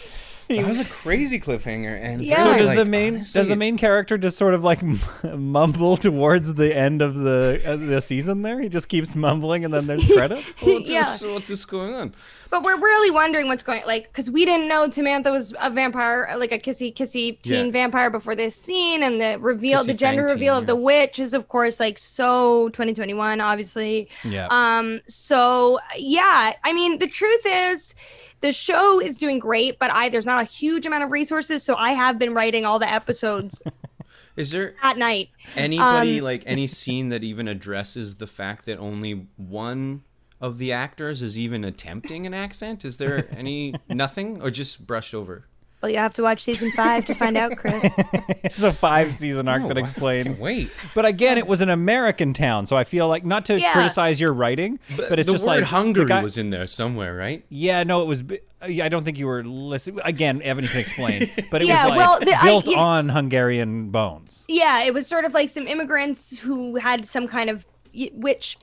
That 0.61 0.69
was 0.69 0.81
a 0.81 0.85
crazy 0.85 1.41
cliffhanger. 1.41 1.99
And 2.01 2.23
Yeah. 2.23 2.43
So 2.43 2.57
does 2.59 2.69
like, 2.69 2.77
the 2.77 2.85
main 2.85 3.15
honestly, 3.17 3.39
does 3.41 3.49
the 3.49 3.57
main 3.57 3.79
character 3.79 4.19
just 4.19 4.37
sort 4.37 4.55
of 4.55 4.63
like 4.65 4.81
mumble 5.25 5.97
towards 5.97 6.55
the 6.55 6.77
end 6.77 7.03
of 7.03 7.17
the 7.17 7.63
uh, 7.65 7.77
the 7.77 8.03
season? 8.03 8.43
There, 8.43 8.61
he 8.61 8.69
just 8.69 8.89
keeps 8.89 9.15
mumbling, 9.15 9.65
and 9.65 9.73
then 9.73 9.87
there's 9.87 10.07
credits. 10.13 10.61
What's, 10.61 10.89
Yeah. 10.91 11.03
this, 11.03 11.23
what's 11.23 11.65
going 11.65 11.95
on? 11.95 12.15
But 12.51 12.65
we're 12.65 12.77
really 12.79 13.11
wondering 13.11 13.49
what's 13.49 13.63
going 13.63 13.83
like 13.87 14.05
because 14.05 14.31
we 14.31 14.45
didn't 14.45 14.69
know 14.69 14.91
Samantha 14.91 15.31
was 15.31 15.55
a 15.61 15.71
vampire, 15.71 16.29
like 16.37 16.53
a 16.53 16.59
kissy 16.59 16.93
kissy 16.95 17.41
teen 17.41 17.67
Yeah. 17.67 17.73
vampire 17.73 18.11
before 18.11 18.35
this 18.35 18.55
scene, 18.55 19.03
and 19.03 19.21
the 19.21 19.39
reveal, 19.41 19.83
Kissy 19.83 19.87
the 19.87 19.95
gender 19.95 20.23
fang 20.25 20.33
reveal 20.33 20.55
teen, 20.57 20.63
of 20.63 20.67
the 20.67 20.77
witch 20.77 21.19
is 21.19 21.33
of 21.33 21.49
course 21.49 21.81
like 21.81 21.99
so 21.99 22.69
2021, 22.71 23.41
obviously. 23.41 24.09
Yeah. 24.23 24.49
Um. 24.51 25.01
So 25.07 25.79
yeah, 25.97 26.53
I 26.63 26.73
mean 26.75 26.99
the 26.99 27.07
truth 27.09 27.47
is. 27.47 27.95
The 28.43 28.53
show 28.53 29.01
is 29.01 29.17
doing 29.17 29.39
great, 29.39 29.79
but 29.79 29.91
I 29.91 30.09
there's 30.09 30.27
not 30.27 30.43
a 30.43 30.45
huge 30.45 30.85
amount 30.85 31.05
of 31.05 31.13
resources, 31.13 31.63
so 31.63 31.75
I 31.77 31.93
have 31.93 32.19
been 32.19 32.35
writing 32.35 32.67
all 32.67 32.79
the 32.79 32.93
episodes 32.93 33.63
Is 34.37 34.51
there 34.53 34.75
at 34.83 34.97
night. 34.97 35.31
anybody 35.57 36.19
Um, 36.19 36.25
like 36.25 36.43
any 36.47 36.67
scene 36.67 37.11
that 37.11 37.23
even 37.23 37.49
addresses 37.49 38.17
the 38.17 38.27
fact 38.27 38.65
that 38.65 38.79
only 38.79 39.27
one 39.37 40.05
of 40.41 40.59
the 40.59 40.73
actors 40.73 41.23
is 41.23 41.39
even 41.39 41.65
attempting 41.65 42.27
an 42.27 42.33
accent? 42.33 42.85
Is 42.85 42.97
there 42.97 43.29
any 43.31 43.75
nothing 43.89 44.41
or 44.41 44.51
just 44.51 44.87
brushed 44.87 45.15
over? 45.15 45.47
Well, 45.83 45.91
you 45.91 45.99
have 45.99 46.15
to 46.15 46.23
watch 46.23 46.43
season 46.45 46.71
five 46.73 47.05
to 47.07 47.15
find 47.15 47.37
out, 47.37 47.57
Chris. 47.57 47.93
It's 48.45 48.63
a 48.63 48.73
five 48.73 49.15
season 49.17 49.49
arc 49.49 49.63
Oh, 49.63 49.69
that 49.69 49.79
explains. 49.79 50.39
wait. 50.41 50.69
But 50.95 51.07
again, 51.07 51.39
it 51.39 51.47
was 51.47 51.61
an 51.61 51.71
American 51.71 52.35
town, 52.35 52.67
so 52.67 52.77
I 52.77 52.85
feel 52.85 53.09
like 53.09 53.25
not 53.25 53.47
to 53.47 53.59
Yeah. 53.59 53.73
criticize 53.73 54.21
your 54.21 54.33
writing, 54.33 54.79
but, 54.97 55.19
it's 55.19 55.27
the 55.27 55.33
just 55.33 55.47
word 55.47 55.61
like 55.61 55.65
Hungary 55.65 56.05
the 56.05 56.09
guy- 56.09 56.23
was 56.23 56.37
in 56.39 56.51
there 56.51 56.67
somewhere, 56.67 57.17
right? 57.17 57.45
Yeah, 57.49 57.83
no, 57.85 58.03
it 58.03 58.07
was. 58.07 58.23
I 58.61 58.89
don't 58.89 59.05
think 59.05 59.19
you 59.19 59.27
were 59.27 59.43
listening. 59.43 60.01
Again, 60.05 60.41
Evany, 60.41 60.69
can 60.71 60.81
explain, 60.81 61.31
but 61.51 61.63
it 61.63 61.69
Yeah, 61.69 61.87
was 61.87 61.91
like 61.91 61.99
well, 61.99 62.21
the- 62.21 62.35
I- 62.35 62.45
built 62.45 62.67
you- 62.69 62.77
on 62.77 63.09
Hungarian 63.09 63.91
bones. 63.91 64.45
yeah, 64.49 64.83
it 64.85 64.93
was 64.95 65.07
sort 65.07 65.25
of 65.25 65.35
like 65.35 65.51
some 65.51 65.67
immigrants 65.67 66.41
who 66.41 66.77
had 66.77 67.07
some 67.07 67.27
kind 67.27 67.49
of 67.51 67.67
y- 67.95 68.11
witch 68.13 68.57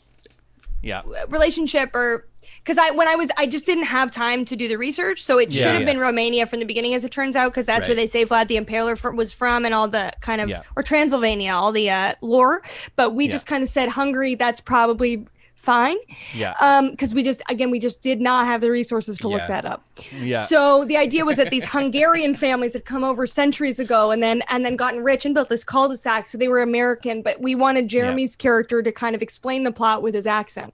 Yeah, 0.84 1.02
relationship 1.28 1.94
or 1.96 2.28
because 2.64 2.78
I 2.78 2.92
when 2.92 3.08
I 3.08 3.16
was 3.16 3.30
I 3.38 3.46
just 3.46 3.66
didn't 3.66 3.86
have 3.86 4.12
time 4.12 4.46
to 4.46 4.56
do 4.56 4.68
the 4.68 4.78
research, 4.78 5.22
so 5.24 5.38
it 5.40 5.52
Yeah, 5.52 5.64
should 5.64 5.72
have 5.74 5.82
yeah. 5.82 5.86
been 5.88 6.00
Romania 6.00 6.46
from 6.46 6.60
the 6.60 6.66
beginning, 6.66 6.94
as 6.94 7.04
it 7.06 7.12
turns 7.12 7.36
out, 7.36 7.52
because 7.52 7.66
that's 7.66 7.88
where 7.88 7.96
they 7.96 8.08
say 8.08 8.26
Vlad 8.26 8.48
the 8.48 8.58
Impaler 8.58 8.98
fr- 8.98 9.10
was 9.12 9.34
from 9.34 9.66
and 9.66 9.74
all 9.74 9.88
the 9.88 10.12
kind 10.22 10.42
of 10.42 10.50
Yeah. 10.50 10.62
or 10.76 10.84
Transylvania, 10.84 11.52
all 11.54 11.72
the 11.72 11.90
uh, 11.90 12.14
lore. 12.22 12.62
But 12.96 13.14
we 13.16 13.26
Yeah. 13.26 13.32
just 13.32 13.48
kind 13.48 13.64
of 13.64 13.70
said 13.70 13.90
Hungary. 13.90 14.36
That's 14.36 14.62
probably 14.62 15.26
fine. 15.56 15.98
yeah, 16.34 16.54
Um, 16.62 16.92
because 16.92 17.14
we 17.14 17.22
just 17.22 17.42
again 17.50 17.70
we 17.70 17.80
just 17.80 18.02
did 18.02 18.22
not 18.22 18.46
have 18.46 18.62
the 18.62 18.72
resources 18.72 19.18
to 19.18 19.28
look 19.28 19.46
that 19.50 19.66
up. 19.66 19.84
yeah. 20.18 20.40
So 20.40 20.86
the 20.86 20.96
idea 20.96 21.26
was 21.26 21.36
that 21.36 21.50
these 21.50 21.70
Hungarian 21.74 22.34
families 22.34 22.72
had 22.74 22.86
come 22.86 23.04
over 23.04 23.28
centuries 23.28 23.78
ago 23.78 24.10
and 24.12 24.24
then 24.24 24.42
and 24.48 24.64
then 24.66 24.78
gotten 24.78 25.04
rich 25.04 25.26
and 25.26 25.36
built 25.36 25.50
this 25.50 25.66
cul-de-sac. 25.66 26.30
So 26.30 26.38
they 26.38 26.48
were 26.48 26.62
American, 26.62 27.22
but 27.22 27.42
we 27.42 27.56
wanted 27.56 27.90
Jeremy's 27.90 28.38
character 28.38 28.82
to 28.82 28.92
kind 28.94 29.16
of 29.18 29.22
explain 29.22 29.64
the 29.64 29.72
plot 29.74 30.02
with 30.02 30.16
his 30.16 30.26
accent. 30.26 30.74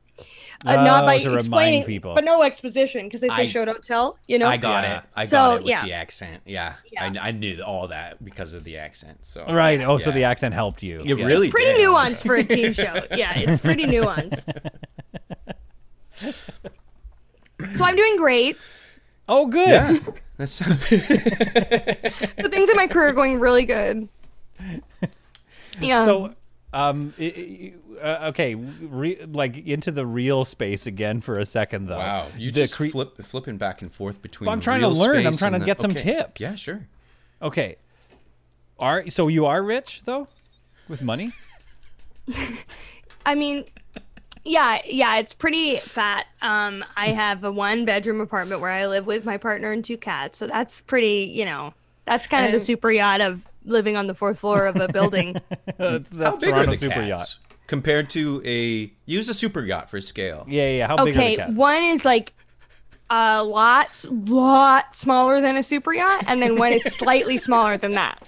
Uh, 0.66 0.84
not 0.84 1.04
Oh, 1.04 1.08
by 1.08 1.20
to 1.22 1.34
explaining 1.34 1.84
people. 1.84 2.16
but 2.16 2.24
no 2.24 2.42
exposition 2.42 3.06
because 3.06 3.20
they 3.22 3.28
say 3.28 3.42
I- 3.44 3.46
show 3.46 3.66
don't 3.66 3.84
tell, 3.84 4.18
you 4.28 4.40
know. 4.40 4.48
I 4.48 4.58
got 4.58 4.84
Yeah. 4.84 4.98
it. 5.00 5.04
I 5.16 5.26
So, 5.26 5.38
got 5.38 5.52
it 5.58 5.64
with 5.64 5.70
yeah. 5.70 5.86
the 5.86 5.94
accent. 5.94 6.42
Yeah, 6.46 6.74
Yeah. 6.92 7.12
I, 7.22 7.28
I 7.28 7.32
knew 7.32 7.62
all 7.62 7.88
that 7.90 8.24
because 8.24 8.54
of 8.54 8.64
the 8.64 8.78
accent. 8.78 9.26
So 9.26 9.46
right. 9.52 9.80
Oh, 9.82 9.98
so 9.98 10.12
the 10.12 10.24
accent 10.24 10.54
helped 10.56 10.82
you. 10.84 11.00
It 11.02 11.18
Yeah. 11.18 11.26
really 11.26 11.50
Pretty 11.50 11.74
did. 11.80 11.90
nuanced 11.90 12.26
for 12.26 12.36
a 12.36 12.44
teen 12.56 12.74
show. 12.74 13.02
Yeah, 13.16 13.38
it's 13.38 13.62
pretty 13.62 13.86
nuanced. 13.86 14.48
so 17.74 17.84
I'm 17.84 17.96
doing 17.96 18.18
great. 18.18 18.58
Oh, 19.28 19.48
good. 19.48 19.68
Yeah, 19.68 19.98
that's 20.38 20.60
The 20.60 22.48
things 22.50 22.70
in 22.70 22.76
my 22.78 22.88
career 22.88 23.10
are 23.10 23.14
going 23.14 23.40
really 23.40 23.66
good. 23.66 24.08
Yeah. 25.82 26.06
So, 26.06 26.34
um, 26.76 27.14
i- 27.20 27.24
i- 27.24 27.74
uh, 28.06 28.28
okay, 28.30 28.54
re- 28.56 29.24
like 29.26 29.58
into 29.66 29.92
the 29.92 30.06
real 30.06 30.44
space 30.46 30.86
again 30.86 31.22
for 31.22 31.40
a 31.40 31.46
second, 31.46 31.88
though. 31.88 31.98
wow. 31.98 32.28
You 32.38 32.52
The 32.52 32.62
just 32.62 32.76
cre- 32.76 32.88
flip 32.88 33.18
flipping 33.24 33.58
back 33.58 33.82
and 33.82 33.92
forth 33.92 34.22
between. 34.22 34.48
Well, 34.48 34.54
I'm 34.54 34.60
trying 34.62 34.82
to 34.82 34.90
learn. 34.90 35.26
I'm 35.26 35.38
trying 35.38 35.54
to 35.54 35.60
the- 35.60 35.66
get 35.66 35.80
some 35.80 35.92
okay. 35.92 36.04
tips. 36.16 36.42
Yeah, 36.42 36.56
sure. 36.56 36.88
Okay. 37.42 37.78
Are 38.78 39.10
so 39.10 39.28
you 39.30 39.46
are 39.46 39.64
rich 39.64 40.04
though, 40.04 40.28
with 40.90 41.02
money? 41.02 41.32
I 43.26 43.36
mean, 43.36 43.64
yeah, 44.44 44.80
yeah, 44.86 45.18
it's 45.18 45.34
pretty 45.34 45.78
fat. 45.78 46.28
Um, 46.42 46.84
I 46.98 47.08
have 47.08 47.44
a 47.44 47.52
one 47.52 47.86
bedroom 47.86 48.20
apartment 48.22 48.62
where 48.62 48.72
I 48.72 48.86
live 48.88 49.06
with 49.08 49.26
my 49.26 49.38
partner 49.38 49.72
and 49.72 49.84
two 49.84 49.98
cats. 49.98 50.38
So 50.38 50.48
that's 50.48 50.82
pretty, 50.82 51.32
you 51.34 51.46
know, 51.46 51.74
that's 52.06 52.28
kind 52.28 52.46
of 52.46 52.52
the 52.52 52.60
super 52.60 52.92
yacht 52.92 53.22
of 53.22 53.48
living 53.66 53.98
on 53.98 54.06
the 54.06 54.14
fourth 54.14 54.40
floor 54.40 54.66
of 54.68 54.76
a 54.78 54.88
building. 54.88 55.36
that's 55.78 56.10
How 56.24 56.34
that's 56.34 56.40
big 56.40 56.50
Toronto 56.50 56.72
are 56.72 56.76
the 56.76 56.78
super 56.78 56.94
cats 56.96 57.08
yacht. 57.10 57.40
compared 57.68 58.10
to 58.12 58.42
a 58.46 58.92
use 59.06 59.28
a 59.30 59.34
super 59.34 59.62
yacht 59.62 59.90
for 59.90 60.00
scale? 60.02 60.46
Yeah, 60.48 60.70
yeah. 60.70 60.88
How 60.88 60.98
big 60.98 61.16
are 61.16 61.20
okay, 61.20 61.36
the 61.36 61.42
cats? 61.44 61.54
one 61.58 61.84
is 61.84 62.06
like 62.06 62.34
a 63.10 63.44
lot, 63.44 64.04
lot 64.10 64.96
smaller 64.96 65.40
than 65.42 65.56
a 65.58 65.64
super 65.64 65.94
yacht, 65.94 66.24
and 66.28 66.42
then 66.42 66.58
one 66.58 66.74
is 66.74 66.84
slightly 66.96 67.38
smaller 67.38 67.78
than 67.78 67.94
that. 67.94 68.24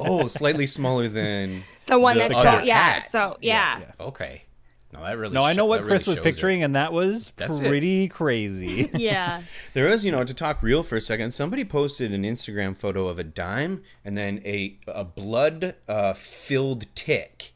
Oh, 0.00 0.26
slightly 0.28 0.66
smaller 0.66 1.08
than 1.08 1.62
The 1.86 1.98
one 1.98 2.16
The 2.16 2.28
that's 2.28 2.36
other 2.38 2.60
so, 2.60 2.64
yeah, 2.64 2.94
cats. 2.94 3.10
so 3.10 3.36
yeah. 3.40 3.92
Okay. 4.00 4.44
No, 4.92 5.02
that 5.02 5.18
really. 5.18 5.34
No, 5.34 5.42
I 5.44 5.52
sho- 5.52 5.58
know 5.58 5.64
what 5.66 5.82
Chris 5.82 5.90
really 5.90 5.96
was 5.96 6.04
shows 6.04 6.16
it. 6.18 6.22
picturing, 6.24 6.62
and 6.62 6.74
that 6.74 6.92
was 6.94 7.32
That's 7.36 7.60
it. 7.60 7.68
pretty 7.68 8.08
crazy. 8.08 8.90
Yeah. 8.94 9.42
There 9.74 9.86
is, 9.86 10.04
you 10.04 10.10
know, 10.12 10.24
to 10.24 10.32
talk 10.34 10.62
real 10.62 10.82
for 10.82 10.96
a 10.96 11.00
second. 11.00 11.32
Somebody 11.34 11.64
posted 11.64 12.12
an 12.12 12.22
Instagram 12.22 12.74
photo 12.76 13.06
of 13.08 13.18
a 13.18 13.24
dime 13.24 13.82
and 14.04 14.16
then 14.16 14.40
a 14.46 14.78
a 14.86 15.04
blood 15.04 15.74
uh, 15.88 16.14
filled 16.14 16.86
tick, 16.94 17.52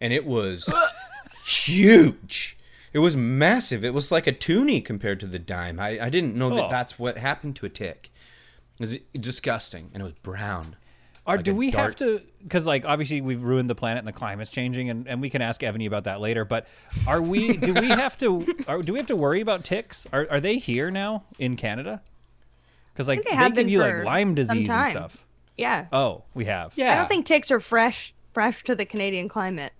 and 0.00 0.12
it 0.12 0.24
was 0.24 0.72
huge. 1.44 2.56
It 2.92 3.00
was 3.00 3.16
massive. 3.16 3.84
It 3.84 3.92
was 3.92 4.10
like 4.10 4.26
a 4.26 4.32
toonie 4.32 4.80
compared 4.80 5.20
to 5.20 5.26
the 5.26 5.38
dime. 5.38 5.78
I, 5.78 5.98
I 6.06 6.08
didn't 6.08 6.34
know 6.34 6.52
Oh. 6.52 6.56
that 6.56 6.70
that's 6.70 6.98
what 6.98 7.18
happened 7.18 7.56
to 7.56 7.66
a 7.66 7.68
tick. 7.68 8.10
It 8.78 8.80
was 8.80 8.98
disgusting, 9.18 9.90
and 9.92 10.02
it 10.02 10.04
was 10.04 10.14
brown. 10.22 10.76
Are 11.26 11.36
Like 11.36 11.44
do 11.44 11.52
a 11.52 11.54
we 11.54 11.70
have 11.72 11.96
to? 11.96 12.20
Because 12.42 12.66
like 12.66 12.84
obviously 12.84 13.20
we've 13.20 13.42
ruined 13.42 13.68
the 13.68 13.74
planet 13.74 13.98
and 13.98 14.06
the 14.06 14.12
climate's 14.12 14.50
changing, 14.50 14.90
and, 14.90 15.08
and 15.08 15.20
we 15.20 15.28
can 15.28 15.42
ask 15.42 15.60
Evany 15.60 15.86
about 15.86 16.04
that 16.04 16.20
later. 16.20 16.44
But 16.44 16.68
are 17.06 17.20
we? 17.20 17.56
do 17.56 17.74
we 17.74 17.88
have 17.88 18.16
to? 18.18 18.46
Are, 18.68 18.80
do 18.80 18.92
we 18.92 18.98
have 18.98 19.06
to 19.08 19.16
worry 19.16 19.40
about 19.40 19.64
ticks? 19.64 20.06
Are 20.12 20.26
are 20.30 20.40
they 20.40 20.58
here 20.58 20.90
now 20.90 21.24
in 21.38 21.56
Canada? 21.56 22.00
Because 22.92 23.08
like 23.08 23.24
they 23.24 23.36
they, 23.36 23.50
give 23.50 23.68
you 23.68 23.80
like 23.80 24.04
Lyme 24.04 24.34
disease 24.34 24.68
and 24.68 24.90
stuff. 24.90 25.26
Yeah. 25.56 25.86
Oh, 25.92 26.22
we 26.34 26.44
have. 26.46 26.74
Yeah. 26.76 26.92
I 26.92 26.96
don't 26.96 27.08
think 27.08 27.26
ticks 27.26 27.50
are 27.50 27.60
fresh 27.60 28.14
fresh 28.32 28.62
to 28.64 28.74
the 28.74 28.84
Canadian 28.84 29.28
climate. 29.28 29.72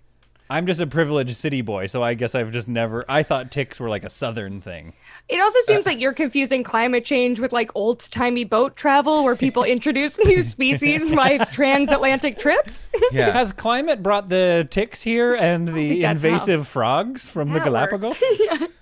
I'm 0.49 0.67
just 0.67 0.81
a 0.81 0.87
privileged 0.87 1.35
city 1.37 1.61
boy, 1.61 1.87
so 1.87 2.03
I 2.03 2.15
guess 2.15 2.35
I've 2.35 2.53
just 2.53 2.69
never. 2.69 3.05
I 3.09 3.23
thought 3.25 3.51
ticks 3.51 3.81
were 3.81 3.89
like 3.89 4.05
a 4.05 4.11
southern 4.11 4.61
thing. 4.61 4.93
It 5.29 5.41
also 5.41 5.59
seems 5.63 5.87
like 5.87 6.01
you're 6.01 6.13
confusing 6.13 6.63
climate 6.63 7.05
change 7.05 7.41
with 7.41 7.53
like 7.53 7.71
old 7.75 8.01
timey 8.13 8.45
boat 8.45 8.77
travel 8.77 9.25
where 9.25 9.35
people 9.35 9.65
introduce 9.77 10.19
new 10.25 10.43
species 10.43 11.13
by 11.15 11.39
transatlantic 11.47 12.39
trips. 12.39 12.91
Yeah. 13.13 13.31
Has 13.33 13.53
climate 13.53 14.03
brought 14.03 14.29
the 14.29 14.67
ticks 14.71 15.03
here 15.03 15.35
and 15.35 15.69
the 15.69 16.01
that's 16.03 16.23
how- 16.23 16.29
invasive 16.29 16.67
frogs 16.67 17.31
from 17.31 17.51
the 17.53 17.61
Galapagos? 17.61 18.21
works. 18.51 18.73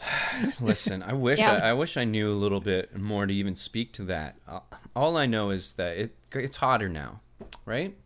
Listen, 0.60 1.02
I 1.02 1.12
wish 1.12 1.38
Yeah. 1.38 1.54
I, 1.54 1.70
I 1.70 1.72
wish 1.74 1.96
I 1.96 2.04
knew 2.04 2.30
a 2.30 2.34
little 2.34 2.60
bit 2.60 2.96
more 2.98 3.26
to 3.26 3.32
even 3.34 3.56
speak 3.56 3.92
to 3.94 4.04
that. 4.04 4.36
Uh, 4.46 4.60
All 4.94 5.16
I 5.16 5.26
know 5.26 5.50
is 5.50 5.74
that 5.74 5.96
it 5.96 6.14
it's 6.32 6.58
hotter 6.58 6.88
now, 6.88 7.20
right? 7.64 7.96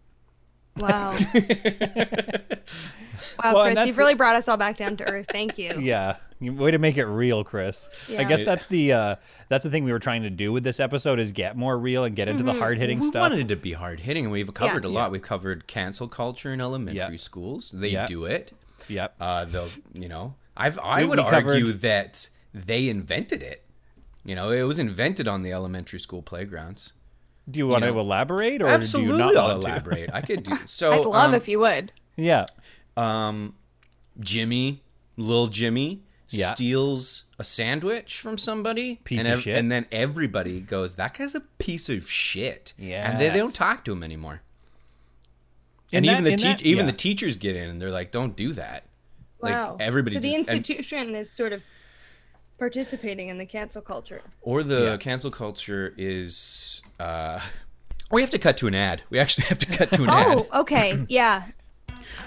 Wow. 0.78 1.12
wow, 1.14 1.16
Well, 3.52 3.62
and 3.62 3.64
Chris, 3.64 3.74
that's- 3.74 3.86
you've 3.86 3.98
really 3.98 4.14
brought 4.14 4.36
us 4.36 4.48
all 4.48 4.56
back 4.56 4.76
down 4.76 4.96
to 4.98 5.04
earth. 5.08 5.26
Thank 5.30 5.58
you. 5.58 5.70
Yeah, 5.80 6.16
way 6.40 6.70
to 6.72 6.78
make 6.78 6.96
it 6.96 7.04
real, 7.06 7.44
Chris. 7.44 7.88
I 8.08 8.12
Yeah. 8.12 8.24
guess 8.24 8.42
that's 8.42 8.66
the 8.66 8.92
uh, 8.92 9.16
that's 9.48 9.64
the 9.64 9.70
thing 9.70 9.84
we 9.84 9.92
were 9.92 9.98
trying 9.98 10.22
to 10.22 10.30
do 10.30 10.52
with 10.52 10.64
this 10.64 10.80
episode 10.80 11.18
is 11.20 11.30
get 11.32 11.56
more 11.56 11.78
real 11.78 12.04
and 12.04 12.16
get 12.16 12.28
into 12.28 12.42
Mm-hmm. 12.44 12.54
the 12.54 12.58
hard 12.60 12.78
hitting 12.78 12.98
stuff. 12.98 13.04
we 13.06 13.10
stuff. 13.10 13.20
wanted 13.30 13.40
it 13.40 13.48
to 13.54 13.56
be 13.60 13.72
hard 13.74 14.00
hitting, 14.00 14.24
and 14.24 14.32
we've 14.32 14.52
covered 14.52 14.84
Yeah. 14.84 14.90
a 14.90 14.92
lot. 14.92 15.10
We've 15.12 15.22
covered 15.22 15.66
cancel 15.66 16.08
culture 16.08 16.52
in 16.52 16.60
elementary 16.60 16.96
Yeah. 17.12 17.16
schools. 17.16 17.70
They 17.70 17.90
Yeah. 17.90 18.06
do 18.06 18.24
it. 18.24 18.52
Yep. 18.88 19.14
Uh, 19.20 19.44
they'll, 19.44 19.68
you 19.94 20.08
know, 20.08 20.34
I've 20.56 20.78
I 20.80 21.02
We- 21.02 21.10
would 21.10 21.18
we 21.20 21.24
covered- 21.24 21.46
argue 21.52 21.72
that 21.74 22.28
they 22.52 22.88
invented 22.88 23.42
it. 23.42 23.64
You 24.24 24.34
know, 24.36 24.50
it 24.50 24.62
was 24.62 24.78
invented 24.78 25.26
on 25.28 25.42
the 25.42 25.52
elementary 25.52 25.98
school 26.00 26.22
playgrounds. 26.22 26.92
Do 27.50 27.58
you 27.58 27.66
want 27.66 27.84
know, 27.84 27.92
to 27.92 27.98
elaborate 27.98 28.62
or 28.62 28.68
Absolutely, 28.68 29.12
do 29.18 29.24
you 29.28 29.32
not 29.34 29.36
I'll 29.36 29.48
want 29.50 29.62
to? 29.62 29.68
elaborate. 29.68 30.10
I 30.12 30.20
could 30.20 30.42
do 30.44 30.56
so. 30.66 30.92
I'd 30.92 31.04
love 31.04 31.30
um, 31.30 31.34
if 31.34 31.48
you 31.48 31.58
would. 31.60 31.92
Yeah. 32.16 32.46
um, 32.96 33.54
Jimmy, 34.20 34.82
little 35.16 35.46
Jimmy, 35.48 36.02
Yeah. 36.28 36.54
steals 36.54 37.24
a 37.38 37.44
sandwich 37.44 38.20
from 38.20 38.38
somebody, 38.38 39.00
Piece 39.04 39.24
and 39.24 39.34
of 39.34 39.40
shit. 39.40 39.56
and 39.56 39.72
then 39.72 39.86
everybody 39.90 40.60
goes, 40.60 40.94
"That 40.96 41.16
guy's 41.18 41.34
a 41.34 41.40
piece 41.58 41.88
of 41.88 42.08
shit." 42.10 42.74
Yeah. 42.78 43.10
And 43.10 43.20
they, 43.20 43.28
they 43.30 43.38
don't 43.38 43.54
talk 43.54 43.84
to 43.86 43.92
him 43.92 44.02
anymore. 44.02 44.42
In 45.90 45.98
and 45.98 46.06
that- 46.06 46.12
even 46.12 46.24
the 46.24 46.30
in 46.32 46.38
teach, 46.38 46.58
that- 46.58 46.66
even 46.66 46.84
yeah. 46.86 46.90
the 46.92 46.96
teachers 46.96 47.36
get 47.36 47.56
in, 47.56 47.68
and 47.70 47.80
they're 47.82 47.90
like, 47.90 48.12
"Don't 48.12 48.36
do 48.36 48.52
that." 48.54 48.84
Like 49.40 49.54
Wow. 49.54 49.76
everybody 49.80 50.14
so 50.16 50.20
the 50.20 50.28
just, 50.30 50.48
and- 50.50 50.58
institution 50.58 51.14
is 51.16 51.30
sort 51.30 51.52
of 51.52 51.64
participating 52.58 53.28
in 53.28 53.38
the 53.38 53.46
cancel 53.46 53.82
culture. 53.82 54.22
Or 54.42 54.62
the 54.62 54.84
Yeah. 54.84 54.96
cancel 54.96 55.30
culture 55.30 55.94
is. 55.96 56.82
Uh, 57.00 57.40
we 58.10 58.20
have 58.20 58.30
to 58.30 58.38
cut 58.38 58.56
to 58.58 58.66
an 58.66 58.74
ad. 58.74 59.02
We 59.10 59.18
actually 59.18 59.46
have 59.46 59.58
to 59.60 59.66
cut 59.66 59.90
to 59.92 60.02
an 60.04 60.10
ad. 60.10 60.46
Oh, 60.52 60.60
okay. 60.60 61.04
Yeah. 61.08 61.46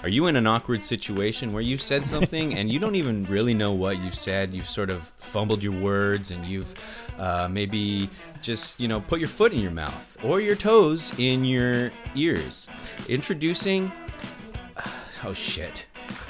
Are 0.02 0.08
you 0.08 0.26
in 0.26 0.36
an 0.36 0.46
awkward 0.46 0.82
situation 0.82 1.52
where 1.52 1.62
you've 1.62 1.82
said 1.82 2.04
something 2.06 2.54
and 2.54 2.70
you 2.70 2.78
don't 2.78 2.94
even 2.94 3.24
really 3.26 3.54
know 3.54 3.72
what 3.72 4.00
you've 4.02 4.14
said? 4.14 4.52
You've 4.54 4.68
sort 4.68 4.90
of 4.90 5.12
fumbled 5.18 5.62
your 5.62 5.72
words 5.80 6.30
and 6.30 6.44
you've 6.46 6.74
uh, 7.18 7.46
maybe 7.50 8.08
just, 8.42 8.80
you 8.80 8.88
know, 8.88 9.00
put 9.00 9.20
your 9.20 9.28
foot 9.28 9.52
in 9.52 9.58
your 9.60 9.72
mouth 9.72 10.16
or 10.24 10.40
your 10.40 10.56
toes 10.56 11.12
in 11.18 11.44
your 11.44 11.90
ears. 12.14 12.68
Introducing. 13.08 13.92
Oh, 15.24 15.32
shit. 15.32 15.86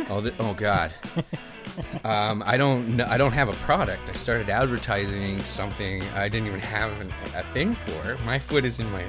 Oh, 0.09 0.23
th- 0.23 0.33
oh 0.41 0.55
God. 0.55 0.91
Um, 2.05 2.43
I 2.47 2.57
don't. 2.57 2.97
kn- 2.97 3.09
I 3.09 3.17
don't 3.17 3.33
have 3.33 3.49
a 3.49 3.53
product. 3.65 4.03
I 4.09 4.13
started 4.13 4.49
advertising 4.49 5.39
something 5.41 6.03
I 6.15 6.29
didn't 6.29 6.47
even 6.49 6.61
have 6.61 7.01
an, 7.01 7.09
a 7.37 7.43
thing 7.53 7.75
for. 7.75 8.17
My 8.25 8.39
foot 8.39 8.65
is 8.65 8.79
in 8.81 8.91
my 8.93 9.05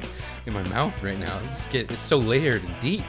in 0.46 0.54
my 0.54 0.64
mouth 0.70 1.02
right 1.04 1.18
now. 1.20 1.40
It's 1.50 1.66
get. 1.68 1.92
It's 1.92 2.02
so 2.02 2.18
layered 2.18 2.64
and 2.64 2.80
deep. 2.80 3.04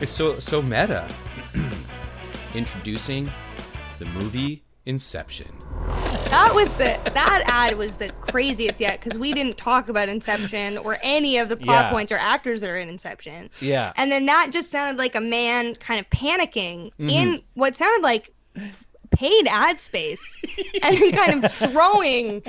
It's 0.00 0.12
so 0.12 0.38
so 0.38 0.60
meta. 0.62 1.08
Introducing 2.54 3.30
the 3.98 4.06
movie 4.06 4.62
Inception. 4.86 5.52
That 6.30 6.52
was 6.54 6.72
the 6.74 6.98
that 7.12 7.42
ad 7.46 7.76
was 7.76 7.96
the 7.96 8.10
craziest 8.20 8.80
yet 8.80 9.00
because 9.00 9.18
we 9.18 9.32
didn't 9.32 9.56
talk 9.58 9.88
about 9.88 10.08
Inception 10.08 10.78
or 10.78 10.98
any 11.02 11.38
of 11.38 11.48
the 11.48 11.56
plot 11.56 11.86
Yeah. 11.86 11.90
points 11.90 12.12
or 12.12 12.16
actors 12.18 12.60
that 12.60 12.70
are 12.70 12.76
in 12.78 12.88
Inception. 12.88 13.50
Yeah. 13.60 13.92
And 13.96 14.10
then 14.12 14.26
that 14.26 14.50
just 14.52 14.70
sounded 14.70 14.98
like 14.98 15.14
a 15.14 15.20
man 15.20 15.74
kind 15.76 15.98
of 16.00 16.08
panicking 16.10 16.90
Mm-hmm. 16.98 17.08
in 17.10 17.42
what 17.54 17.74
sounded 17.76 18.02
like 18.02 18.32
paid 19.10 19.46
ad 19.48 19.80
space 19.80 20.20
and 20.82 20.96
then 20.98 21.12
kind 21.12 21.44
of 21.44 21.52
throwing 21.52 22.42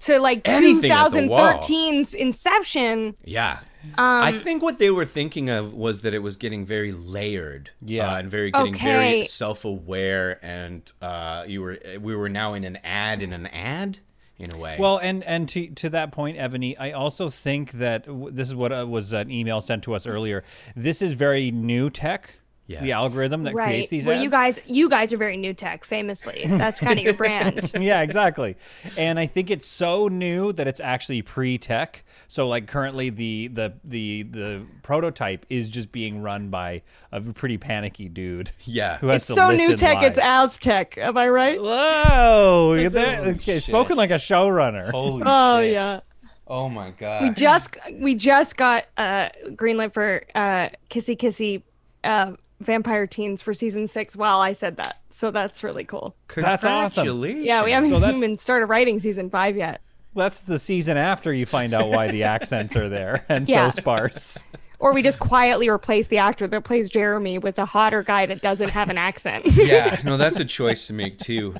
to 0.00 0.18
like 0.20 0.42
Anything 0.44 0.90
at 0.90 1.10
the 1.10 1.26
wall. 1.28 1.58
2013's 1.58 2.14
Inception. 2.14 3.14
Yeah. 3.24 3.58
I 3.98 4.32
think 4.32 4.62
what 4.62 4.78
they 4.78 4.90
were 4.90 5.04
thinking 5.04 5.50
of 5.50 5.74
was 5.74 6.00
that 6.02 6.14
it 6.14 6.20
was 6.20 6.36
getting 6.36 6.64
very 6.64 6.90
layered, 6.92 7.68
Yeah. 7.82 8.14
uh, 8.14 8.18
and 8.18 8.30
very 8.30 8.50
getting 8.50 8.74
very 8.74 9.24
self-aware, 9.24 10.38
and 10.42 10.90
uh, 11.02 11.44
you 11.46 11.60
were 11.60 11.78
we 12.00 12.16
were 12.16 12.30
now 12.30 12.54
in 12.54 12.64
an 12.64 12.76
ad 12.82 13.20
in 13.22 13.34
an 13.34 13.46
ad 13.48 13.98
in 14.38 14.54
a 14.54 14.56
way. 14.56 14.76
Well, 14.78 14.96
and 14.98 15.22
and 15.24 15.46
to 15.50 15.68
to 15.68 15.90
that 15.90 16.12
point, 16.12 16.38
Evany, 16.38 16.74
I 16.78 16.92
also 16.92 17.28
think 17.28 17.72
that 17.72 18.06
w- 18.06 18.30
this 18.30 18.48
is 18.48 18.54
what 18.54 18.72
uh, 18.72 18.86
was 18.88 19.12
an 19.12 19.30
email 19.30 19.60
sent 19.60 19.82
to 19.84 19.94
us 19.94 20.06
earlier. 20.06 20.42
This 20.74 21.02
is 21.02 21.12
very 21.12 21.50
new 21.50 21.90
tech. 21.90 22.36
Yeah. 22.66 22.80
The 22.82 22.92
algorithm 22.92 23.42
that 23.44 23.54
Right. 23.54 23.66
creates 23.66 23.90
these 23.90 24.06
Well, 24.06 24.14
ads. 24.16 24.24
you 24.24 24.30
guys 24.30 24.60
you 24.64 24.88
guys 24.88 25.12
are 25.12 25.18
very 25.18 25.36
new 25.36 25.52
tech, 25.52 25.84
famously. 25.84 26.44
That's 26.46 26.80
kind 26.80 26.98
of 26.98 27.04
your 27.04 27.12
brand. 27.12 27.70
yeah, 27.78 28.00
exactly. 28.00 28.56
And 28.96 29.18
I 29.18 29.26
think 29.26 29.50
it's 29.50 29.66
so 29.66 30.08
new 30.08 30.50
that 30.54 30.66
it's 30.66 30.80
actually 30.80 31.20
pre-tech. 31.20 32.04
So 32.26 32.48
like 32.48 32.66
currently 32.66 33.10
the 33.10 33.48
the 33.48 33.74
the 33.84 34.22
the 34.22 34.62
prototype 34.82 35.44
is 35.50 35.68
just 35.68 35.92
being 35.92 36.22
run 36.22 36.48
by 36.48 36.80
a 37.12 37.20
pretty 37.20 37.58
panicky 37.58 38.08
dude. 38.08 38.52
Yeah. 38.64 38.96
Who 38.98 39.08
has 39.08 39.16
It's 39.18 39.26
to 39.26 39.32
so 39.34 39.50
new 39.50 39.68
listen 39.68 39.76
tech, 39.76 40.02
it's 40.02 40.16
live. 40.16 40.44
Aztec. 40.44 40.96
Am 40.96 41.18
I 41.18 41.28
right? 41.28 41.60
Whoa! 41.60 42.72
It's 42.78 42.94
There- 42.94 43.24
a- 43.24 43.28
okay, 43.32 43.58
spoken 43.60 43.96
like 43.98 44.10
a 44.10 44.14
showrunner. 44.14 44.90
Holy 44.90 45.22
Oh 45.26 45.60
shit. 45.60 45.72
yeah. 45.72 46.00
Oh 46.46 46.68
my 46.70 46.90
god. 46.92 47.22
We 47.22 47.30
just 47.30 47.76
we 47.94 48.14
just 48.14 48.56
got 48.56 48.86
uh 48.96 49.28
greenlit 49.50 49.92
for 49.92 50.22
uh 50.34 50.70
kissy 50.90 51.16
kissy 51.16 51.62
uh 52.02 52.32
vampire 52.60 53.06
teens 53.06 53.42
for 53.42 53.52
season 53.54 53.86
six 53.86 54.16
while 54.16 54.40
I 54.40 54.52
said 54.52 54.76
that. 54.76 54.98
So 55.10 55.30
that's 55.30 55.62
really 55.64 55.84
cool. 55.84 56.14
That's 56.34 56.64
awesome. 56.64 57.06
Yeah, 57.24 57.64
we 57.64 57.72
haven't 57.72 57.90
So 57.90 58.08
even 58.10 58.38
started 58.38 58.66
writing 58.66 58.98
season 58.98 59.30
five 59.30 59.56
yet. 59.56 59.80
That's 60.14 60.40
the 60.40 60.58
season 60.58 60.96
after 60.96 61.32
you 61.32 61.44
find 61.46 61.74
out 61.74 61.88
why 61.88 62.10
the 62.10 62.22
accents 62.24 62.76
are 62.76 62.88
there 62.88 63.24
and 63.28 63.48
Yeah. 63.48 63.68
so 63.70 63.80
sparse. 63.80 64.38
Or 64.78 64.92
we 64.92 65.02
just 65.02 65.18
quietly 65.18 65.68
replace 65.68 66.08
the 66.08 66.18
actor 66.18 66.46
that 66.46 66.64
plays 66.64 66.90
Jeremy 66.90 67.38
with 67.38 67.58
a 67.58 67.64
hotter 67.64 68.02
guy 68.02 68.26
that 68.26 68.42
doesn't 68.42 68.70
have 68.70 68.90
an 68.90 68.98
accent. 68.98 69.46
Yeah, 69.56 70.00
no, 70.04 70.16
that's 70.16 70.38
a 70.38 70.44
choice 70.44 70.86
to 70.88 70.92
make 70.92 71.18
too. 71.18 71.56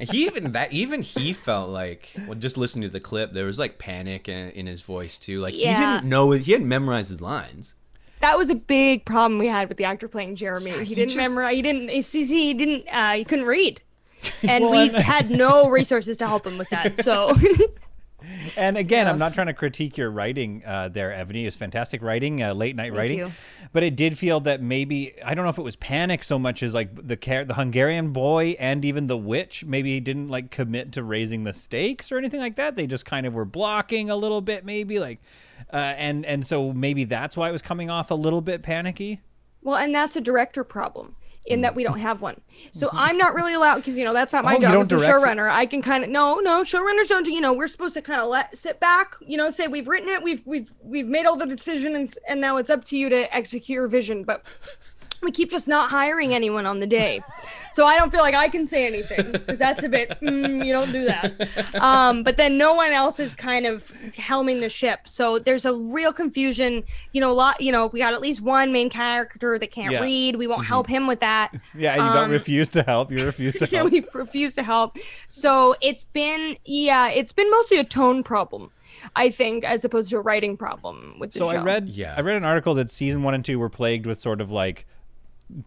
He 0.00 0.26
even 0.26 0.52
that 0.52 0.72
even 0.72 1.02
he 1.02 1.32
felt 1.32 1.70
like 1.70 2.10
well, 2.26 2.34
just 2.34 2.56
listening 2.58 2.82
to 2.82 2.92
the 2.92 2.98
clip, 3.00 3.32
there 3.32 3.44
was 3.44 3.60
like 3.60 3.78
panic 3.78 4.28
in, 4.28 4.50
in 4.50 4.66
his 4.66 4.80
voice 4.82 5.18
too. 5.18 5.40
Like 5.40 5.54
he 5.54 5.64
didn't 5.64 6.04
know 6.04 6.32
he 6.32 6.50
hadn't 6.52 6.68
memorized 6.68 7.10
his 7.10 7.20
lines. 7.20 7.74
That 8.20 8.36
was 8.38 8.50
a 8.50 8.54
big 8.54 9.04
problem 9.04 9.38
we 9.38 9.46
had 9.46 9.68
with 9.68 9.78
the 9.78 9.84
actor 9.84 10.08
playing 10.08 10.36
Jeremy. 10.36 10.70
he, 10.84 10.94
didn't 10.94 11.10
just- 11.10 11.16
memorize. 11.16 11.54
He 11.56 11.62
didn't. 11.62 11.88
He, 11.90 12.00
he 12.24 12.54
didn't. 12.54 12.84
Uh, 12.92 13.12
he 13.12 13.24
couldn't 13.24 13.46
read, 13.46 13.80
and 14.42 14.64
Well, 14.64 14.72
we 14.72 14.88
and- 14.88 14.96
had 14.96 15.30
no 15.30 15.70
resources 15.70 16.16
to 16.18 16.26
help 16.26 16.46
him 16.46 16.58
with 16.58 16.70
that. 16.70 16.98
So 16.98 17.34
And 18.56 18.76
again, 18.76 19.06
I'm 19.06 19.18
not 19.18 19.34
trying 19.34 19.48
to 19.48 19.54
critique 19.54 19.96
your 19.96 20.10
writing 20.10 20.62
uh, 20.64 20.88
there, 20.88 21.10
Evany. 21.10 21.46
It's 21.46 21.56
fantastic 21.56 22.02
writing, 22.02 22.42
uh, 22.42 22.54
late 22.54 22.76
night 22.76 22.92
writing. 22.92 23.18
you. 23.18 23.30
But 23.72 23.82
it 23.82 23.96
did 23.96 24.16
feel 24.18 24.40
that 24.40 24.62
maybe 24.62 25.14
I 25.24 25.34
don't 25.34 25.44
know 25.44 25.50
if 25.50 25.58
it 25.58 25.62
was 25.62 25.76
panic 25.76 26.24
so 26.24 26.38
much 26.38 26.62
as 26.62 26.74
like 26.74 27.06
the 27.06 27.16
car- 27.16 27.44
the 27.44 27.54
Hungarian 27.54 28.12
boy 28.12 28.56
and 28.58 28.84
even 28.84 29.06
the 29.06 29.16
witch 29.16 29.64
maybe 29.64 29.98
didn't 30.00 30.28
like 30.28 30.50
commit 30.50 30.92
to 30.92 31.02
raising 31.02 31.44
the 31.44 31.52
stakes 31.52 32.10
or 32.10 32.18
anything 32.18 32.40
like 32.40 32.56
that. 32.56 32.76
They 32.76 32.86
just 32.86 33.04
kind 33.04 33.26
of 33.26 33.34
were 33.34 33.44
blocking 33.44 34.10
a 34.10 34.16
little 34.16 34.40
bit, 34.40 34.64
maybe 34.64 34.98
like, 34.98 35.20
uh, 35.72 35.76
and 35.76 36.24
and 36.24 36.46
so 36.46 36.72
maybe 36.72 37.04
that's 37.04 37.36
why 37.36 37.48
it 37.48 37.52
was 37.52 37.62
coming 37.62 37.90
off 37.90 38.10
a 38.10 38.14
little 38.14 38.40
bit 38.40 38.62
panicky. 38.62 39.20
Well, 39.62 39.76
and 39.76 39.94
that's 39.94 40.16
a 40.16 40.20
director 40.20 40.62
problem 40.64 41.16
in 41.46 41.60
that 41.62 41.74
we 41.74 41.84
don't 41.84 41.98
have 42.00 42.20
one. 42.22 42.40
So 42.72 42.88
I'm 42.92 43.16
not 43.16 43.34
really 43.34 43.54
allowed 43.54 43.76
because 43.76 43.96
you 43.96 44.04
know 44.04 44.12
that's 44.12 44.32
not 44.32 44.44
my 44.44 44.56
Oh, 44.56 44.60
job 44.60 44.74
as 44.74 44.92
a 44.92 44.96
it? 44.96 45.00
showrunner. 45.08 45.48
I 45.50 45.66
can 45.66 45.80
kind 45.82 46.02
of 46.04 46.10
no, 46.10 46.36
no 46.40 46.62
showrunners 46.62 47.08
don't. 47.08 47.24
do- 47.24 47.32
You 47.32 47.40
know, 47.40 47.52
we're 47.52 47.68
supposed 47.68 47.94
to 47.94 48.02
kind 48.02 48.20
of 48.20 48.28
let 48.28 48.56
sit 48.56 48.80
back. 48.80 49.14
You 49.20 49.36
know, 49.36 49.50
say 49.50 49.68
we've 49.68 49.88
written 49.88 50.08
it, 50.08 50.22
we've 50.22 50.42
we've 50.44 50.72
we've 50.82 51.06
made 51.06 51.26
all 51.26 51.36
the 51.36 51.46
decision, 51.46 51.94
and 51.96 52.12
and 52.28 52.40
now 52.40 52.56
it's 52.56 52.70
up 52.70 52.82
to 52.84 52.96
you 52.98 53.08
to 53.10 53.34
execute 53.34 53.74
your 53.76 53.88
vision. 53.88 54.24
But 54.24 54.42
we 55.22 55.30
keep 55.30 55.50
just 55.50 55.66
not 55.68 55.90
hiring 55.90 56.34
anyone 56.34 56.66
on 56.66 56.80
the 56.80 56.86
day. 56.86 57.20
So 57.72 57.84
I 57.84 57.96
don't 57.96 58.10
feel 58.10 58.20
like 58.22 58.34
I 58.34 58.48
can 58.48 58.66
say 58.66 58.86
anything 58.86 59.32
because 59.32 59.58
that's 59.58 59.82
a 59.82 59.88
bit, 59.88 60.10
mm, 60.22 60.64
you 60.64 60.72
don't 60.72 60.92
do 60.92 61.04
that. 61.04 61.74
Um, 61.82 62.22
but 62.22 62.36
then 62.38 62.56
no 62.56 62.74
one 62.74 62.92
else 62.92 63.20
is 63.20 63.34
kind 63.34 63.66
of 63.66 63.82
helming 64.16 64.60
the 64.60 64.70
ship. 64.70 65.00
So 65.08 65.38
there's 65.38 65.64
a 65.66 65.74
real 65.74 66.12
confusion. 66.12 66.84
You 67.12 67.20
know, 67.20 67.30
a 67.30 67.34
lot, 67.34 67.60
you 67.60 67.72
know, 67.72 67.86
we 67.88 67.98
got 68.00 68.14
at 68.14 68.20
least 68.20 68.40
one 68.40 68.72
main 68.72 68.88
character 68.90 69.58
that 69.58 69.70
can't 69.70 69.92
Yeah. 69.92 70.00
read. 70.02 70.36
We 70.36 70.46
won't 70.46 70.64
help 70.66 70.86
him 70.86 71.06
with 71.06 71.20
that. 71.20 71.52
Yeah, 71.76 71.94
and 71.94 72.06
you 72.06 72.12
don't 72.12 72.30
refuse 72.30 72.68
to 72.70 72.82
help. 72.82 73.10
You 73.10 73.24
refuse 73.24 73.54
to 73.56 73.66
Yeah, 73.70 73.80
help. 73.80 73.92
we 73.92 74.04
refuse 74.14 74.54
to 74.54 74.62
help. 74.62 74.96
So 75.28 75.74
it's 75.82 76.04
been, 76.04 76.56
yeah, 76.64 77.10
it's 77.10 77.32
been 77.32 77.50
mostly 77.50 77.78
a 77.78 77.84
tone 77.84 78.22
problem, 78.22 78.70
I 79.14 79.28
think, 79.28 79.64
as 79.64 79.84
opposed 79.84 80.10
to 80.10 80.16
a 80.16 80.20
writing 80.20 80.56
problem 80.56 81.16
with 81.18 81.32
the 81.32 81.40
So 81.40 81.50
show. 81.50 81.58
I 81.58 81.62
read 81.62 81.88
Yeah. 81.90 82.14
I 82.16 82.20
read 82.20 82.36
an 82.36 82.44
article 82.44 82.74
that 82.74 82.90
season 82.90 83.22
1 83.22 83.34
and 83.34 83.44
2 83.44 83.58
were 83.58 83.68
plagued 83.68 84.06
with 84.06 84.18
sort 84.20 84.40
of 84.40 84.50
like 84.50 84.86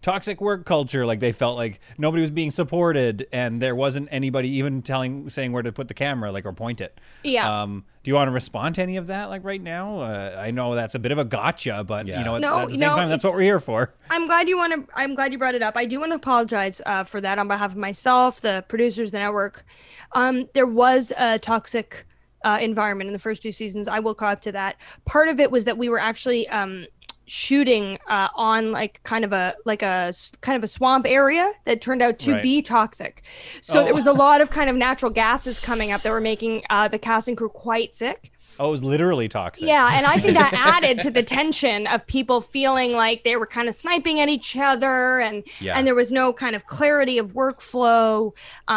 toxic 0.02 0.40
work 0.40 0.66
culture 0.66 1.06
like 1.06 1.20
they 1.20 1.32
felt 1.32 1.56
like 1.56 1.80
nobody 1.96 2.20
was 2.20 2.30
being 2.30 2.50
supported 2.50 3.26
and 3.32 3.62
there 3.62 3.74
wasn't 3.74 4.06
anybody 4.10 4.48
even 4.50 4.82
telling 4.82 5.30
saying 5.30 5.52
where 5.52 5.62
to 5.62 5.72
put 5.72 5.88
the 5.88 5.94
camera 5.94 6.30
like 6.30 6.44
or 6.44 6.52
point 6.52 6.80
it. 6.80 6.98
Yeah. 7.24 7.62
Um 7.62 7.84
do 8.02 8.10
you 8.10 8.14
want 8.14 8.28
to 8.28 8.32
respond 8.32 8.74
to 8.76 8.82
any 8.82 8.96
of 8.96 9.06
that 9.08 9.30
like 9.30 9.44
right 9.44 9.60
now? 9.60 10.00
Uh, 10.00 10.36
I 10.38 10.50
know 10.50 10.74
that's 10.74 10.94
a 10.94 10.98
bit 10.98 11.12
of 11.12 11.18
a 11.18 11.24
gotcha 11.24 11.82
but 11.84 12.06
Yeah. 12.06 12.18
you 12.18 12.24
know 12.24 12.34
at, 12.36 12.40
No, 12.42 12.58
at 12.60 12.68
the 12.68 12.76
same 12.76 12.88
no, 12.88 12.96
time 12.96 13.08
that's 13.08 13.24
what 13.24 13.34
we're 13.34 13.40
here 13.42 13.60
for. 13.60 13.94
I'm 14.10 14.26
glad 14.26 14.48
you 14.48 14.58
want 14.58 14.72
to. 14.88 14.92
I'm 14.94 15.14
glad 15.14 15.32
you 15.32 15.38
brought 15.38 15.54
it 15.54 15.62
up. 15.62 15.76
I 15.76 15.86
do 15.86 15.98
want 16.00 16.12
to 16.12 16.16
apologize 16.16 16.80
uh, 16.84 17.04
for 17.04 17.20
that 17.22 17.38
on 17.38 17.48
behalf 17.48 17.70
of 17.72 17.76
myself, 17.76 18.40
the 18.40 18.64
producers, 18.68 19.12
the 19.12 19.18
network. 19.18 19.64
Um, 20.12 20.48
there 20.54 20.66
was 20.66 21.12
a 21.18 21.38
toxic 21.38 22.04
uh, 22.44 22.58
environment 22.60 23.08
in 23.08 23.12
the 23.12 23.18
first 23.18 23.42
two 23.42 23.52
seasons. 23.52 23.86
I 23.86 24.00
will 24.00 24.14
call 24.14 24.30
up 24.30 24.40
to 24.42 24.52
that. 24.52 24.76
Part 25.04 25.28
of 25.28 25.40
it 25.40 25.50
was 25.50 25.64
that 25.66 25.76
we 25.78 25.88
were 25.88 25.98
actually 26.00 26.48
um, 26.48 26.86
shooting 27.32 27.96
uh, 28.08 28.26
on 28.34 28.72
like 28.72 29.00
kind 29.04 29.24
of 29.24 29.32
a 29.32 29.54
like 29.64 29.82
a 29.82 30.12
kind 30.40 30.56
of 30.56 30.64
a 30.64 30.66
swamp 30.66 31.06
area 31.08 31.52
that 31.64 31.80
turned 31.80 32.02
out 32.02 32.18
to 32.18 32.32
Right. 32.32 32.42
be 32.42 32.60
toxic. 32.60 33.22
So 33.60 33.80
Oh. 33.80 33.84
there 33.84 33.94
was 33.94 34.08
a 34.08 34.12
lot 34.12 34.40
of 34.40 34.50
kind 34.50 34.68
of 34.68 34.74
natural 34.74 35.12
gases 35.12 35.60
coming 35.60 35.92
up 35.92 36.02
that 36.02 36.10
were 36.10 36.20
making 36.20 36.64
uh, 36.70 36.88
the 36.88 36.98
cast 36.98 37.28
and 37.28 37.36
crew 37.36 37.48
quite 37.48 37.94
sick. 37.94 38.32
Oh, 38.60 38.68
it 38.68 38.70
was 38.72 38.84
literally 38.84 39.26
toxic. 39.26 39.66
Yeah, 39.66 39.90
and 39.96 40.04
I 40.06 40.18
think 40.18 40.34
that 40.36 40.52
added 40.54 41.00
to 41.00 41.10
the 41.10 41.22
tension 41.22 41.86
of 41.86 42.06
people 42.06 42.42
feeling 42.42 42.92
like 42.92 43.24
they 43.24 43.34
were 43.36 43.46
kind 43.46 43.68
of 43.68 43.74
sniping 43.74 44.20
at 44.20 44.28
each 44.28 44.54
other, 44.56 45.18
and 45.18 45.42
Yeah. 45.60 45.78
and 45.78 45.86
there 45.86 45.94
was 45.94 46.12
no 46.12 46.32
kind 46.34 46.54
of 46.54 46.66
clarity 46.66 47.16
of 47.16 47.32
workflow 47.32 48.34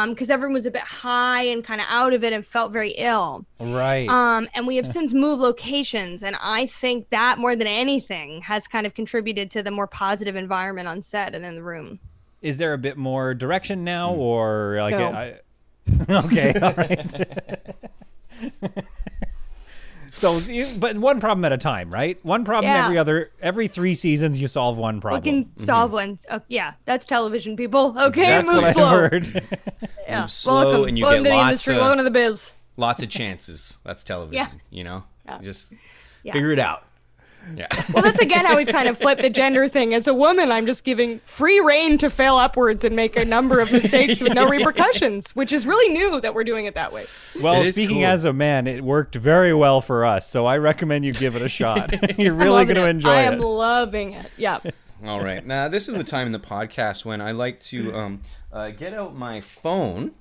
because 0.07 0.29
everyone 0.29 0.53
was 0.53 0.65
a 0.65 0.71
bit 0.71 0.83
high 0.83 1.43
and 1.43 1.63
kind 1.65 1.81
of 1.81 1.87
out 1.89 2.13
of 2.13 2.23
it 2.23 2.31
and 2.31 2.45
felt 2.45 2.71
very 2.71 2.91
ill. 2.91 3.45
Right. 3.59 4.07
Um, 4.07 4.47
and 4.55 4.65
we 4.65 4.77
have 4.77 4.87
since 4.87 5.13
moved 5.13 5.41
locations, 5.41 6.23
and 6.23 6.37
I 6.41 6.65
think 6.65 7.09
that 7.09 7.37
more 7.37 7.55
than 7.55 7.67
anything 7.67 8.41
has 8.43 8.67
kind 8.67 8.85
of 8.85 8.93
contributed 8.93 9.51
to 9.51 9.61
the 9.61 9.71
more 9.71 9.85
positive 9.87 10.37
environment 10.37 10.87
on 10.87 11.01
set 11.01 11.35
and 11.35 11.43
in 11.43 11.55
the 11.55 11.63
room. 11.63 11.99
Is 12.41 12.57
there 12.57 12.71
a 12.73 12.77
bit 12.77 12.97
more 12.97 13.33
direction 13.33 13.83
now 13.83 14.13
or 14.13 14.77
like 14.79 14.95
No. 14.97 15.11
I, 15.11 15.39
Okay, 16.25 16.53
all 16.61 16.73
right. 16.73 17.75
So, 20.23 20.37
you, 20.37 20.77
but 20.79 20.97
one 20.97 21.19
problem 21.19 21.43
at 21.43 21.51
a 21.51 21.57
time, 21.57 21.89
right? 21.89 22.17
One 22.23 22.45
problem 22.45 22.71
Yeah. 22.71 22.85
every 22.85 22.97
other, 22.97 23.31
every 23.41 23.67
three 23.67 23.93
seasons, 23.93 24.39
you 24.39 24.47
solve 24.47 24.77
one 24.77 25.01
problem. 25.01 25.21
We 25.21 25.29
problem. 25.31 25.51
can 25.55 25.59
solve 25.59 25.87
mm-hmm. 25.91 25.95
one. 26.11 26.19
Oh, 26.31 26.39
yeah, 26.47 26.75
that's 26.85 27.05
television, 27.05 27.57
people. 27.57 27.93
Okay, 27.99 28.21
That's 28.21 28.47
move 28.47 28.63
slow. 28.67 28.89
heard. 28.89 29.47
Yeah. 30.07 30.21
Move 30.21 30.31
slow 30.31 30.69
welcome, 30.69 30.87
and 30.87 30.97
you 30.97 31.03
welcome 31.03 31.23
get 31.23 31.29
to 31.29 31.33
the 31.33 31.37
lots 31.37 31.51
industry. 31.51 31.75
of- 31.75 31.81
Welcome 31.81 31.97
to 31.97 32.03
the 32.05 32.11
biz. 32.11 32.53
Lots 32.77 33.03
of 33.03 33.09
chances. 33.09 33.79
That's 33.83 34.05
television. 34.05 34.45
Yeah. 34.49 34.59
You 34.69 34.83
know, 34.85 35.03
Yeah. 35.25 35.39
just 35.41 35.73
Yeah. 36.23 36.31
figure 36.31 36.51
it 36.51 36.59
out. 36.59 36.85
Yeah. 37.55 37.67
Well, 37.93 38.03
that's 38.03 38.19
again 38.19 38.45
how 38.45 38.55
we've 38.55 38.67
kind 38.67 38.87
of 38.87 38.97
flipped 38.97 39.21
the 39.21 39.29
gender 39.29 39.67
thing. 39.67 39.93
As 39.93 40.07
a 40.07 40.13
woman, 40.13 40.51
I'm 40.51 40.65
just 40.65 40.83
giving 40.83 41.19
free 41.19 41.59
reign 41.59 41.97
to 41.99 42.09
fail 42.09 42.35
upwards 42.37 42.83
and 42.83 42.95
make 42.95 43.15
a 43.15 43.25
number 43.25 43.59
of 43.59 43.71
mistakes 43.71 44.21
with 44.21 44.33
no 44.33 44.47
repercussions, 44.49 45.35
which 45.35 45.51
is 45.51 45.67
really 45.67 45.93
new 45.93 46.19
that 46.21 46.33
we're 46.33 46.43
doing 46.43 46.65
it 46.65 46.75
that 46.75 46.91
way. 46.91 47.05
Well, 47.39 47.63
speaking 47.65 47.97
cool. 47.97 48.05
as 48.05 48.25
a 48.25 48.33
man, 48.33 48.67
it 48.67 48.83
worked 48.83 49.15
very 49.15 49.53
well 49.53 49.81
for 49.81 50.05
us. 50.05 50.27
So 50.27 50.45
I 50.45 50.57
recommend 50.57 51.05
you 51.05 51.13
give 51.13 51.35
it 51.35 51.41
a 51.41 51.49
shot. 51.49 51.93
You're 52.17 52.33
really 52.33 52.65
going 52.65 52.75
to 52.75 52.85
enjoy 52.85 52.87
it. 52.87 52.89
enjoy 52.89 53.09
I 53.09 53.21
it. 53.23 53.33
am 53.33 53.39
loving 53.39 54.13
it. 54.13 54.31
Yeah. 54.37 54.59
All 55.05 55.21
right. 55.23 55.45
Now, 55.45 55.67
this 55.67 55.89
is 55.89 55.95
the 55.97 56.03
time 56.03 56.27
in 56.27 56.31
the 56.31 56.39
podcast 56.39 57.03
when 57.03 57.19
I 57.21 57.31
like 57.31 57.59
to 57.61 57.93
um, 57.93 58.21
uh, 58.51 58.69
get 58.71 58.93
out 58.93 59.15
my 59.15 59.41
phone. 59.41 60.11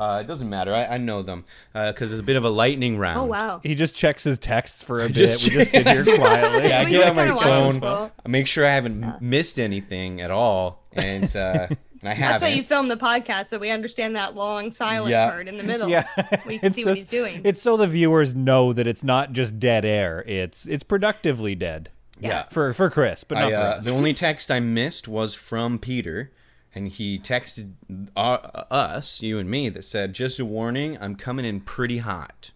Uh, 0.00 0.20
it 0.20 0.26
doesn't 0.26 0.48
matter. 0.48 0.74
I, 0.74 0.86
I 0.86 0.96
know 0.96 1.22
them 1.22 1.44
because 1.74 2.10
it's 2.10 2.20
a 2.20 2.24
bit 2.24 2.36
of 2.36 2.44
a 2.44 2.48
lightning 2.50 2.96
round. 2.98 3.18
Oh 3.18 3.24
wow. 3.24 3.60
He 3.62 3.74
just 3.74 3.94
checks 3.94 4.24
his 4.24 4.38
texts 4.38 4.82
for 4.82 5.02
a 5.04 5.06
bit. 5.08 5.14
just- 5.16 5.44
we 5.44 5.50
just 5.50 5.70
sit 5.72 5.86
here 5.86 6.02
quietly. 6.16 6.68
Yeah, 6.70 6.80
I 6.80 6.84
get 6.90 7.08
on 7.10 7.16
my 7.16 7.22
kinda 7.26 7.36
watch 7.36 7.46
him 7.46 7.52
phone. 7.58 7.74
scroll. 7.74 8.12
I 8.24 8.28
make 8.28 8.46
sure 8.46 8.66
I 8.66 8.70
haven't 8.70 9.04
m 9.04 9.14
missed 9.20 9.58
anything 9.60 10.20
at 10.22 10.30
all, 10.30 10.82
and, 10.94 11.24
uh, 11.36 11.66
and 12.00 12.08
I 12.08 12.14
haven't. 12.14 12.30
That's 12.30 12.42
why 12.42 12.48
you 12.48 12.62
film 12.62 12.88
the 12.88 12.96
podcast 12.96 13.46
so 13.46 13.58
we 13.58 13.68
understand 13.70 14.16
that 14.16 14.34
long 14.34 14.72
silent 14.72 15.10
Yeah. 15.10 15.28
part 15.30 15.48
in 15.48 15.58
the 15.58 15.64
middle. 15.64 15.88
Yeah, 15.90 16.06
We 16.46 16.56
can 16.58 16.68
It's 16.68 16.76
see 16.76 16.84
what 16.86 16.96
he's 16.96 17.06
doing. 17.08 17.42
It's 17.44 17.60
so 17.60 17.76
the 17.76 17.86
viewers 17.86 18.34
know 18.34 18.72
that 18.72 18.86
it's 18.86 19.04
not 19.04 19.32
just 19.32 19.58
dead 19.60 19.84
air. 19.84 20.24
It's 20.26 20.66
it's 20.66 20.82
productively 20.82 21.54
dead. 21.54 21.90
Yeah. 22.18 22.44
For 22.50 22.72
for 22.72 22.88
Chris, 22.90 23.22
but 23.24 23.34
not 23.36 23.44
I, 23.44 23.50
for 23.50 23.56
uh, 23.56 23.60
us. 23.78 23.84
the 23.84 23.90
only 23.92 24.14
text 24.14 24.50
I 24.50 24.60
missed 24.60 25.08
was 25.08 25.34
from 25.34 25.78
Peter, 25.78 26.32
and 26.74 26.88
he 26.88 27.18
texted 27.18 27.72
uh, 28.16 28.38
us, 28.70 29.22
you 29.22 29.38
and 29.38 29.50
me, 29.50 29.68
that 29.70 29.84
said, 29.84 30.12
"Just 30.14 30.38
a 30.38 30.44
warning, 30.44 30.96
I'm 31.00 31.16
coming 31.16 31.44
in 31.44 31.60
pretty 31.60 31.98
hot." 31.98 32.50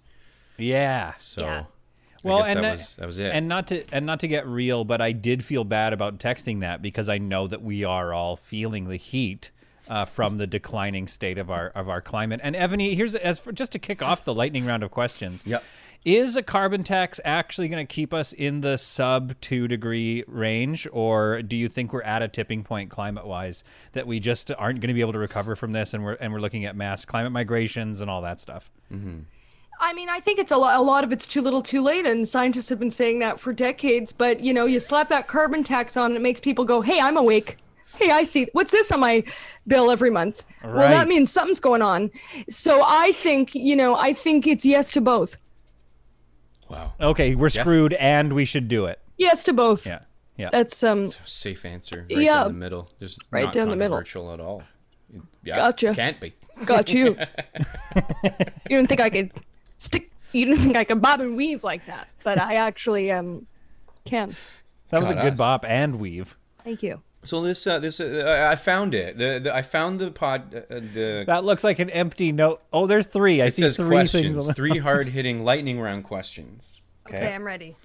yeah. 0.56 1.14
So, 1.18 1.42
Yeah. 1.42 1.60
I 1.60 2.28
Well, 2.28 2.38
guess 2.38 2.48
and 2.48 2.56
that 2.58 2.62
that- 2.62 2.72
was 2.78 2.96
that 2.96 3.06
was 3.06 3.18
it. 3.18 3.26
And 3.34 3.48
not 3.48 3.66
to 3.68 3.84
and 3.92 4.06
not 4.06 4.20
to 4.20 4.28
get 4.28 4.46
real, 4.46 4.84
but 4.84 5.00
I 5.02 5.12
did 5.12 5.44
feel 5.44 5.64
bad 5.64 5.92
about 5.92 6.18
texting 6.18 6.60
that 6.60 6.80
because 6.80 7.08
I 7.08 7.18
know 7.18 7.46
that 7.46 7.60
we 7.62 7.84
are 7.84 8.12
all 8.14 8.34
feeling 8.36 8.88
the 8.88 8.96
heat 8.96 9.50
uh, 9.88 10.04
from 10.04 10.38
the 10.38 10.46
declining 10.46 11.08
state 11.08 11.38
of 11.38 11.50
our 11.50 11.68
of 11.68 11.88
our 11.88 12.00
climate. 12.00 12.40
And 12.42 12.54
Evany, 12.54 12.94
here's 12.94 13.14
as 13.14 13.38
for, 13.38 13.52
just 13.52 13.72
to 13.72 13.78
kick 13.78 14.02
off 14.02 14.24
the 14.24 14.34
lightning 14.34 14.66
round 14.66 14.82
of 14.82 14.90
questions. 14.90 15.46
Yep. 15.46 15.64
Is 16.04 16.36
a 16.36 16.42
carbon 16.42 16.84
tax 16.84 17.18
actually 17.24 17.68
going 17.68 17.86
to 17.86 17.90
keep 17.90 18.12
us 18.12 18.34
in 18.34 18.60
the 18.60 18.76
sub 18.76 19.40
two 19.40 19.66
degree 19.66 20.22
range, 20.26 20.86
or 20.92 21.40
do 21.40 21.56
you 21.56 21.66
think 21.66 21.94
we're 21.94 22.02
at 22.02 22.20
a 22.20 22.28
tipping 22.28 22.62
point 22.62 22.90
climate 22.90 23.26
wise 23.26 23.64
that 23.92 24.06
we 24.06 24.20
just 24.20 24.52
aren't 24.58 24.80
going 24.80 24.88
to 24.88 24.94
be 24.94 25.00
able 25.00 25.14
to 25.14 25.18
recover 25.18 25.56
from 25.56 25.72
this, 25.72 25.94
and 25.94 26.04
we're 26.04 26.14
and 26.14 26.30
we're 26.30 26.40
looking 26.40 26.66
at 26.66 26.76
mass 26.76 27.06
climate 27.06 27.32
migrations 27.32 28.02
and 28.02 28.10
all 28.10 28.20
that 28.20 28.38
stuff? 28.38 28.70
I 29.80 29.92
mean, 29.92 30.08
I 30.08 30.20
think 30.20 30.38
it's 30.38 30.52
a 30.52 30.56
lot. 30.56 30.76
A 30.76 30.82
lot 30.82 31.04
of 31.04 31.12
it's 31.12 31.26
too 31.26 31.40
little, 31.40 31.62
too 31.62 31.82
late, 31.82 32.06
and 32.06 32.28
scientists 32.28 32.68
have 32.68 32.78
been 32.78 32.90
saying 32.90 33.20
that 33.20 33.40
for 33.40 33.54
decades. 33.54 34.12
But 34.12 34.40
you 34.40 34.52
know, 34.52 34.66
you 34.66 34.80
slap 34.80 35.08
that 35.08 35.26
carbon 35.26 35.64
tax 35.64 35.96
on, 35.96 36.06
and 36.06 36.16
it 36.16 36.22
makes 36.22 36.40
people 36.40 36.66
go, 36.66 36.82
"Hey, 36.82 37.00
I'm 37.00 37.16
awake. 37.16 37.56
Hey, 37.96 38.10
I 38.10 38.24
see. 38.24 38.46
What's 38.52 38.72
this 38.72 38.90
on 38.92 39.00
my 39.00 39.22
bill 39.66 39.90
every 39.90 40.10
month? 40.10 40.44
Well, 40.62 40.88
that 40.88 41.08
means 41.08 41.32
something's 41.32 41.60
going 41.60 41.82
on." 41.82 42.10
So 42.48 42.82
I 42.84 43.12
think, 43.12 43.54
you 43.54 43.76
know, 43.76 43.96
I 43.96 44.12
think 44.12 44.46
it's 44.46 44.64
yes 44.66 44.90
to 44.92 45.00
both. 45.00 45.36
wow, 46.68 46.92
Okay, 47.00 47.34
we're 47.34 47.48
screwed, 47.50 47.92
and 47.94 48.32
we 48.32 48.44
should 48.44 48.68
do 48.68 48.86
it. 48.86 49.00
Yes 49.16 49.44
to 49.44 49.52
both. 49.52 49.86
Yeah, 49.86 50.00
yeah. 50.36 50.48
That's 50.50 50.82
um. 50.82 51.12
safe 51.24 51.64
answer. 51.64 52.06
Right 52.10 52.18
Yeah. 52.18 52.34
down 52.44 52.48
the 52.48 52.58
middle. 52.58 52.90
Just 53.00 53.20
Right 53.30 53.44
not 53.44 53.52
down 53.54 53.68
the 53.70 53.76
middle. 53.76 53.96
Virtual 53.96 54.32
at 54.32 54.40
all. 54.40 54.62
Yeah, 55.44 55.54
Gotcha. 55.56 55.94
Can't 55.94 56.18
be. 56.20 56.34
Got 56.64 56.92
you. 56.94 57.16
you 58.24 58.30
didn't 58.68 58.88
think 58.88 59.00
I 59.00 59.10
could 59.10 59.30
stick. 59.78 60.10
You 60.32 60.46
didn't 60.46 60.60
think 60.62 60.76
I 60.76 60.84
could 60.84 61.00
bob 61.00 61.20
and 61.20 61.36
weave 61.36 61.62
like 61.64 61.86
that, 61.86 62.08
but 62.24 62.40
I 62.40 62.54
actually 62.56 63.10
um 63.12 63.46
can. 64.04 64.34
That 64.90 65.02
was 65.02 65.10
a 65.10 65.14
Got 65.14 65.22
good 65.22 65.32
us. 65.34 65.38
bop 65.38 65.64
and 65.68 65.96
weave. 65.96 66.36
Thank 66.64 66.82
you. 66.82 67.02
So 67.24 67.40
this 67.42 67.66
uh, 67.66 67.78
this 67.78 68.00
uh, 68.00 68.48
I 68.50 68.56
found 68.56 68.94
it. 68.94 69.18
The, 69.18 69.40
the 69.42 69.54
I 69.54 69.62
found 69.62 69.98
the 69.98 70.10
pod 70.10 70.54
uh, 70.54 70.60
the. 70.68 71.24
That 71.26 71.44
looks 71.44 71.64
like 71.64 71.78
an 71.78 71.90
empty 71.90 72.32
note. 72.32 72.62
Oh, 72.72 72.86
there's 72.86 73.06
three. 73.06 73.40
I 73.42 73.46
it 73.46 73.52
see 73.54 73.62
says 73.62 73.76
three 73.76 73.88
questions. 73.96 74.36
things. 74.36 74.48
On 74.48 74.54
three 74.54 74.78
hard 74.86 75.08
hitting 75.08 75.42
lightning 75.44 75.80
round 75.80 76.04
questions. 76.04 76.80
Okay, 77.08 77.34
I'm 77.34 77.44
ready. 77.44 77.76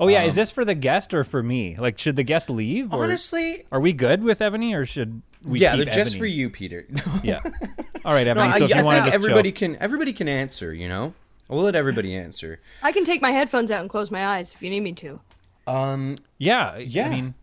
Oh 0.00 0.06
yeah, 0.08 0.20
Um, 0.22 0.28
is 0.28 0.34
this 0.36 0.50
for 0.52 0.64
the 0.64 0.74
guest 0.76 1.12
or 1.12 1.24
for 1.24 1.42
me? 1.42 1.74
Like, 1.76 1.98
should 1.98 2.14
the 2.16 2.22
guest 2.22 2.48
leave? 2.48 2.92
Or 2.94 3.02
Honestly, 3.02 3.64
are 3.72 3.80
we 3.80 3.92
good 3.92 4.22
with 4.22 4.38
Evany, 4.38 4.72
or 4.72 4.86
should 4.86 5.22
we? 5.42 5.58
yeah, 5.58 5.74
keep 5.74 5.86
they're 5.86 5.94
just 6.04 6.14
Evany? 6.14 6.18
for 6.18 6.26
you, 6.26 6.50
Peter. 6.50 6.86
Yeah. 7.24 7.40
All 8.04 8.14
right, 8.14 8.26
Evany. 8.26 8.38
I, 8.38 8.58
so 8.58 8.64
if 8.66 8.74
I 8.74 8.78
you 8.78 8.84
want 8.84 9.02
think 9.02 9.08
to 9.10 9.14
everybody 9.14 9.50
chill. 9.50 9.70
can 9.74 9.82
everybody 9.82 10.12
can 10.12 10.28
answer. 10.28 10.72
You 10.72 10.86
know, 10.88 11.14
we'll 11.48 11.62
let 11.64 11.74
everybody 11.74 12.14
answer. 12.14 12.60
I 12.82 12.92
can 12.92 13.04
take 13.04 13.20
my 13.20 13.32
headphones 13.32 13.72
out 13.72 13.80
and 13.80 13.90
close 13.90 14.10
my 14.12 14.24
eyes 14.24 14.54
if 14.54 14.62
you 14.62 14.70
need 14.70 14.80
me 14.80 14.92
to. 14.92 15.18
Um, 15.66 16.16
Yeah. 16.38 16.76
Yeah. 16.78 17.06
I 17.08 17.10
mean, 17.10 17.34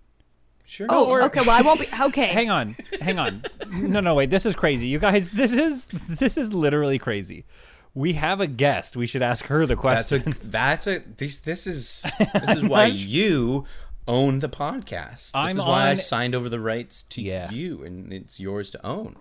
sure. 0.66 0.88
Oh, 0.90 1.06
or- 1.06 1.24
okay. 1.24 1.42
Well, 1.42 1.52
I 1.58 1.62
won't 1.62 1.80
be. 1.80 1.88
Okay. 2.02 2.28
hang 2.28 2.50
on, 2.50 2.76
hang 3.02 3.20
on. 3.20 3.44
No, 3.72 4.00
no, 4.00 4.16
wait. 4.16 4.30
This 4.30 4.46
is 4.46 4.56
crazy, 4.56 4.88
you 4.88 5.00
guys. 5.00 5.30
This 5.30 5.54
is 5.54 5.88
this 6.10 6.38
is 6.38 6.54
literally 6.54 7.00
crazy. 7.00 7.46
We 7.94 8.14
have 8.14 8.42
a 8.42 8.48
guest. 8.48 8.98
We 8.98 9.08
should 9.08 9.22
ask 9.22 9.46
her 9.46 9.66
the 9.66 9.76
that's 9.76 10.12
a 10.12 10.20
question. 10.20 10.52
that's 10.52 10.88
a 10.88 11.00
this 11.18 11.40
this 11.42 11.66
is 11.68 12.04
this 12.34 12.58
is 12.58 12.64
why 12.64 12.88
not- 12.90 12.96
you 12.96 13.66
own 14.08 14.40
the 14.40 14.50
podcast. 14.50 15.16
This 15.32 15.32
I'm 15.36 15.58
is 15.58 15.64
why 15.64 15.90
I 15.90 15.96
signed 15.96 16.36
over 16.36 16.50
the 16.50 16.60
rights 16.60 17.04
to 17.04 17.22
Yeah. 17.22 17.50
you, 17.52 17.84
and 17.84 18.12
it's 18.14 18.40
yours 18.40 18.70
to 18.72 18.86
own. 18.86 19.16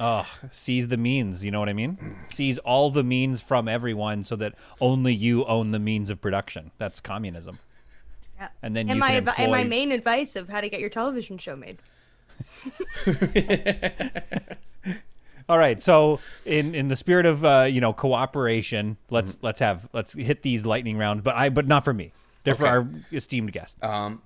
Oh, 0.00 0.26
seize 0.52 0.86
the 0.88 0.96
means. 0.96 1.44
You 1.44 1.50
know 1.50 1.58
what 1.58 1.68
I 1.68 1.72
mean? 1.72 2.16
Seize 2.28 2.58
all 2.58 2.90
the 2.90 3.02
means 3.02 3.40
from 3.40 3.66
everyone, 3.66 4.22
so 4.22 4.36
that 4.36 4.54
only 4.80 5.12
you 5.12 5.44
own 5.46 5.72
the 5.72 5.80
means 5.80 6.08
of 6.08 6.20
production. 6.20 6.70
That's 6.78 7.00
communism. 7.00 7.58
Yeah. 8.38 8.48
And 8.62 8.76
then 8.76 8.88
and 8.88 8.96
you 8.96 9.00
my 9.00 9.10
can 9.10 9.24
advi- 9.26 9.38
and 9.38 9.50
my 9.50 9.64
main 9.64 9.90
advice 9.92 10.36
of 10.36 10.48
how 10.48 10.60
to 10.60 10.68
get 10.68 10.80
your 10.80 10.90
television 10.90 11.38
show 11.38 11.56
made. 11.56 11.78
All 15.48 15.58
right. 15.58 15.82
So, 15.82 16.20
in 16.44 16.74
in 16.74 16.88
the 16.88 16.96
spirit 16.96 17.24
of 17.26 17.44
uh, 17.44 17.66
you 17.68 17.80
know 17.80 17.92
cooperation, 17.92 18.96
let's 19.10 19.36
Mm-hmm. 19.36 19.46
let's 19.46 19.60
have 19.60 19.88
let's 19.92 20.12
hit 20.12 20.42
these 20.42 20.66
lightning 20.66 20.98
round, 20.98 21.22
but 21.22 21.34
I 21.34 21.48
but 21.48 21.66
not 21.66 21.84
for 21.84 21.94
me. 21.94 22.12
They're 22.44 22.54
for 22.54 22.66
our 22.66 22.88
esteemed 23.12 23.52
guest. 23.52 23.82
Um, 23.82 24.22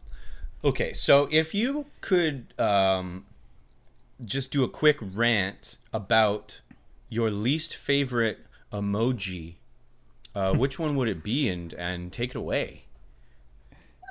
okay, 0.65 0.93
so 0.93 1.29
if 1.31 1.55
you 1.55 1.87
could 2.01 2.53
um, 2.59 3.25
just 4.25 4.51
do 4.51 4.63
a 4.65 4.69
quick 4.69 4.99
rant 5.01 5.79
about 5.93 6.61
your 7.09 7.31
least 7.31 7.75
favorite 7.77 8.41
emoji, 8.73 9.55
uh, 10.35 10.55
which 10.57 10.79
one 10.79 10.97
would 10.97 11.09
it 11.09 11.23
be, 11.23 11.49
and 11.49 11.73
and 11.75 12.13
take 12.13 12.31
it 12.31 12.37
away? 12.37 12.85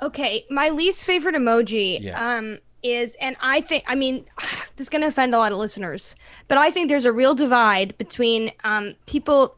Okay, 0.02 0.45
my 0.49 0.70
least 0.70 1.06
favorite 1.06 1.36
emoji 1.36 1.99
Yeah. 2.02 2.38
um 2.38 2.58
is 2.84 3.16
and 3.22 3.36
I 3.39 3.62
think 3.62 3.84
I 3.88 3.95
mean 3.95 4.26
this 4.76 4.86
is 4.86 4.89
going 4.89 5.02
to 5.02 5.08
offend 5.08 5.36
a 5.36 5.38
lot 5.38 5.52
of 5.52 5.58
listeners, 5.60 6.16
but 6.47 6.58
I 6.58 6.72
think 6.72 6.89
there's 6.89 7.06
a 7.06 7.12
real 7.12 7.36
divide 7.36 7.97
between 7.97 8.52
um 8.64 8.95
people 9.06 9.56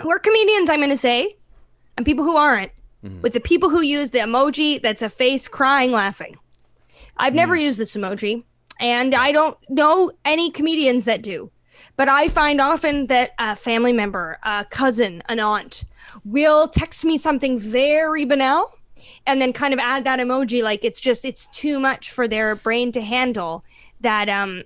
who 0.00 0.10
are 0.10 0.18
comedians 0.18 0.68
I'm 0.68 0.80
going 0.80 0.90
to 0.90 0.96
say 0.96 1.36
and 1.96 2.04
people 2.06 2.24
who 2.24 2.36
aren't. 2.36 2.72
With 3.20 3.32
the 3.32 3.40
people 3.40 3.68
who 3.68 3.82
use 3.82 4.12
the 4.12 4.20
emoji 4.20 4.80
that's 4.80 5.02
a 5.02 5.10
face 5.10 5.48
crying 5.48 5.90
laughing. 5.90 6.36
I've 7.16 7.34
never 7.34 7.56
used 7.56 7.80
this 7.80 7.96
emoji 7.96 8.44
and 8.78 9.12
I 9.12 9.32
don't 9.32 9.56
know 9.68 10.12
any 10.24 10.52
comedians 10.52 11.04
that 11.06 11.20
do. 11.20 11.50
But 11.96 12.08
I 12.08 12.28
find 12.28 12.60
often 12.60 13.08
that 13.08 13.32
a 13.40 13.56
family 13.56 13.92
member, 13.92 14.38
a 14.44 14.64
cousin, 14.70 15.20
an 15.28 15.40
aunt 15.40 15.84
will 16.24 16.68
text 16.68 17.04
me 17.04 17.16
something 17.18 17.58
very 17.58 18.24
banal 18.24 18.72
and 19.26 19.40
then 19.40 19.52
kind 19.52 19.72
of 19.72 19.80
add 19.80 20.04
that 20.04 20.18
emoji 20.18 20.62
like 20.62 20.84
it's 20.84 21.00
just 21.00 21.24
it's 21.24 21.46
too 21.48 21.78
much 21.80 22.10
for 22.10 22.26
their 22.28 22.54
brain 22.54 22.92
to 22.92 23.00
handle 23.00 23.64
that 24.00 24.28
um 24.28 24.62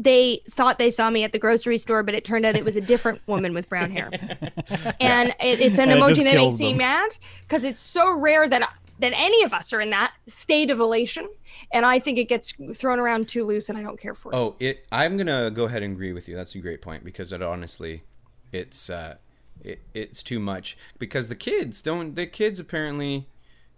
they 0.00 0.40
thought 0.48 0.78
they 0.78 0.90
saw 0.90 1.10
me 1.10 1.24
at 1.24 1.32
the 1.32 1.38
grocery 1.38 1.76
store 1.78 2.02
but 2.02 2.14
it 2.14 2.24
turned 2.24 2.44
out 2.44 2.54
it 2.54 2.64
was 2.64 2.76
a 2.76 2.80
different 2.80 3.20
woman 3.26 3.52
with 3.52 3.68
brown 3.68 3.90
hair 3.90 4.10
and 5.00 5.30
it, 5.40 5.60
it's 5.60 5.78
an 5.78 5.90
And 5.90 6.00
emoji 6.00 6.08
just 6.08 6.24
that 6.24 6.32
kills 6.34 6.60
makes 6.60 6.60
me 6.60 6.74
mad 6.74 7.10
because 7.42 7.64
it's 7.64 7.80
so 7.80 8.16
rare 8.18 8.48
that 8.48 8.72
that 9.00 9.12
any 9.14 9.44
of 9.44 9.52
us 9.52 9.72
are 9.72 9.80
in 9.80 9.90
that 9.90 10.12
state 10.26 10.70
of 10.70 10.78
elation 10.80 11.28
and 11.72 11.84
i 11.86 11.98
think 11.98 12.18
it 12.18 12.28
gets 12.28 12.52
thrown 12.74 12.98
around 12.98 13.28
too 13.28 13.44
loose 13.44 13.68
and 13.68 13.76
i 13.78 13.82
don't 13.82 13.98
care 13.98 14.14
for 14.14 14.32
it 14.32 14.36
Oh, 14.36 14.54
it. 14.60 14.86
I'm 14.92 15.16
gonna 15.16 15.50
go 15.50 15.64
ahead 15.64 15.82
and 15.82 15.94
agree 15.94 16.12
with 16.12 16.28
you. 16.28 16.36
That's 16.36 16.54
a 16.54 16.58
great 16.58 16.80
point 16.82 17.04
because 17.04 17.32
it 17.32 17.42
honestly, 17.42 18.02
it's 18.52 18.88
uh, 18.90 19.16
it, 19.62 19.82
it's 19.94 20.22
too 20.22 20.38
much 20.38 20.76
because 20.98 21.28
the 21.28 21.34
kids 21.34 21.82
don't. 21.82 22.14
The 22.14 22.26
kids 22.26 22.60
apparently 22.60 23.28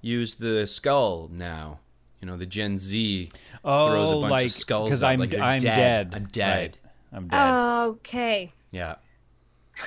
use 0.00 0.34
the 0.36 0.66
skull 0.66 1.28
now. 1.32 1.80
You 2.20 2.26
know, 2.26 2.36
the 2.36 2.46
Gen 2.46 2.76
Z 2.76 3.30
throws 3.62 4.12
a 4.12 4.14
oh, 4.14 4.20
bunch 4.20 4.30
like 4.30 4.46
of 4.46 4.52
skulls 4.52 4.88
because 4.90 5.02
I'm 5.02 5.20
like 5.20 5.34
I'm 5.34 5.60
dead. 5.60 6.10
dead. 6.10 6.14
I'm 6.14 6.26
dead. 6.26 6.78
Right. 6.82 6.92
I'm 7.12 7.28
dead. 7.28 7.54
okay 7.88 8.52
Yeah. 8.70 8.96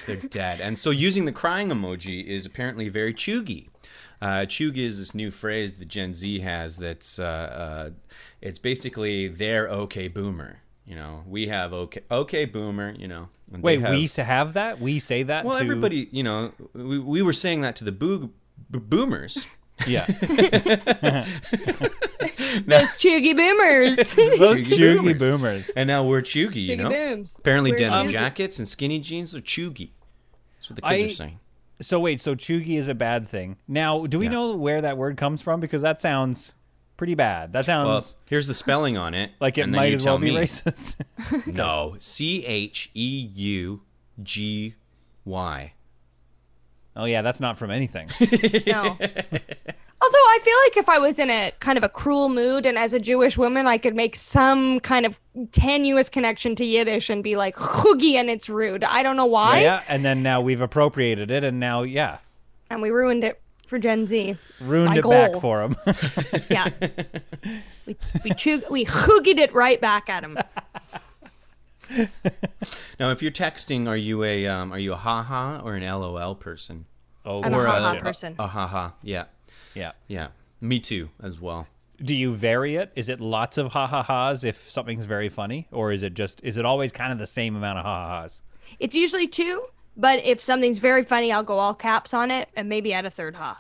They're 0.07 0.15
dead. 0.15 0.59
And 0.59 0.79
so 0.79 0.89
using 0.89 1.25
the 1.25 1.31
crying 1.31 1.69
emoji 1.69 2.25
is 2.25 2.45
apparently 2.45 2.89
very 2.89 3.13
cheugy. 3.13 3.67
Uh, 4.21 4.45
cheugy 4.47 4.77
is 4.77 4.97
this 4.97 5.13
new 5.13 5.29
phrase 5.29 5.73
that 5.73 5.87
Gen 5.87 6.13
Z 6.13 6.39
has 6.39 6.77
that's 6.77 7.19
uh, 7.19 7.23
uh, 7.23 7.89
it's 8.41 8.57
basically 8.57 9.27
their 9.27 9.67
okay 9.67 10.07
boomer. 10.07 10.61
You 10.85 10.95
know, 10.95 11.23
we 11.27 11.47
have 11.47 11.73
okay 11.73 12.01
okay 12.09 12.45
boomer. 12.45 12.95
You 12.97 13.07
know, 13.07 13.29
Wait, 13.51 13.81
have- 13.81 13.91
we 13.91 14.05
s- 14.05 14.15
have 14.15 14.53
that? 14.53 14.79
We 14.79 14.99
say 14.99 15.23
that 15.23 15.45
well 15.45 15.57
to 15.57 15.61
everybody. 15.61 16.09
You 16.11 16.23
know, 16.23 16.51
we, 16.73 16.99
we 16.99 17.21
were 17.21 17.33
saying 17.33 17.61
that 17.61 17.75
to 17.77 17.83
the 17.83 17.91
boo, 17.91 18.31
b- 18.71 18.79
boomers. 18.79 19.45
Yeah. 19.87 20.05
Those 22.65 22.93
cheugy 22.95 23.35
boomers. 23.35 24.15
Those 24.37 24.61
Cheugy 24.63 24.77
cheugy 24.77 25.17
boomers. 25.17 25.17
boomers. 25.17 25.69
And 25.71 25.87
now 25.87 26.03
we're 26.03 26.21
cheugy, 26.21 26.65
you 26.67 26.77
know. 26.77 26.89
booms. 26.89 27.37
Apparently, 27.39 27.71
We're 27.71 27.77
denim 27.79 28.07
cheugy. 28.07 28.11
jackets 28.11 28.59
and 28.59 28.67
skinny 28.67 28.99
jeans 28.99 29.33
are 29.35 29.41
cheugy. 29.41 29.91
That's 30.57 30.69
what 30.69 30.75
the 30.77 30.81
kids 30.83 31.01
I- 31.01 31.05
are 31.05 31.09
saying. 31.27 31.39
So 31.81 31.99
wait, 31.99 32.21
so 32.21 32.35
cheugy 32.35 32.77
is 32.77 32.87
a 32.87 32.93
bad 32.95 33.27
thing. 33.27 33.57
Now, 33.67 34.05
do 34.05 34.19
we 34.19 34.25
Yeah. 34.25 34.31
know 34.31 34.55
where 34.55 34.81
that 34.81 34.97
word 34.97 35.17
comes 35.17 35.41
from? 35.41 35.59
Because 35.59 35.81
that 35.81 35.99
sounds 35.99 36.53
pretty 36.95 37.15
bad. 37.15 37.51
That 37.51 37.65
sounds 37.65 37.87
Well, 37.87 38.05
here's 38.29 38.47
the 38.47 38.53
spelling 38.53 38.97
on 38.97 39.13
it. 39.13 39.31
like 39.41 39.57
it 39.57 39.61
and 39.61 39.73
then 39.73 39.81
might 39.81 39.85
you 39.87 39.95
as 39.95 40.05
well 40.05 40.13
tell 40.17 40.19
be 40.21 40.31
me. 40.31 40.37
racist. 40.37 40.95
No, 41.47 41.95
C 41.99 42.45
H 42.45 42.89
E 42.93 43.29
U 43.33 43.81
G 44.21 44.75
Y. 45.25 45.73
oh 46.95 47.05
yeah, 47.05 47.21
that's 47.21 47.39
not 47.39 47.57
from 47.57 47.71
anything. 47.71 48.09
No. 48.67 48.97
Although 50.05 50.17
I 50.17 50.39
feel 50.41 50.57
like 50.65 50.77
if 50.77 50.89
I 50.89 50.97
was 50.99 51.17
in 51.17 51.29
a 51.29 51.51
kind 51.61 51.77
of 51.77 51.83
a 51.85 51.87
cruel 51.87 52.27
mood 52.27 52.65
and 52.65 52.77
as 52.77 52.93
a 52.93 52.99
Jewish 52.99 53.37
woman, 53.37 53.67
I 53.67 53.77
could 53.77 53.95
make 53.95 54.17
some 54.17 54.81
kind 54.81 55.05
of 55.05 55.17
tenuous 55.53 56.09
connection 56.09 56.55
to 56.57 56.65
Yiddish 56.65 57.09
and 57.09 57.23
be 57.23 57.37
like 57.37 57.55
cheugy 57.55 58.15
and 58.15 58.29
it's 58.29 58.49
rude. 58.49 58.83
I 58.83 59.01
don't 59.01 59.15
know 59.15 59.25
why. 59.27 59.61
yeah, 59.61 59.81
and 59.87 60.03
then 60.03 60.21
now 60.21 60.41
we've 60.41 60.59
appropriated 60.59 61.31
it, 61.31 61.45
and 61.45 61.57
now 61.57 61.83
yeah, 61.83 62.17
And 62.69 62.81
we 62.81 62.89
ruined 62.89 63.23
it 63.23 63.39
for 63.65 63.79
Gen 63.79 64.05
Z. 64.05 64.35
ruined 64.59 64.89
My 64.89 64.97
it 64.97 65.03
back 65.09 65.35
for 65.41 65.65
them. 65.69 65.75
Yeah. 66.49 66.69
we 67.87 67.95
we 68.25 68.31
chug- 68.31 68.69
we 68.69 68.83
chuggied 68.83 69.37
it 69.37 69.53
right 69.53 69.79
back 69.79 70.09
at 70.09 70.23
him. 70.25 70.37
Now, 72.99 73.11
if 73.11 73.21
you're 73.21 73.31
texting, 73.31 73.87
are 73.87 73.97
you 73.97 74.23
a 74.23 74.47
um, 74.47 74.71
are 74.71 74.79
you 74.79 74.93
a 74.93 74.97
haha 74.97 75.59
or 75.63 75.73
an 75.73 75.83
LOL 75.83 76.35
person? 76.35 76.85
oh, 77.25 77.41
I'm 77.43 77.53
a 77.53 77.57
or 77.59 77.65
haha 77.65 77.97
a, 77.97 77.99
person. 77.99 78.35
A 78.39 78.47
haha. 78.47 78.91
Yeah, 79.01 79.25
yeah. 79.73 79.91
yeah. 80.07 80.27
Me 80.61 80.79
too, 80.79 81.09
as 81.21 81.39
well. 81.41 81.67
Do 82.01 82.15
you 82.15 82.33
vary 82.35 82.75
it? 82.75 82.91
Is 82.95 83.09
it 83.09 83.19
lots 83.19 83.57
of 83.57 83.73
ha 83.73 83.87
ha 83.87 84.03
ha's 84.03 84.43
if 84.43 84.55
something's 84.57 85.05
very 85.05 85.29
funny, 85.29 85.67
or 85.71 85.91
is 85.91 86.03
it 86.03 86.13
just 86.13 86.41
is 86.43 86.57
it 86.57 86.65
always 86.65 86.91
kind 86.91 87.11
of 87.11 87.17
the 87.17 87.27
same 87.27 87.55
amount 87.55 87.79
of 87.79 87.85
ha 87.85 88.07
ha 88.07 88.21
ha's? 88.21 88.41
It's 88.79 88.95
usually 88.95 89.27
two, 89.27 89.65
but 89.97 90.23
if 90.23 90.39
something's 90.39 90.79
very 90.79 91.03
funny, 91.03 91.31
I'll 91.31 91.43
go 91.43 91.57
all 91.57 91.73
caps 91.73 92.13
on 92.13 92.31
it 92.31 92.49
and 92.55 92.69
maybe 92.69 92.93
add 92.93 93.05
a 93.05 93.11
third 93.11 93.35
ha. 93.35 93.59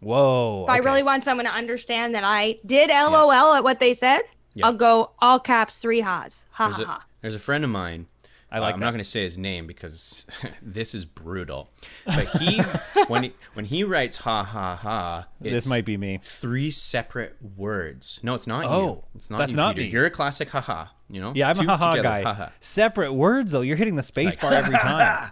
Whoa! 0.00 0.64
If 0.64 0.70
I 0.70 0.78
really 0.78 1.02
want 1.02 1.24
someone 1.24 1.46
to 1.46 1.52
understand 1.52 2.14
that 2.14 2.24
I 2.24 2.58
did 2.64 2.90
LOL 2.90 3.54
at 3.54 3.62
what 3.62 3.80
they 3.80 3.92
said, 3.94 4.22
Yeah. 4.54 4.66
I'll 4.66 4.72
go 4.72 5.12
all 5.18 5.38
caps, 5.38 5.78
three 5.78 6.00
ha's. 6.00 6.46
Ha 6.52 6.68
There's 6.68 6.86
ha 6.86 6.92
ha. 6.92 7.04
There's 7.22 7.34
a 7.34 7.38
friend 7.38 7.64
of 7.64 7.70
mine. 7.70 8.06
I 8.52 8.58
like 8.58 8.72
uh, 8.72 8.74
I'm 8.74 8.80
that. 8.80 8.86
not 8.86 8.90
going 8.90 8.98
to 9.04 9.08
say 9.08 9.22
his 9.22 9.38
name 9.38 9.68
because 9.68 10.26
this 10.62 10.92
is 10.94 11.04
brutal. 11.04 11.70
But 12.04 12.26
he 12.30 12.60
when 13.06 13.22
he 13.22 13.34
when 13.54 13.64
he 13.64 13.84
writes 13.84 14.16
ha 14.18 14.42
ha 14.42 14.74
ha, 14.74 15.28
this 15.40 15.66
might 15.68 15.84
be 15.84 15.96
me. 15.96 16.18
three 16.20 16.70
separate 16.72 17.36
words. 17.56 18.18
No, 18.24 18.34
it's 18.34 18.48
not 18.48 18.64
you. 18.64 18.70
Oh, 18.70 19.04
It's 19.14 19.30
not 19.30 19.38
that's 19.38 19.52
you, 19.52 19.56
not 19.56 19.76
Peter. 19.76 19.86
me. 19.86 19.92
You're 19.92 20.06
a 20.06 20.10
classic 20.10 20.48
ha 20.50 20.60
ha. 20.60 20.92
You 21.08 21.20
know. 21.20 21.32
Yeah, 21.34 21.48
I'm 21.50 21.54
Two 21.56 21.62
a 21.62 21.76
haha 21.76 21.90
together, 21.94 22.08
guy. 22.08 22.22
haha. 22.22 22.48
Separate 22.58 23.12
words 23.12 23.52
though. 23.52 23.60
You're 23.60 23.76
hitting 23.76 23.94
the 23.96 24.02
space 24.02 24.34
bar 24.36 24.52
every 24.52 24.76
time. 24.76 25.30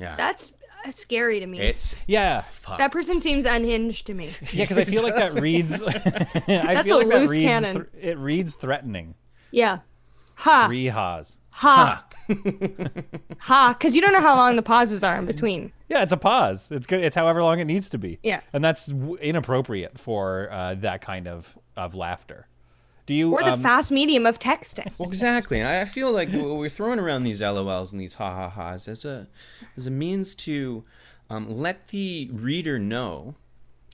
Yeah. 0.00 0.14
That's 0.16 0.52
uh, 0.84 0.90
scary 0.90 1.38
to 1.40 1.46
me. 1.46 1.60
it's 1.60 1.94
Yeah, 2.08 2.42
that 2.78 2.90
person 2.90 3.20
seems 3.20 3.44
unhinged 3.44 4.06
to 4.06 4.14
me. 4.14 4.30
yeah, 4.52 4.64
because 4.64 4.78
I 4.78 4.84
feel 4.84 5.02
like 5.02 5.14
that 5.14 5.34
reads. 5.40 5.80
I 5.80 5.90
That's 6.46 6.88
feel 6.88 6.96
a 6.96 7.02
like 7.02 7.08
that 7.08 7.18
loose 7.20 7.30
reads 7.30 7.44
cannon. 7.44 7.74
thr- 7.76 7.96
it 8.00 8.18
reads 8.18 8.54
threatening. 8.54 9.14
Yeah. 9.52 9.78
Ha. 10.40 10.66
Three 10.66 10.86
ha's. 10.86 11.38
Ha. 11.50 12.04
ha. 13.40 13.74
Because 13.78 13.94
you 13.96 14.00
don't 14.02 14.12
know 14.12 14.20
how 14.20 14.36
long 14.36 14.56
the 14.56 14.62
pauses 14.62 15.02
are 15.02 15.16
in 15.16 15.26
between. 15.26 15.72
Yeah, 15.88 16.02
it's 16.02 16.12
a 16.12 16.16
pause. 16.16 16.70
It's 16.70 16.86
good. 16.86 17.02
It's 17.04 17.16
however 17.16 17.42
long 17.42 17.58
it 17.58 17.64
needs 17.64 17.88
to 17.90 17.98
be. 17.98 18.18
Yeah. 18.22 18.40
and 18.52 18.64
that's 18.64 18.86
w- 18.86 19.16
inappropriate 19.16 19.98
for 19.98 20.48
uh, 20.52 20.74
that 20.76 21.00
kind 21.00 21.26
of 21.26 21.58
of 21.76 21.94
laughter. 21.94 22.46
Do 23.06 23.14
you? 23.14 23.32
Or 23.32 23.42
the 23.42 23.54
um, 23.54 23.60
fast 23.60 23.90
medium 23.90 24.24
of 24.26 24.38
texting. 24.38 24.92
Well, 24.98 25.08
exactly. 25.08 25.62
I 25.62 25.82
I 25.82 25.84
feel 25.84 26.12
like 26.12 26.28
we're 26.32 26.68
throwing 26.68 27.00
around 27.00 27.24
these 27.24 27.40
LOLs 27.40 27.90
and 27.90 28.00
these 28.00 28.14
ha 28.14 28.32
ha 28.32 28.48
ha's 28.48 28.86
as 28.86 29.04
a 29.04 29.26
as 29.76 29.86
a 29.86 29.90
means 29.90 30.34
to 30.36 30.84
um, 31.28 31.58
let 31.58 31.88
the 31.88 32.30
reader 32.32 32.78
know 32.78 33.34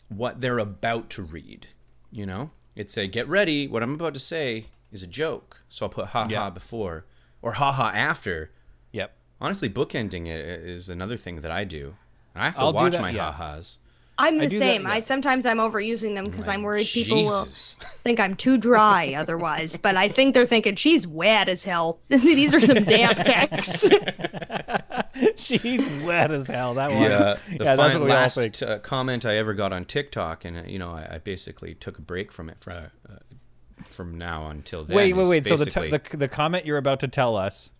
what 0.08 0.40
they're 0.42 0.58
about 0.58 1.08
to 1.10 1.22
read. 1.22 1.68
You 2.10 2.26
know, 2.26 2.50
it's 2.74 2.96
a 2.98 3.06
get 3.06 3.26
ready. 3.26 3.66
What 3.66 3.82
I'm 3.82 3.94
about 3.94 4.14
to 4.14 4.20
say 4.20 4.66
is 4.96 5.02
a 5.02 5.06
joke, 5.06 5.62
so 5.68 5.86
I'll 5.86 5.90
put 5.90 6.06
ha 6.08 6.24
ha 6.24 6.26
Yeah. 6.28 6.50
before 6.50 7.04
or 7.42 7.52
ha 7.52 7.70
ha 7.72 7.90
after. 7.94 8.50
Yep. 8.92 9.14
Honestly, 9.40 9.68
bookending 9.68 10.26
it 10.26 10.40
is 10.40 10.88
another 10.88 11.16
thing 11.16 11.42
that 11.42 11.50
I 11.50 11.64
do. 11.64 11.96
I 12.34 12.46
have 12.46 12.54
to 12.54 12.60
I'll 12.60 12.72
watch 12.72 12.92
that, 12.92 13.00
my 13.02 13.10
yeah. 13.10 13.30
ha 13.30 13.32
ha's. 13.32 13.78
I'm 14.18 14.38
the 14.38 14.46
do 14.46 14.58
that, 14.58 14.64
same. 14.64 14.86
I 14.86 15.00
sometimes 15.00 15.44
I'm 15.44 15.58
overusing 15.58 16.14
them 16.14 16.24
because 16.24 16.48
I'm 16.48 16.62
worried 16.62 16.86
people 16.86 17.24
will 17.24 17.44
think 18.04 18.18
I'm 18.18 18.34
too 18.34 18.56
dry 18.56 19.12
otherwise. 19.12 19.76
But 19.76 19.96
I 19.96 20.08
think 20.08 20.32
they're 20.32 20.46
thinking 20.46 20.74
she's 20.76 21.06
wet 21.06 21.50
as 21.50 21.64
hell. 21.64 22.00
These 22.08 22.54
are 22.54 22.60
some 22.60 22.84
damp 22.84 23.18
texts. 23.18 23.90
She's 25.36 25.86
wet 26.02 26.30
as 26.30 26.46
hell. 26.48 26.74
That 26.74 26.90
was. 26.90 26.98
Yeah, 26.98 27.36
the 27.58 27.64
yeah, 27.64 27.76
that's 27.76 27.94
what 27.94 28.04
we 28.04 28.10
all 28.10 28.16
last 28.16 28.62
uh, 28.62 28.78
comment 28.80 29.24
I 29.24 29.36
ever 29.36 29.54
got 29.54 29.72
on 29.72 29.84
TikTok, 29.84 30.44
and 30.44 30.58
uh, 30.58 30.62
you 30.66 30.78
know, 30.78 30.90
I, 30.90 31.14
I 31.14 31.18
basically 31.18 31.74
took 31.74 31.98
a 31.98 32.02
break 32.02 32.30
from 32.32 32.50
it 32.50 32.58
for, 32.58 32.70
uh, 32.72 32.88
from 33.96 34.18
now 34.18 34.48
until 34.48 34.84
then. 34.84 34.96
Wait, 34.96 35.12
wait, 35.14 35.26
wait. 35.26 35.46
So 35.46 35.56
the, 35.56 35.66
t- 35.66 35.90
the 35.90 36.16
the 36.16 36.28
comment 36.28 36.66
you're 36.66 36.76
about 36.76 37.00
to 37.00 37.08
tell 37.08 37.36
us 37.36 37.72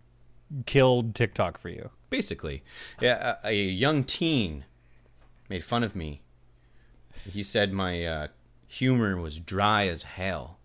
killed 0.65 1.15
TikTok 1.15 1.57
for 1.57 1.69
you. 1.69 1.91
basically, 2.09 2.63
yeah, 2.99 3.35
a, 3.43 3.49
a 3.49 3.53
young 3.53 4.03
teen 4.03 4.65
made 5.49 5.63
fun 5.63 5.83
of 5.83 5.95
me. 5.95 6.23
He 7.29 7.43
said 7.43 7.71
my 7.71 8.05
uh, 8.05 8.27
humor 8.67 9.17
was 9.17 9.39
dry 9.39 9.87
as 9.87 10.03
hell. 10.03 10.57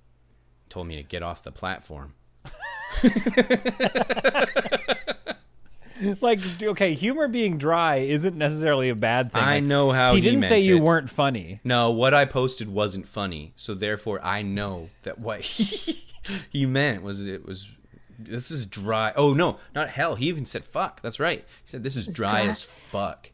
Told 0.69 0.87
me 0.87 0.97
to 0.97 1.03
get 1.03 1.23
off 1.23 1.43
the 1.43 1.53
platform. 1.53 2.15
Like, 6.21 6.41
okay, 6.63 6.95
humor 6.95 7.29
being 7.29 7.59
dry 7.59 7.97
isn't 7.97 8.37
necessarily 8.37 8.89
a 8.89 8.95
bad 8.95 9.33
thing. 9.33 9.43
I 9.43 9.61
know 9.61 9.91
how 9.91 10.15
he 10.15 10.21
he 10.21 10.31
didn't 10.31 10.43
say 10.43 10.57
meant 10.57 10.65
you 10.67 10.79
weren't 10.79 11.11
funny. 11.11 11.61
No, 11.65 11.91
what 11.91 12.15
I 12.15 12.25
posted 12.25 12.69
wasn't 12.69 13.09
funny, 13.09 13.53
so 13.57 13.75
therefore 13.75 14.21
I 14.23 14.43
know 14.43 14.89
that 15.03 15.19
what 15.19 15.41
he, 15.43 16.05
he 16.51 16.67
meant 16.67 17.03
was 17.03 17.27
it 17.27 17.45
was 17.47 17.69
this 18.19 18.51
is 18.51 18.67
dry. 18.67 19.13
Oh 19.17 19.33
no, 19.33 19.59
not 19.75 19.91
hell. 19.91 20.15
He 20.15 20.29
even 20.29 20.47
said 20.47 20.65
fuck. 20.65 21.03
That's 21.03 21.21
right. 21.21 21.41
He 21.41 21.71
said 21.71 21.83
this 21.83 21.97
is 21.97 22.07
dry, 22.07 22.31
dry. 22.31 22.47
as 22.47 22.63
fuck. 22.63 23.31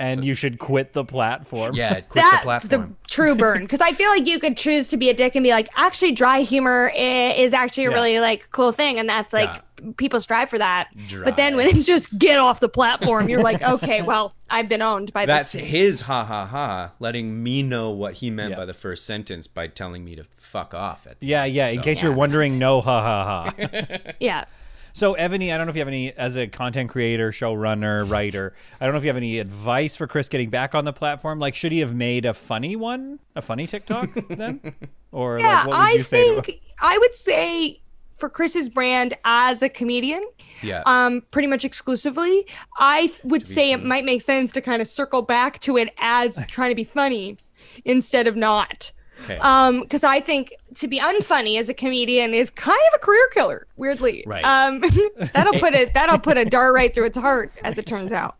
And 0.00 0.24
you 0.24 0.34
should 0.34 0.58
quit 0.58 0.94
the 0.94 1.04
platform. 1.04 1.74
Yeah, 1.74 2.00
quit 2.00 2.24
the 2.24 2.40
That's 2.46 2.64
the, 2.64 2.78
platform. 2.78 2.96
true 3.06 3.34
burn. 3.36 3.62
Because 3.62 3.80
I 3.82 3.92
feel 3.92 4.08
like 4.10 4.26
you 4.26 4.38
could 4.38 4.56
choose 4.56 4.88
to 4.88 4.96
be 4.96 5.10
a 5.10 5.14
dick 5.14 5.36
and 5.36 5.44
be 5.44 5.50
like, 5.50 5.68
actually, 5.76 6.12
dry 6.12 6.40
humor 6.40 6.90
is 6.96 7.52
actually 7.52 7.84
a 7.84 7.90
Yeah. 7.90 7.94
really 7.96 8.20
like 8.20 8.50
cool 8.50 8.72
thing, 8.72 8.98
and 8.98 9.08
that's 9.08 9.32
like 9.34 9.48
Yeah. 9.82 9.90
people 9.98 10.18
strive 10.18 10.48
for 10.48 10.58
that. 10.58 10.88
But 11.22 11.36
then 11.36 11.54
when 11.56 11.66
it's 11.68 11.84
just 11.94 12.18
get 12.18 12.38
off 12.38 12.60
the 12.60 12.68
platform, 12.68 13.28
you're 13.28 13.42
like, 13.42 13.62
okay, 13.62 14.00
well, 14.02 14.34
I've 14.48 14.68
been 14.68 14.82
owned 14.82 15.12
by 15.12 15.26
That's 15.26 15.52
this. 15.52 15.60
That's 15.60 15.70
his 15.72 16.00
ha 16.02 16.24
ha 16.24 16.46
ha, 16.46 16.92
letting 16.98 17.42
me 17.42 17.62
know 17.62 17.90
what 17.90 18.14
he 18.14 18.30
meant 18.30 18.52
Yeah. 18.52 18.56
by 18.56 18.64
the 18.64 18.74
first 18.74 19.04
sentence 19.04 19.46
by 19.46 19.66
telling 19.66 20.04
me 20.04 20.16
to 20.16 20.24
fuck 20.36 20.72
off. 20.74 21.06
At 21.06 21.20
the 21.20 21.26
Yeah, 21.26 21.42
end. 21.44 21.52
yeah. 21.54 21.68
In 21.68 21.76
So- 21.76 21.82
case 21.82 22.02
you're 22.02 22.12
wondering, 22.14 22.58
no, 22.58 22.80
ha 22.80 23.02
ha 23.02 23.24
ha. 23.52 23.98
Yeah. 24.18 24.44
So, 24.92 25.14
Evany, 25.14 25.52
I 25.52 25.56
don't 25.58 25.66
know 25.66 25.70
if 25.70 25.76
you 25.76 25.80
have 25.80 25.88
any, 25.88 26.12
as 26.12 26.36
a 26.36 26.46
content 26.46 26.90
creator, 26.90 27.30
showrunner, 27.30 28.08
writer, 28.10 28.54
I 28.80 28.84
don't 28.86 28.94
know 28.94 28.98
if 28.98 29.04
you 29.04 29.08
have 29.10 29.16
any 29.16 29.38
advice 29.38 29.96
for 29.96 30.06
Chris 30.06 30.28
getting 30.28 30.50
back 30.50 30.74
on 30.74 30.84
the 30.84 30.92
platform. 30.92 31.38
Like, 31.38 31.54
should 31.54 31.72
he 31.72 31.80
have 31.80 31.94
made 31.94 32.24
a 32.24 32.34
funny 32.34 32.76
one, 32.76 33.20
a 33.36 33.42
funny 33.42 33.66
TikTok 33.66 34.10
then, 34.28 34.60
or 35.12 35.38
Yeah, 35.38 35.46
like, 35.46 35.66
what 35.68 35.76
would 35.78 35.82
I 35.82 35.92
you 35.92 36.02
say? 36.02 36.24
think 36.32 36.44
To, 36.46 36.52
I 36.80 36.98
would 36.98 37.14
say 37.14 37.80
for 38.12 38.28
Chris's 38.28 38.68
brand 38.68 39.14
as 39.24 39.62
a 39.62 39.68
comedian, 39.68 40.22
Yeah. 40.62 40.82
um, 40.84 41.22
pretty 41.30 41.48
much 41.48 41.64
exclusively, 41.64 42.46
I 42.76 43.12
would 43.24 43.46
say 43.46 43.72
it 43.72 43.82
might 43.82 44.04
make 44.04 44.20
sense 44.22 44.52
to 44.52 44.60
kind 44.60 44.82
of 44.82 44.88
circle 44.88 45.22
back 45.22 45.58
to 45.60 45.78
it 45.78 45.94
as 45.98 46.44
trying 46.48 46.70
to 46.70 46.74
be 46.74 46.84
funny 46.84 47.38
instead 47.84 48.26
of 48.26 48.36
not. 48.36 48.92
Okay. 49.22 49.38
Um, 49.38 49.80
because 49.82 50.04
I 50.04 50.20
think 50.20 50.54
to 50.76 50.88
be 50.88 50.98
unfunny 50.98 51.58
as 51.58 51.68
a 51.68 51.74
comedian 51.74 52.34
is 52.34 52.50
kind 52.50 52.78
of 52.88 52.96
a 52.96 52.98
career 52.98 53.28
killer, 53.32 53.66
weirdly. 53.76 54.24
Right. 54.26 54.44
Um, 54.44 54.80
that'll 55.34 55.58
put 55.60 55.74
it 55.74 55.94
that'll 55.94 56.18
put 56.18 56.38
a 56.38 56.44
dart 56.44 56.74
right 56.74 56.92
through 56.92 57.06
its 57.06 57.18
heart, 57.18 57.52
as 57.62 57.78
it 57.78 57.86
turns 57.86 58.12
out. 58.12 58.36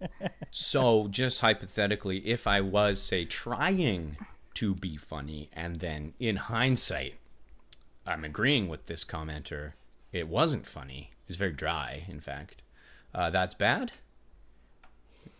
So, 0.51 1.09
just 1.09 1.41
hypothetically, 1.41 2.19
if 2.27 2.47
I 2.47 2.61
was, 2.61 3.01
say, 3.01 3.25
trying 3.25 4.17
to 4.55 4.75
be 4.75 4.97
funny, 4.97 5.49
and 5.53 5.81
then 5.81 6.15
in 6.19 6.37
hindsight, 6.37 7.15
I'm 8.07 8.25
agreeing 8.25 8.69
with 8.69 8.87
this 8.87 9.05
commenter, 9.05 9.73
it 10.13 10.29
wasn't 10.29 10.67
funny. 10.67 11.11
It 11.27 11.29
was 11.29 11.37
very 11.37 11.53
dry, 11.53 12.05
in 12.09 12.21
fact. 12.21 12.63
Uh, 13.15 13.31
that's 13.31 13.55
bad. 13.55 13.93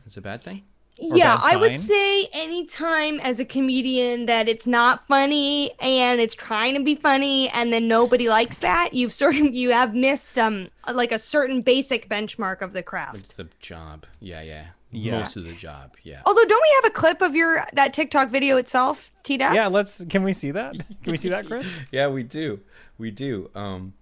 It's 0.07 0.17
a 0.17 0.21
bad 0.21 0.41
thing. 0.41 0.63
Yeah, 1.01 1.39
I 1.43 1.57
would 1.57 1.77
say 1.77 2.29
anytime 2.33 3.21
as 3.21 3.41
a 3.41 3.45
comedian 3.45 4.27
that 4.27 4.49
it's 4.49 4.67
not 4.67 5.07
funny 5.07 5.73
and 5.81 6.21
it's 6.21 6.35
trying 6.35 6.75
to 6.75 6.83
be 6.83 6.95
funny 6.95 7.49
and 7.51 7.73
then 7.73 7.89
nobody 7.89 8.29
likes 8.29 8.59
that, 8.61 8.93
you've 8.93 9.13
sort 9.13 9.37
of 9.37 9.55
you 9.55 9.71
have 9.71 9.95
missed 9.95 10.39
um 10.39 10.69
like 10.93 11.13
a 11.13 11.19
certain 11.19 11.63
basic 11.63 12.09
benchmark 12.09 12.61
of 12.61 12.73
the 12.73 12.83
craft. 12.83 13.19
It's 13.19 13.35
the 13.35 13.49
job. 13.61 14.07
Yeah, 14.21 14.43
yeah. 14.43 14.65
Yeah. 14.93 15.21
Most 15.21 15.37
of 15.37 15.45
the 15.45 15.53
job. 15.53 15.95
Yeah. 16.03 16.21
Although 16.27 16.45
don't 16.45 16.63
we 16.63 16.75
have 16.83 16.91
a 16.91 16.95
clip 16.95 17.23
of 17.23 17.37
your 17.37 17.65
that 17.75 17.95
TikTok 17.95 18.29
video 18.29 18.57
itself, 18.57 19.13
Tita? 19.23 19.51
Yeah, 19.55 19.69
let's. 19.69 20.05
Can 20.07 20.25
we 20.25 20.33
see 20.33 20.51
that? 20.51 20.75
Can 20.75 21.13
we 21.13 21.17
see 21.17 21.29
that, 21.29 21.47
Chris? 21.47 21.73
Yeah, 21.93 22.09
we 22.09 22.25
do. 22.25 22.61
We 22.99 23.13
do. 23.13 23.51
Um. 23.55 23.95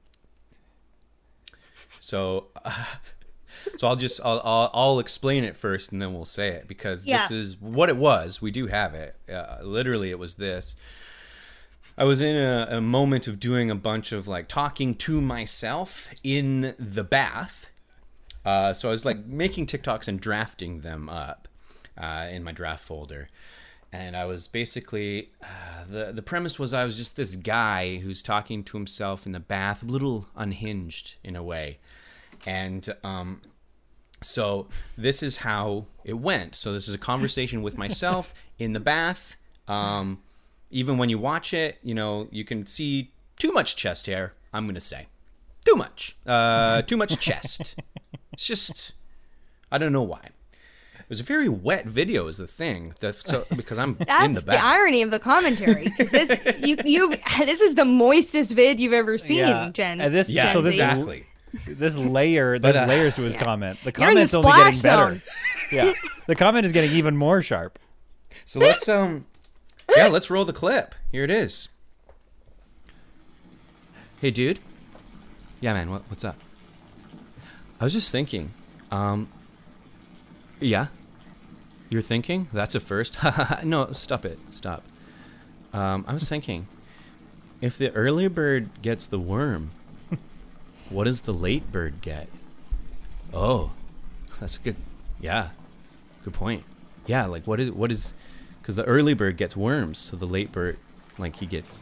So, 1.98 2.46
so 3.76 3.88
I'll 3.88 3.96
just 3.96 4.20
I'll, 4.24 4.40
I'll 4.44 4.70
I'll 4.72 4.98
explain 4.98 5.44
it 5.44 5.56
first, 5.56 5.92
and 5.92 6.00
then 6.00 6.12
we'll 6.12 6.24
say 6.24 6.48
it 6.48 6.66
because 6.68 7.04
this 7.04 7.30
is 7.30 7.60
what 7.60 7.88
it 7.88 7.96
was. 7.96 8.40
We 8.40 8.50
do 8.50 8.66
have 8.66 8.94
it. 8.94 9.16
Uh, 9.32 9.58
literally, 9.62 10.10
it 10.10 10.18
was 10.18 10.36
this. 10.36 10.76
I 11.96 12.04
was 12.04 12.20
in 12.20 12.36
a, 12.36 12.68
a 12.70 12.80
moment 12.80 13.26
of 13.26 13.40
doing 13.40 13.70
a 13.70 13.74
bunch 13.74 14.12
of 14.12 14.28
like 14.28 14.46
talking 14.46 14.94
to 14.96 15.20
myself 15.20 16.10
in 16.22 16.74
the 16.78 17.02
bath. 17.02 17.70
Uh, 18.44 18.72
so 18.72 18.88
I 18.88 18.92
was 18.92 19.04
like 19.04 19.26
making 19.26 19.66
TikToks 19.66 20.06
and 20.06 20.20
drafting 20.20 20.82
them 20.82 21.08
up 21.08 21.48
uh, 22.00 22.28
in 22.30 22.44
my 22.44 22.52
draft 22.52 22.84
folder. 22.84 23.28
And 23.92 24.16
I 24.16 24.26
was 24.26 24.46
basically 24.46 25.32
uh, 25.42 25.84
the 25.88 26.12
the 26.12 26.22
premise 26.22 26.58
was 26.58 26.72
I 26.72 26.84
was 26.84 26.96
just 26.96 27.16
this 27.16 27.34
guy 27.36 27.96
who's 27.96 28.22
talking 28.22 28.62
to 28.64 28.76
himself 28.76 29.26
in 29.26 29.32
the 29.32 29.40
bath, 29.40 29.82
a 29.82 29.86
little 29.86 30.28
unhinged 30.36 31.16
in 31.24 31.34
a 31.34 31.42
way, 31.42 31.78
and 32.46 32.88
um, 33.02 33.40
so 34.20 34.66
this 34.96 35.22
is 35.22 35.38
how 35.38 35.86
it 36.04 36.14
went. 36.14 36.54
So 36.54 36.72
this 36.72 36.88
is 36.88 36.94
a 36.94 36.98
conversation 36.98 37.62
with 37.62 37.78
myself 37.78 38.34
in 38.58 38.72
the 38.72 38.80
bath. 38.80 39.36
Um, 39.66 40.22
even 40.70 40.98
when 40.98 41.08
you 41.08 41.18
watch 41.18 41.54
it, 41.54 41.78
you 41.82 41.94
know 41.94 42.28
you 42.30 42.44
can 42.44 42.66
see 42.66 43.12
too 43.38 43.52
much 43.52 43.76
chest 43.76 44.06
hair. 44.06 44.34
I'm 44.52 44.66
gonna 44.66 44.80
say 44.80 45.08
too 45.64 45.76
much, 45.76 46.16
uh, 46.26 46.82
too 46.82 46.96
much 46.96 47.18
chest. 47.18 47.76
It's 48.32 48.46
just 48.46 48.92
I 49.70 49.78
don't 49.78 49.92
know 49.92 50.02
why. 50.02 50.30
It 51.08 51.12
was 51.12 51.20
a 51.20 51.24
very 51.24 51.48
wet 51.48 51.86
video, 51.86 52.28
is 52.28 52.36
the 52.36 52.46
thing. 52.46 52.94
The, 53.00 53.14
so 53.14 53.46
because 53.56 53.78
I'm 53.78 53.90
in 53.90 53.96
the 53.98 54.04
That's 54.04 54.44
the, 54.44 54.62
irony 54.62 55.00
of 55.00 55.10
the 55.10 55.18
commentary 55.18 55.84
because 55.84 56.10
this 56.10 56.36
you 56.58 56.76
you 56.84 57.16
this 57.38 57.62
is 57.62 57.76
the 57.76 57.84
moistest 57.84 58.52
vid 58.52 58.78
you've 58.78 58.92
ever 58.92 59.16
seen, 59.16 59.72
Jen. 59.72 60.02
And 60.02 60.14
this, 60.14 60.28
yeah, 60.28 60.52
so 60.52 60.60
this 60.60 60.74
exactly. 60.74 61.26
This 61.66 61.96
layer, 61.96 62.58
there's 62.58 62.76
uh, 62.76 62.86
layers 62.86 63.14
to 63.14 63.22
his 63.22 63.34
comment. 63.34 63.78
The 63.84 63.90
in 63.90 63.94
the 63.94 64.02
only 64.02 64.14
getting 64.14 64.26
splash 64.26 64.82
better. 64.82 65.20
Yeah, 65.70 65.92
the 66.26 66.34
comment 66.34 66.64
is 66.64 66.72
getting 66.72 66.92
even 66.92 67.14
more 67.14 67.42
sharp. 67.42 67.78
So 68.46 68.58
let's 68.58 68.88
um, 68.88 69.26
yeah, 69.94 70.06
let's 70.06 70.30
roll 70.30 70.46
the 70.46 70.54
clip. 70.54 70.94
Here 71.12 71.24
it 71.24 71.30
is. 71.30 71.68
Hey, 74.18 74.30
dude. 74.30 74.60
Yeah, 75.60 75.74
man. 75.74 75.90
What, 75.90 76.04
what's 76.08 76.24
up? 76.24 76.36
I 77.78 77.84
was 77.84 77.92
just 77.92 78.10
thinking. 78.10 78.52
Um. 78.90 79.28
Yeah. 80.58 80.86
You're 81.90 82.02
thinking? 82.02 82.48
That's 82.52 82.74
a 82.74 82.80
first. 82.80 83.18
no, 83.64 83.92
stop 83.92 84.24
it. 84.24 84.38
Stop. 84.50 84.82
Um, 85.72 86.04
I 86.06 86.14
was 86.14 86.28
thinking, 86.28 86.66
if 87.60 87.78
the 87.78 87.92
early 87.92 88.28
bird 88.28 88.68
gets 88.82 89.06
the 89.06 89.18
worm, 89.18 89.70
what 90.90 91.04
does 91.04 91.22
the 91.22 91.34
late 91.34 91.70
bird 91.70 92.00
get? 92.00 92.28
Oh, 93.32 93.72
that's 94.40 94.56
a 94.56 94.60
good. 94.60 94.76
Yeah, 95.20 95.50
good 96.24 96.34
point. 96.34 96.64
Yeah, 97.06 97.26
like 97.26 97.46
what 97.46 97.60
is 97.60 97.70
what 97.70 97.90
is? 97.90 98.14
Because 98.60 98.76
the 98.76 98.84
early 98.84 99.14
bird 99.14 99.36
gets 99.36 99.56
worms, 99.56 99.98
so 99.98 100.16
the 100.16 100.26
late 100.26 100.52
bird, 100.52 100.78
like 101.18 101.36
he 101.36 101.46
gets, 101.46 101.80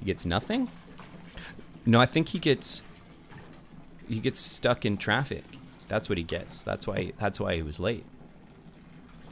he 0.00 0.06
gets 0.06 0.24
nothing. 0.24 0.68
No, 1.86 2.00
I 2.00 2.06
think 2.06 2.28
he 2.28 2.38
gets. 2.38 2.82
He 4.08 4.20
gets 4.20 4.40
stuck 4.40 4.84
in 4.84 4.96
traffic. 4.98 5.44
That's 5.88 6.08
what 6.08 6.18
he 6.18 6.24
gets. 6.24 6.60
That's 6.60 6.86
why. 6.86 7.12
That's 7.18 7.40
why 7.40 7.56
he 7.56 7.62
was 7.62 7.78
late. 7.80 8.04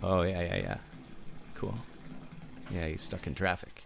Oh 0.02 0.22
yeah, 0.22 0.42
yeah, 0.42 0.56
yeah. 0.56 0.76
Cool. 1.54 1.74
Yeah, 2.72 2.86
he's 2.86 3.02
stuck 3.02 3.26
in 3.26 3.34
traffic. 3.34 3.81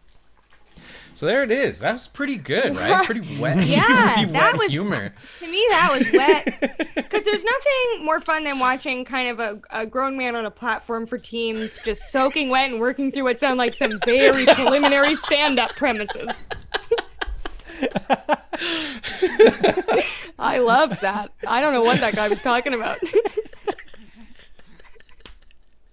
So 1.16 1.24
there 1.24 1.42
it 1.42 1.50
is. 1.50 1.80
That 1.80 1.92
was 1.92 2.08
pretty 2.08 2.36
good, 2.36 2.76
right? 2.76 3.02
Pretty 3.06 3.38
wet. 3.38 3.56
Yeah, 3.66 4.16
pretty 4.16 4.32
that 4.32 4.52
wet 4.52 4.58
was- 4.58 4.70
humor. 4.70 5.14
To 5.38 5.46
me, 5.50 5.66
that 5.70 5.96
was 5.98 6.12
wet. 6.12 6.86
Because 6.94 7.22
there's 7.22 7.44
nothing 7.44 8.04
more 8.04 8.20
fun 8.20 8.44
than 8.44 8.58
watching 8.58 9.04
kind 9.06 9.28
of 9.28 9.38
a, 9.40 9.60
a 9.70 9.86
grown 9.86 10.18
man 10.18 10.36
on 10.36 10.44
a 10.44 10.50
platform 10.50 11.06
for 11.06 11.16
teams 11.16 11.78
just 11.84 12.10
soaking 12.12 12.50
wet 12.50 12.70
and 12.70 12.80
working 12.80 13.10
through 13.10 13.24
what 13.24 13.40
sound 13.40 13.56
like 13.56 13.74
some 13.74 13.98
very 14.04 14.44
preliminary 14.54 15.14
stand 15.14 15.58
up 15.58 15.70
premises. 15.70 16.46
I 20.38 20.58
loved 20.58 21.00
that. 21.00 21.32
I 21.46 21.62
don't 21.62 21.72
know 21.72 21.82
what 21.82 22.00
that 22.00 22.14
guy 22.14 22.28
was 22.28 22.42
talking 22.42 22.74
about. 22.74 22.98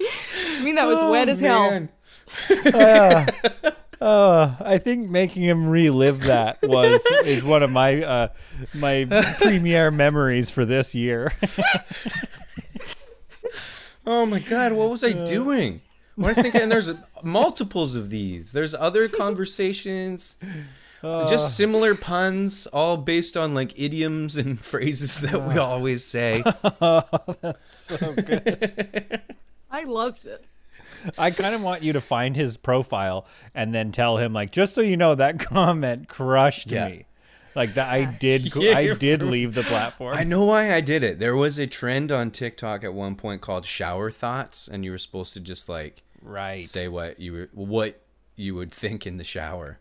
I 0.02 0.62
mean, 0.62 0.76
that 0.76 0.88
was 0.88 1.00
wet 1.10 1.30
oh, 1.30 1.32
as 1.32 1.40
hell. 1.40 1.70
Man. 1.70 1.90
Ah. 2.74 3.26
Uh, 4.04 4.56
I 4.60 4.80
think 4.80 5.10
making 5.10 5.43
him 5.43 5.70
relive 5.70 6.24
that 6.24 6.62
was 6.62 7.06
is 7.26 7.41
one 7.41 7.64
of 7.64 7.72
my 7.72 8.04
uh, 8.04 8.28
my 8.74 9.06
premier 9.38 9.91
memories 9.91 10.49
for 10.49 10.66
this 10.66 10.93
year. 10.93 11.32
Oh 14.06 14.26
my 14.26 14.39
god, 14.39 14.74
what 14.74 14.89
was 14.89 15.01
I 15.01 15.14
doing? 15.14 15.80
What 16.16 16.38
I 16.38 16.41
think, 16.41 16.56
and 16.56 16.70
there's 16.70 16.91
multiples 17.24 17.95
of 17.95 18.10
these. 18.10 18.51
There's 18.51 18.76
other 18.76 19.08
conversations, 19.08 20.36
just 21.01 21.56
similar 21.56 21.95
puns, 21.95 22.68
all 22.68 22.97
based 22.97 23.38
on 23.38 23.54
like 23.56 23.80
idioms 23.80 24.36
and 24.36 24.60
phrases 24.72 25.22
that 25.22 25.47
we 25.47 25.58
always 25.58 26.04
say. 26.04 26.43
That's 26.82 27.70
so 27.70 28.14
good. 28.14 29.22
I 29.72 29.86
loved 29.86 30.26
it. 30.26 30.45
I 31.18 31.32
kind 31.32 31.54
of 31.56 31.62
want 31.62 31.84
you 31.84 31.93
to 31.93 32.01
find 32.01 32.36
his 32.36 32.58
profile 32.58 33.26
and 33.54 33.74
then 33.74 33.91
tell 33.91 34.18
him 34.18 34.34
like, 34.34 34.51
just 34.51 34.74
so 34.76 34.82
you 34.82 34.97
know, 34.97 35.16
that 35.16 35.39
comment 35.45 36.08
crushed 36.08 36.72
Yeah. 36.72 36.88
me. 36.89 37.06
Like 37.56 37.76
that, 37.76 37.89
I 37.89 38.06
did. 38.20 38.56
Yeah, 38.56 38.78
I 38.78 38.93
did 38.95 39.22
leave 39.22 39.54
the 39.54 39.62
platform. 39.64 40.16
I 40.16 40.24
know 40.24 40.45
why 40.45 40.74
I 40.74 40.82
did 40.82 41.04
it. 41.04 41.20
There 41.20 41.36
was 41.36 41.60
a 41.60 41.68
trend 41.68 42.12
on 42.12 42.32
TikTok 42.32 42.84
at 42.84 42.93
one 42.95 43.16
point 43.16 43.41
called 43.41 43.66
shower 43.66 44.10
thoughts, 44.10 44.68
and 44.68 44.84
you 44.84 44.89
were 44.91 44.97
supposed 44.97 45.34
to 45.34 45.39
just 45.39 45.70
like 45.70 46.01
Right. 46.22 46.64
say 46.64 46.88
what 46.88 47.20
you 47.20 47.34
were, 47.34 47.49
what 47.54 48.01
you 48.36 48.56
would 48.56 48.72
think 48.72 49.06
in 49.06 49.18
the 49.18 49.24
shower. 49.24 49.78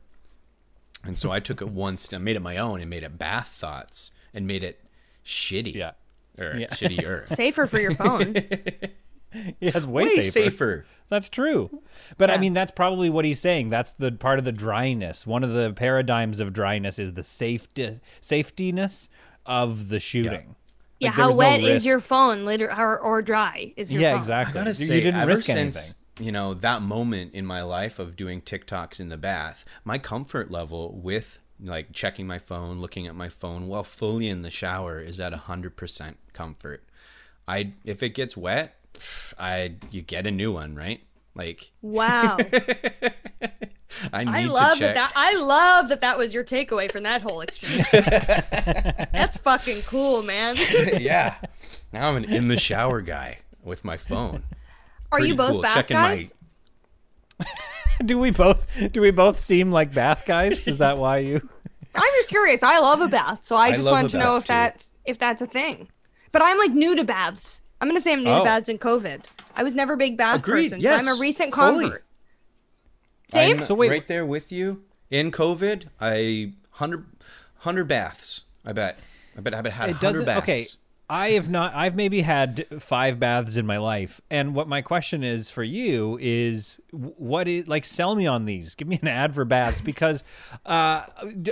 And 1.04 1.16
so 1.16 1.32
I 1.32 1.40
took 1.40 1.62
it 1.62 1.68
one 1.68 1.96
step, 1.98 2.20
made 2.20 2.36
it 2.36 2.40
my 2.42 2.58
own, 2.58 2.80
and 2.80 2.90
made 2.90 3.02
it 3.02 3.16
bath 3.18 3.48
thoughts, 3.48 4.10
and 4.34 4.46
made 4.46 4.62
it 4.62 4.84
shitty. 5.24 5.74
Yeah. 5.74 5.92
Or 6.38 6.54
Yeah. 6.56 6.68
shittier. 6.68 7.26
Safer 7.28 7.66
for 7.66 7.80
your 7.80 7.94
phone. 7.94 8.34
Yeah, 9.60 9.72
it's 9.74 9.86
way, 9.86 10.04
Way 10.04 10.16
safer. 10.20 10.30
safer. 10.50 10.86
That's 11.08 11.28
true. 11.28 11.82
But 12.18 12.30
I 12.30 12.38
mean, 12.38 12.54
that's 12.54 12.70
probably 12.70 13.10
what 13.10 13.24
he's 13.24 13.40
saying. 13.40 13.68
That's 13.70 13.92
the 13.92 14.12
part 14.12 14.38
of 14.38 14.44
the 14.46 14.52
dryness. 14.52 15.26
One 15.26 15.44
of 15.44 15.52
the 15.52 15.72
paradigms 15.74 16.40
of 16.40 16.52
dryness 16.54 16.98
is 16.98 17.12
the 17.12 17.22
safety 17.22 18.00
safetiness 18.20 19.08
of 19.44 19.88
the 19.88 20.00
shooting. 20.00 20.56
Yeah, 20.98 21.08
Like, 21.10 21.16
there 21.16 21.24
how 21.24 21.28
was 21.28 21.34
no 21.34 21.38
wet 21.38 21.60
is 21.60 21.84
your 21.84 22.00
phone, 22.00 22.44
liter- 22.46 22.72
or, 22.72 22.98
or 22.98 23.20
dry 23.22 23.72
is 23.76 23.92
your 23.92 24.00
Yeah, 24.02 24.12
phone? 24.12 24.18
exactly. 24.20 24.52
I 24.60 24.64
gotta 24.64 24.70
You- 24.70 24.86
say, 24.86 24.94
you 24.96 25.00
didn't 25.02 25.20
ever 25.20 25.28
risk 25.30 25.46
since 25.46 25.76
anything. 25.76 26.26
you 26.26 26.32
know 26.32 26.54
that 26.54 26.80
moment 26.82 27.34
in 27.34 27.44
my 27.44 27.62
life 27.62 27.98
of 27.98 28.16
doing 28.16 28.40
TikToks 28.40 28.98
in 29.00 29.08
the 29.10 29.16
bath, 29.18 29.64
my 29.84 29.98
comfort 29.98 30.50
level 30.50 30.94
with 31.02 31.38
like 31.60 31.92
checking 31.92 32.26
my 32.26 32.38
phone, 32.38 32.80
looking 32.80 33.06
at 33.06 33.14
my 33.14 33.28
phone 33.28 33.66
while 33.68 33.84
fully 33.84 34.28
in 34.28 34.42
the 34.42 34.50
shower 34.50 34.98
is 35.00 35.20
at 35.20 35.32
hundred 35.34 35.76
percent 35.76 36.16
comfort. 36.32 36.84
I 37.46 37.72
if 37.84 38.02
it 38.02 38.10
gets 38.10 38.36
wet, 38.36 38.76
pff, 38.76 38.81
I 39.38 39.74
you 39.90 40.02
get 40.02 40.26
a 40.26 40.30
new 40.30 40.52
one, 40.52 40.74
right? 40.74 41.02
Like 41.34 41.72
Wow. 41.80 42.38
I 44.12 44.24
need 44.24 44.30
I 44.30 44.44
love 44.46 44.78
to 44.78 44.84
check. 44.84 44.94
that, 44.94 45.12
that. 45.12 45.12
I 45.14 45.34
love 45.34 45.88
that 45.90 46.00
that 46.00 46.16
was 46.18 46.32
your 46.32 46.44
takeaway 46.44 46.90
from 46.90 47.02
that 47.02 47.22
whole 47.22 47.40
experience. 47.42 47.90
That's 47.90 49.36
fucking 49.36 49.82
cool, 49.82 50.22
man. 50.22 50.56
yeah. 50.98 51.36
Now 51.92 52.08
I'm 52.08 52.16
an 52.16 52.24
in 52.24 52.48
the 52.48 52.58
shower 52.58 53.00
guy 53.02 53.38
with 53.62 53.84
my 53.84 53.96
phone. 53.96 54.44
Are 55.10 55.20
you 55.20 55.34
both 55.34 55.50
cool. 55.50 55.62
bath 55.62 55.74
Checking 55.74 55.96
guys? 55.96 56.32
Do 58.04 58.18
we 58.18 58.30
both? 58.30 58.66
Do 58.92 59.00
we 59.00 59.10
both 59.10 59.38
seem 59.38 59.70
like 59.70 59.92
bath 59.92 60.24
guys? 60.26 60.66
Is 60.66 60.78
that 60.78 60.96
why 60.98 61.18
you? 61.18 61.48
I'm 61.94 62.10
just 62.16 62.28
curious. 62.28 62.62
I 62.62 62.78
love 62.78 63.00
a 63.02 63.08
bath, 63.08 63.44
so 63.44 63.56
I 63.56 63.66
I 63.66 63.70
just 63.72 63.84
love 63.84 63.92
want 63.92 64.10
to 64.10 64.18
know 64.18 64.36
if 64.36 64.44
too. 64.44 64.48
that's 64.48 64.92
if 65.04 65.18
that's 65.18 65.42
a 65.42 65.46
thing. 65.46 65.88
But 66.32 66.42
I'm 66.42 66.56
like 66.58 66.70
new 66.72 66.96
to 66.96 67.04
baths. 67.04 67.60
I'm 67.82 67.88
gonna 67.88 68.00
say 68.00 68.12
I'm 68.12 68.22
new 68.22 68.30
Oh. 68.30 68.38
to 68.38 68.44
baths 68.44 68.68
in 68.68 68.78
COVID. 68.78 69.24
I 69.56 69.64
was 69.64 69.74
never 69.74 69.94
a 69.94 69.96
big 69.96 70.16
bath 70.16 70.36
Agreed, 70.40 70.70
person, 70.70 70.82
so 70.82 70.90
I'm 70.92 71.08
a 71.08 71.10
yes, 71.10 71.20
recent 71.20 71.52
fully. 71.54 71.84
convert. 71.84 72.04
Same. 73.28 73.58
I'm 73.60 73.64
So 73.66 73.74
wait- 73.74 73.90
right 73.90 74.06
there 74.08 74.24
with 74.24 74.52
you. 74.52 74.82
In 75.10 75.30
COVID, 75.30 75.86
I 76.00 76.52
100, 76.78 77.00
100 77.58 77.84
baths. 77.88 78.42
I 78.64 78.72
bet. 78.72 78.98
I 79.36 79.40
bet 79.40 79.54
I 79.54 79.60
bet 79.62 79.72
had 79.72 79.88
It 79.90 79.94
100 79.96 80.00
doesn't. 80.00 80.24
baths. 80.26 80.42
Okay, 80.42 80.66
I 81.10 81.30
have 81.30 81.50
not. 81.50 81.74
I've 81.74 81.96
maybe 81.96 82.22
had 82.22 82.66
five 82.80 83.18
baths 83.18 83.56
in 83.56 83.66
my 83.66 83.78
life, 83.78 84.20
and 84.30 84.54
what 84.54 84.68
my 84.68 84.80
question 84.80 85.22
is 85.24 85.50
for 85.50 85.62
you 85.64 86.18
is, 86.22 86.80
what 86.92 87.48
is 87.48 87.66
like? 87.68 87.84
Sell 87.84 88.14
me 88.14 88.26
on 88.26 88.44
these. 88.44 88.74
Give 88.74 88.86
me 88.88 88.98
an 89.02 89.08
ad 89.08 89.34
for 89.34 89.44
baths 89.44 89.80
because 89.80 90.22
uh, 90.66 91.02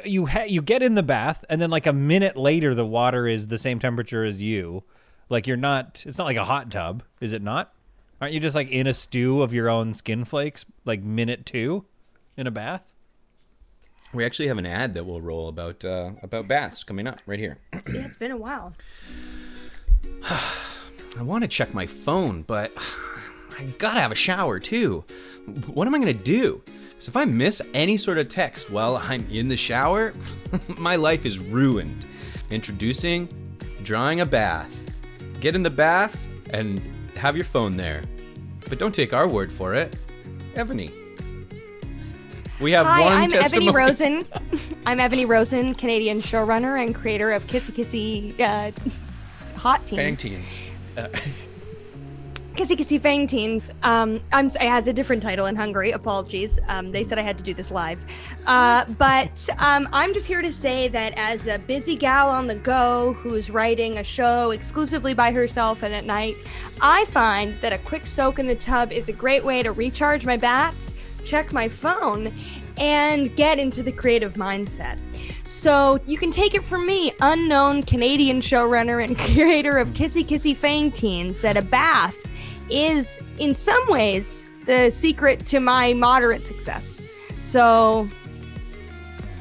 you 0.05 0.27
ha- 0.27 0.45
you 0.47 0.63
get 0.63 0.83
in 0.83 0.95
the 0.95 1.03
bath, 1.03 1.45
and 1.51 1.61
then 1.61 1.71
like 1.71 1.87
a 1.87 1.93
minute 1.93 2.37
later, 2.37 2.75
the 2.75 2.87
water 2.87 3.27
is 3.27 3.49
the 3.49 3.59
same 3.59 3.79
temperature 3.81 4.25
as 4.25 4.41
you. 4.41 4.85
Like 5.31 5.47
you're 5.47 5.57
not. 5.57 6.05
It's 6.07 6.19
not 6.19 6.25
like 6.25 6.37
a 6.37 6.45
hot 6.45 6.71
tub, 6.71 7.03
is 7.21 7.33
it 7.33 7.41
not? 7.41 7.73
Aren't 8.21 8.35
you 8.35 8.41
just 8.41 8.55
like 8.55 8.69
in 8.69 8.87
a 8.87 8.93
stew 8.93 9.41
of 9.41 9.55
your 9.55 9.71
own 9.71 9.95
skin 9.95 10.25
flakes, 10.27 10.67
like 10.85 11.03
minute 11.03 11.47
two, 11.47 11.87
in 12.37 12.47
a 12.47 12.51
bath? 12.51 12.93
We 14.13 14.27
actually 14.27 14.49
have 14.49 14.59
an 14.59 14.67
ad 14.67 14.93
that 14.95 15.07
will 15.07 15.23
roll 15.23 15.49
about 15.49 15.85
uh, 15.85 16.11
about 16.23 16.49
baths 16.49 16.85
coming 16.85 17.07
up 17.07 17.23
right 17.27 17.39
here. 17.39 17.59
Yeah, 17.73 18.05
it's 18.05 18.19
been 18.19 18.33
a 18.33 18.37
while. 18.37 18.75
I 20.25 21.23
want 21.23 21.43
to 21.43 21.49
check 21.49 21.73
my 21.73 21.87
phone, 21.87 22.43
but 22.43 22.73
I 23.59 23.65
gotta 23.79 24.01
have 24.01 24.13
a 24.13 24.17
shower 24.17 24.59
too. 24.59 25.05
What 25.67 25.87
am 25.87 25.95
I 25.95 26.01
gonna 26.01 26.13
do? 26.13 26.63
Because 26.91 27.09
if 27.09 27.17
I 27.17 27.25
miss 27.25 27.63
any 27.73 27.97
sort 27.97 28.19
of 28.19 28.29
text 28.29 28.69
while 28.69 28.97
I'm 28.97 29.27
in 29.31 29.49
the 29.49 29.57
shower, 29.57 30.13
my 30.77 30.97
life 30.97 31.25
is 31.25 31.39
ruined. 31.39 32.05
Introducing 32.51 33.29
drawing 33.83 34.21
a 34.21 34.27
bath. 34.27 34.90
Get 35.41 35.55
in 35.55 35.63
the 35.63 35.71
bath 35.71 36.29
and 36.51 36.81
have 37.17 37.35
your 37.35 37.47
phone 37.47 37.77
there. 37.77 38.03
But 38.69 38.79
don't 38.79 38.95
take 38.95 39.13
our 39.15 39.27
word 39.27 39.51
for 39.53 39.75
it. 39.75 39.97
Evany. 40.55 40.93
We 42.61 42.73
have 42.73 42.87
Hi, 42.87 43.01
one 43.01 43.13
I'm 43.15 43.31
testimony. 43.31 43.73
Evany 43.73 43.75
Rosen. 43.75 44.27
I'm 44.85 44.99
Evany 44.99 45.27
Rosen, 45.27 45.75
Canadian 45.75 46.21
showrunner 46.21 46.85
and 46.85 46.95
creator 46.95 47.33
of 47.33 47.47
Kissy 47.47 47.73
Kissy 47.73 48.41
uh, 48.41 49.59
Hot 49.59 49.81
Fang 49.89 50.15
Teens. 50.15 50.59
teens. 50.97 51.23
Kissy 52.55 52.77
Kissy 52.77 53.01
Fang 53.01 53.27
Teens. 53.27 53.71
Um, 53.83 54.21
I'm, 54.33 54.47
it 54.47 54.61
has 54.61 54.89
a 54.89 54.93
different 54.93 55.23
title 55.23 55.47
in 55.47 55.57
Hungary. 55.57 55.93
Apologies. 55.93 56.59
Um, 56.69 56.91
they 56.91 57.05
said 57.05 57.19
I 57.19 57.23
had 57.23 57.39
to 57.39 57.45
do 57.45 57.55
this 57.55 57.71
live. 57.71 58.05
Uh, 58.47 58.85
but 58.99 59.49
um, 59.59 59.89
I'm 59.93 60.13
just 60.13 60.27
here 60.27 60.43
to 60.43 60.53
say 60.53 60.89
that 60.89 61.15
as 61.17 61.47
a 61.47 61.59
busy 61.59 61.97
gal 61.97 62.29
on 62.29 62.47
the 62.47 62.57
go 62.57 63.15
who's 63.15 63.51
writing 63.51 63.99
a 63.99 64.05
show 64.05 64.51
exclusively 64.51 65.15
by 65.15 65.33
herself 65.33 65.83
and 65.83 65.95
at 65.95 66.05
night, 66.05 66.37
I 66.81 67.05
find 67.07 67.55
that 67.57 67.73
a 67.73 67.79
quick 67.79 68.07
soak 68.07 68.39
in 68.39 68.47
the 68.47 68.57
tub 68.57 68.93
is 68.93 69.09
a 69.09 69.13
great 69.13 69.45
way 69.45 69.63
to 69.63 69.73
recharge 69.73 70.27
my 70.27 70.37
bats, 70.37 70.95
check 71.25 71.53
my 71.53 71.69
phone, 71.69 72.35
and 72.79 73.35
get 73.37 73.59
into 73.59 73.83
the 73.83 73.93
creative 73.93 74.35
mindset. 74.35 74.99
So 75.47 76.01
you 76.07 76.19
can 76.19 76.31
take 76.31 76.55
it 76.55 76.63
from 76.63 76.87
me, 76.87 77.13
unknown 77.21 77.83
Canadian 77.85 78.41
showrunner 78.41 79.05
and 79.05 79.17
creator 79.35 79.79
of 79.79 79.89
Kissy 79.91 80.25
Kissy 80.25 80.57
Fang 80.57 80.91
Teens, 80.91 81.41
that 81.41 81.57
a 81.57 81.63
bath 81.63 82.27
is 82.71 83.21
in 83.39 83.55
some 83.55 83.83
ways 83.89 84.49
the 84.67 84.91
secret 84.91 85.47
to 85.47 85.61
my 85.61 85.93
moderate 85.95 86.45
success. 86.45 86.93
So 87.41 88.09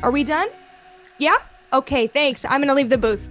are 0.01 0.11
we 0.11 0.23
done? 0.23 0.49
Yeah? 1.17 1.37
Okay, 1.73 2.07
thanks. 2.07 2.45
I'm 2.45 2.61
gonna 2.61 2.73
leave 2.73 2.89
the 2.89 2.97
booth. 2.97 3.29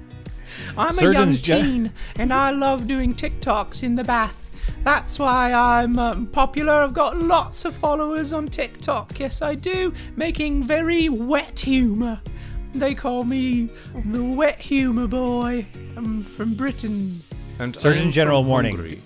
I'm 0.76 0.92
Surgeon's 0.92 1.46
a 1.48 1.52
young 1.52 1.62
teen, 1.62 1.90
and 2.16 2.32
I 2.32 2.50
love 2.50 2.86
doing 2.86 3.14
TikToks 3.14 3.82
in 3.82 3.96
the 3.96 4.04
bath. 4.04 4.48
That's 4.84 5.18
why 5.18 5.52
I'm 5.52 5.98
um, 5.98 6.26
popular. 6.26 6.72
I've 6.72 6.94
got 6.94 7.16
lots 7.16 7.64
of 7.64 7.74
followers 7.74 8.32
on 8.32 8.46
TikTok. 8.48 9.18
Yes, 9.18 9.42
I 9.42 9.54
do, 9.54 9.92
making 10.16 10.62
very 10.62 11.08
wet 11.08 11.58
humor. 11.58 12.20
They 12.74 12.94
call 12.94 13.24
me 13.24 13.70
the 14.04 14.22
wet 14.22 14.60
humor 14.60 15.06
boy. 15.06 15.66
I'm 15.96 16.22
from 16.22 16.54
Britain. 16.54 17.22
And 17.58 17.74
Surgeon 17.74 18.06
I'm 18.06 18.12
General 18.12 18.44
warning. 18.44 18.76
Hungary. 18.76 19.02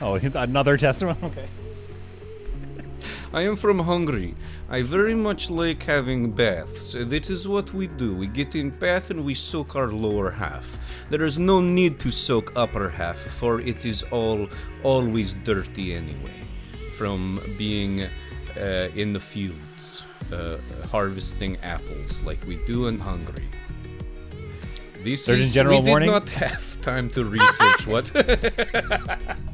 Oh, 0.00 0.14
another 0.34 0.76
testimony. 0.76 1.18
Okay. 1.24 1.48
I 3.32 3.42
am 3.42 3.56
from 3.56 3.80
Hungary. 3.80 4.36
I 4.70 4.82
very 4.82 5.14
much 5.16 5.50
like 5.50 5.82
having 5.82 6.30
baths. 6.30 6.92
That 6.92 7.28
is 7.28 7.48
what 7.48 7.74
we 7.74 7.88
do. 7.88 8.14
We 8.14 8.28
get 8.28 8.54
in 8.54 8.70
bath 8.70 9.10
and 9.10 9.24
we 9.24 9.34
soak 9.34 9.74
our 9.74 9.88
lower 9.88 10.30
half. 10.30 10.78
There 11.10 11.24
is 11.24 11.36
no 11.36 11.60
need 11.60 11.98
to 11.98 12.12
soak 12.12 12.52
upper 12.54 12.88
half, 12.88 13.18
for 13.18 13.60
it 13.60 13.84
is 13.84 14.04
all 14.12 14.48
always 14.84 15.34
dirty 15.42 15.94
anyway. 15.94 16.46
From 16.92 17.40
being 17.58 18.02
uh, 18.56 18.88
in 18.94 19.12
the 19.12 19.20
fields, 19.20 20.04
uh, 20.32 20.56
harvesting 20.92 21.56
apples 21.64 22.22
like 22.22 22.46
we 22.46 22.64
do 22.66 22.86
in 22.86 23.00
Hungary. 23.00 23.48
This 25.04 25.26
Surgeon 25.26 25.44
is, 25.44 25.52
General 25.52 25.82
we 25.82 26.00
did 26.00 26.06
not 26.06 26.28
have 26.30 26.80
time 26.80 27.10
to 27.10 27.24
research 27.26 27.86
what. 27.86 28.10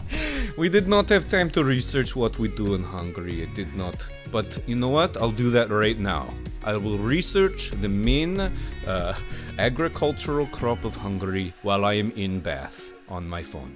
We 0.56 0.68
did 0.68 0.88
not 0.88 1.08
have 1.08 1.30
time 1.30 1.48
to 1.50 1.64
research 1.64 2.14
what 2.14 2.38
we 2.38 2.48
do 2.48 2.74
in 2.74 2.82
Hungary. 2.82 3.42
It 3.42 3.54
did 3.54 3.74
not. 3.74 4.06
But 4.30 4.58
you 4.68 4.76
know 4.76 4.90
what? 4.90 5.16
I'll 5.16 5.30
do 5.30 5.48
that 5.50 5.70
right 5.70 5.98
now. 5.98 6.34
I 6.62 6.76
will 6.76 6.98
research 6.98 7.70
the 7.70 7.88
main 7.88 8.38
uh, 8.38 9.14
agricultural 9.58 10.46
crop 10.48 10.84
of 10.84 10.96
Hungary 10.96 11.54
while 11.62 11.84
I 11.84 11.94
am 11.94 12.10
in 12.12 12.40
Bath 12.40 12.92
on 13.08 13.26
my 13.28 13.42
phone. 13.42 13.72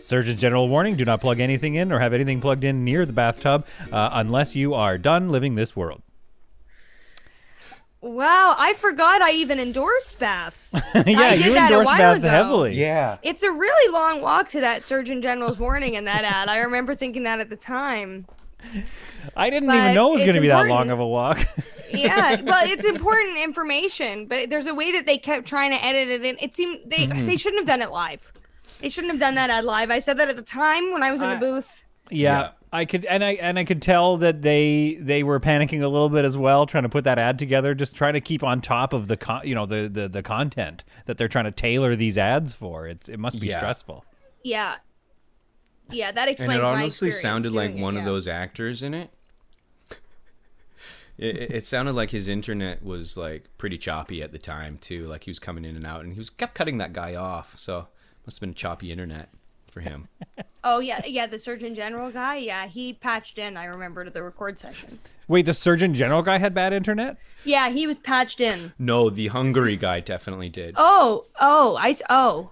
Surgeon 0.00 0.36
General 0.36 0.68
warning: 0.68 0.96
Do 0.96 1.04
not 1.04 1.20
plug 1.20 1.38
anything 1.38 1.74
in 1.74 1.92
or 1.92 1.98
have 1.98 2.14
anything 2.14 2.40
plugged 2.40 2.64
in 2.64 2.84
near 2.84 3.04
the 3.04 3.12
bathtub 3.12 3.66
uh, 3.92 4.10
unless 4.12 4.56
you 4.56 4.74
are 4.74 4.96
done 4.96 5.30
living 5.30 5.54
this 5.54 5.76
world. 5.76 6.03
Wow, 8.04 8.54
I 8.58 8.74
forgot 8.74 9.22
I 9.22 9.32
even 9.32 9.58
endorsed 9.58 10.18
baths. 10.18 10.74
yeah, 10.94 11.02
I 11.04 11.36
did 11.36 11.46
you 11.46 11.52
that 11.54 11.72
a 11.72 11.78
while 11.78 11.96
baths 11.96 12.20
ago. 12.20 12.28
heavily. 12.28 12.74
Yeah. 12.74 13.16
It's 13.22 13.42
a 13.42 13.50
really 13.50 13.92
long 13.92 14.20
walk 14.20 14.48
to 14.50 14.60
that 14.60 14.84
Surgeon 14.84 15.22
General's 15.22 15.58
warning 15.58 15.94
in 15.94 16.04
that 16.04 16.22
ad. 16.24 16.48
I 16.48 16.58
remember 16.58 16.94
thinking 16.94 17.22
that 17.22 17.40
at 17.40 17.48
the 17.48 17.56
time. 17.56 18.26
I 19.36 19.48
didn't 19.48 19.68
But 19.68 19.76
even 19.76 19.94
know 19.94 20.10
it 20.10 20.14
was 20.16 20.22
going 20.24 20.34
to 20.34 20.40
be 20.42 20.48
that 20.48 20.66
long 20.68 20.90
of 20.90 21.00
a 21.00 21.06
walk. 21.06 21.40
Yeah, 21.92 22.40
well, 22.42 22.60
it's 22.66 22.82
important 22.84 23.38
information, 23.38 24.26
but 24.26 24.50
there's 24.50 24.66
a 24.66 24.74
way 24.74 24.90
that 24.92 25.06
they 25.06 25.16
kept 25.16 25.46
trying 25.46 25.70
to 25.70 25.84
edit 25.84 26.08
it 26.08 26.24
in. 26.24 26.36
It 26.40 26.52
seemed 26.52 26.80
they 26.90 27.06
Mm-hmm. 27.06 27.24
they 27.26 27.36
shouldn't 27.36 27.60
have 27.60 27.68
done 27.68 27.86
it 27.86 27.92
live. 27.92 28.32
They 28.80 28.88
shouldn't 28.88 29.12
have 29.12 29.20
done 29.20 29.36
that 29.36 29.48
ad 29.48 29.64
live. 29.64 29.92
I 29.92 30.00
said 30.00 30.18
that 30.18 30.28
at 30.28 30.34
the 30.34 30.42
time 30.42 30.92
when 30.92 31.04
I 31.04 31.12
was 31.12 31.22
in 31.22 31.28
the 31.30 31.36
I- 31.36 31.40
booth. 31.40 31.84
yeah, 32.10 32.40
Yeah. 32.40 32.50
I 32.74 32.84
could, 32.86 33.04
and 33.04 33.22
I 33.22 33.34
and 33.34 33.56
I 33.56 33.64
could 33.64 33.80
tell 33.80 34.16
that 34.16 34.42
they 34.42 34.98
they 35.00 35.22
were 35.22 35.38
panicking 35.38 35.80
a 35.82 35.86
little 35.88 36.08
bit 36.08 36.24
as 36.24 36.36
well, 36.36 36.66
trying 36.66 36.82
to 36.82 36.88
put 36.88 37.04
that 37.04 37.18
ad 37.20 37.38
together, 37.38 37.72
just 37.74 37.94
trying 37.94 38.14
to 38.14 38.20
keep 38.20 38.42
on 38.42 38.60
top 38.60 38.92
of 38.92 39.06
the 39.06 39.16
con- 39.16 39.42
you 39.44 39.54
know 39.54 39.64
the, 39.64 39.88
the 39.88 40.08
the 40.08 40.22
content 40.24 40.82
that 41.06 41.16
they're 41.16 41.28
trying 41.28 41.44
to 41.44 41.52
tailor 41.52 41.94
these 41.94 42.18
ads 42.18 42.52
for. 42.52 42.88
It 42.88 43.08
it 43.08 43.20
must 43.20 43.38
be 43.38 43.46
Yeah. 43.46 43.58
stressful. 43.58 44.04
Yeah, 44.42 44.74
yeah, 45.90 46.10
that 46.10 46.28
explains. 46.28 46.54
And 46.54 46.62
it 46.62 46.64
honestly 46.66 47.08
experience 47.08 47.22
sounded 47.22 47.52
like 47.52 47.70
doing 47.70 47.78
it, 47.78 47.82
one 47.84 47.96
of 47.96 48.04
those 48.04 48.26
actors 48.26 48.82
in 48.82 48.92
it. 48.92 49.10
It, 51.16 51.36
it- 51.36 51.52
it 51.52 51.64
sounded 51.64 51.92
like 51.92 52.10
his 52.10 52.26
internet 52.26 52.84
was 52.84 53.16
like 53.16 53.44
pretty 53.56 53.78
choppy 53.78 54.20
at 54.20 54.32
the 54.32 54.38
time 54.38 54.78
too. 54.78 55.06
Like 55.06 55.24
he 55.24 55.30
was 55.30 55.38
coming 55.38 55.64
in 55.64 55.76
and 55.76 55.86
out, 55.86 56.02
and 56.02 56.12
he 56.14 56.18
was 56.18 56.28
kept 56.28 56.54
cutting 56.54 56.78
that 56.78 56.92
guy 56.92 57.14
off. 57.14 57.56
So 57.56 57.86
must 58.26 58.38
have 58.38 58.40
been 58.40 58.54
choppy 58.54 58.90
internet 58.90 59.28
for 59.74 59.80
him. 59.80 60.08
Oh 60.62 60.78
yeah, 60.80 61.02
yeah, 61.06 61.26
the 61.26 61.38
Surgeon 61.38 61.74
General 61.74 62.10
guy. 62.10 62.36
Yeah, 62.36 62.66
he 62.68 62.94
patched 62.94 63.38
in. 63.38 63.56
I 63.58 63.64
remember 63.66 64.04
to 64.04 64.10
the 64.10 64.22
record 64.22 64.58
session. 64.58 64.98
Wait, 65.28 65.44
the 65.44 65.52
Surgeon 65.52 65.92
General 65.92 66.22
guy 66.22 66.38
had 66.38 66.54
bad 66.54 66.72
internet. 66.72 67.18
Yeah, 67.44 67.68
he 67.68 67.86
was 67.86 67.98
patched 67.98 68.40
in. 68.40 68.72
No, 68.78 69.10
the 69.10 69.26
Hungary 69.26 69.76
guy 69.76 70.00
definitely 70.00 70.48
did. 70.48 70.74
Oh, 70.78 71.26
oh, 71.40 71.76
I 71.78 71.90
s- 71.90 72.02
oh. 72.08 72.50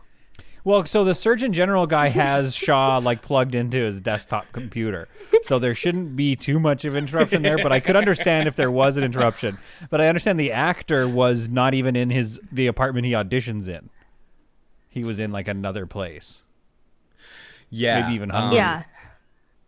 Well, 0.64 0.84
so 0.84 1.02
the 1.04 1.14
Surgeon 1.14 1.52
General 1.52 1.86
guy 1.86 2.08
has 2.08 2.54
Shaw 2.54 2.98
like 2.98 3.22
plugged 3.22 3.54
into 3.54 3.78
his 3.78 4.00
desktop 4.00 4.52
computer, 4.52 5.08
so 5.44 5.58
there 5.58 5.74
shouldn't 5.74 6.14
be 6.14 6.36
too 6.36 6.60
much 6.60 6.84
of 6.84 6.94
interruption 6.94 7.42
there. 7.42 7.58
But 7.58 7.72
I 7.72 7.80
could 7.80 7.96
understand 7.96 8.46
if 8.46 8.54
there 8.56 8.70
was 8.70 8.96
an 8.96 9.04
interruption. 9.04 9.58
But 9.90 10.00
I 10.00 10.08
understand 10.08 10.38
the 10.38 10.52
actor 10.52 11.08
was 11.08 11.48
not 11.48 11.72
even 11.74 11.96
in 11.96 12.10
his 12.10 12.38
the 12.52 12.66
apartment 12.66 13.06
he 13.06 13.12
auditions 13.12 13.68
in. 13.68 13.88
He 14.88 15.02
was 15.02 15.18
in 15.18 15.32
like 15.32 15.48
another 15.48 15.86
place. 15.86 16.44
Yeah, 17.72 18.02
Maybe 18.02 18.14
even 18.14 18.30
um, 18.30 18.52
Yeah. 18.52 18.84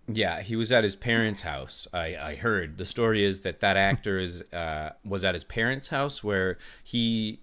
Yeah, 0.07 0.43
he 0.43 0.55
was 0.55 0.71
at 0.71 0.85
his 0.85 0.97
parents' 0.97 1.41
house. 1.41 1.89
I, 1.91 2.15
I 2.21 2.35
heard 2.35 2.77
the 2.77 2.85
story 2.85 3.25
is 3.25 3.41
that 3.41 3.61
that 3.61 3.79
actor 3.79 4.19
is 4.19 4.43
uh, 4.53 4.91
was 5.03 5.25
at 5.25 5.33
his 5.35 5.45
parents' 5.45 5.89
house 5.89 6.23
where 6.23 6.59
he 6.83 7.41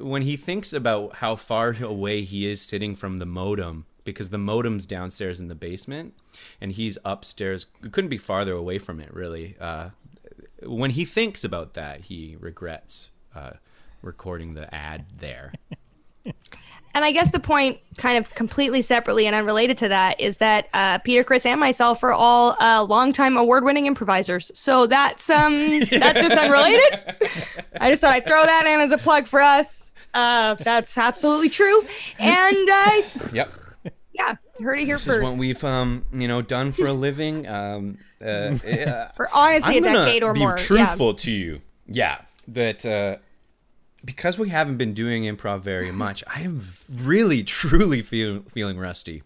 when 0.00 0.20
he 0.20 0.36
thinks 0.36 0.74
about 0.74 1.16
how 1.16 1.34
far 1.34 1.74
away 1.80 2.22
he 2.22 2.46
is 2.46 2.60
sitting 2.60 2.94
from 2.94 3.16
the 3.16 3.24
modem 3.26 3.86
because 4.04 4.28
the 4.28 4.38
modem's 4.38 4.84
downstairs 4.84 5.40
in 5.40 5.48
the 5.48 5.54
basement 5.54 6.12
and 6.60 6.72
he's 6.72 6.98
upstairs. 7.06 7.68
Couldn't 7.90 8.10
be 8.10 8.18
farther 8.18 8.52
away 8.52 8.78
from 8.78 9.00
it 9.00 9.12
really. 9.14 9.56
Uh, 9.58 9.90
when 10.62 10.90
he 10.90 11.06
thinks 11.06 11.42
about 11.42 11.72
that, 11.72 12.02
he 12.02 12.36
regrets 12.38 13.10
uh, 13.34 13.52
recording 14.02 14.52
the 14.52 14.72
ad 14.74 15.06
there. 15.16 15.54
And 16.94 17.04
I 17.04 17.10
guess 17.12 17.32
the 17.32 17.40
point, 17.40 17.78
kind 17.96 18.16
of 18.18 18.34
completely 18.34 18.80
separately 18.82 19.26
and 19.26 19.34
unrelated 19.34 19.76
to 19.78 19.88
that, 19.88 20.20
is 20.20 20.38
that 20.38 20.68
uh, 20.72 20.98
Peter, 20.98 21.24
Chris, 21.24 21.44
and 21.44 21.58
myself 21.58 22.02
are 22.04 22.12
all 22.12 22.56
uh, 22.60 22.84
longtime 22.88 23.36
award-winning 23.36 23.86
improvisers. 23.86 24.52
So 24.54 24.86
that's 24.86 25.28
um, 25.28 25.52
that's 25.90 26.20
just 26.20 26.36
unrelated. 26.36 26.80
I 27.80 27.90
just 27.90 28.00
thought 28.02 28.12
I'd 28.12 28.26
throw 28.26 28.44
that 28.44 28.66
in 28.66 28.80
as 28.80 28.92
a 28.92 28.98
plug 28.98 29.26
for 29.26 29.40
us. 29.40 29.92
Uh, 30.14 30.54
that's 30.54 30.96
absolutely 30.96 31.48
true. 31.48 31.82
And 32.20 32.68
uh, 32.70 33.02
Yep. 33.32 33.50
yeah, 34.12 34.36
heard 34.60 34.78
it 34.78 34.84
here 34.84 34.94
This 34.94 35.02
is 35.02 35.06
first. 35.06 35.32
what 35.32 35.38
we've 35.40 35.64
um 35.64 36.06
you 36.12 36.28
know 36.28 36.42
done 36.42 36.70
for 36.70 36.86
a 36.86 36.92
living. 36.92 37.48
Um, 37.48 37.98
uh, 38.24 38.54
for 39.16 39.28
honestly 39.34 39.76
I'm 39.78 39.82
a 39.82 39.86
gonna 39.88 39.98
decade 40.04 40.22
or 40.22 40.32
be 40.32 40.40
more. 40.40 40.56
truthful 40.56 41.14
to 41.14 41.32
you. 41.32 41.60
Yeah, 41.88 42.18
that 42.48 42.86
uh, 42.86 43.16
because 44.04 44.38
we 44.38 44.48
haven't 44.48 44.76
been 44.76 44.94
doing 44.94 45.24
improv 45.24 45.60
very 45.60 45.92
much, 46.04 46.22
I 46.26 46.42
am 46.42 46.62
really 46.92 47.42
truly 47.42 48.02
feel, 48.02 48.42
feeling 48.50 48.78
rusty. 48.78 49.22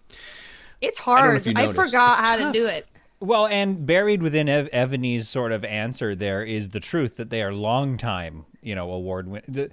It's 0.80 0.98
hard. 0.98 1.36
if 1.36 1.46
you 1.46 1.54
I, 1.56 1.66
forgot 1.68 2.20
It's 2.20 2.28
how 2.28 2.36
to 2.36 2.52
do 2.52 2.66
it. 2.66 2.86
Well, 3.20 3.46
and 3.46 3.84
buried 3.84 4.22
within 4.22 4.48
Ev- 4.48 4.68
Evany's 4.68 5.28
sort 5.28 5.50
of 5.50 5.64
answer 5.64 6.14
there 6.14 6.44
is 6.44 6.68
the 6.68 6.78
truth 6.78 7.16
that 7.16 7.30
they 7.30 7.42
are 7.42 7.52
long 7.52 7.96
time, 7.96 8.44
you 8.62 8.76
know, 8.76 8.92
award 8.92 9.26
win. 9.26 9.42
The, 9.48 9.70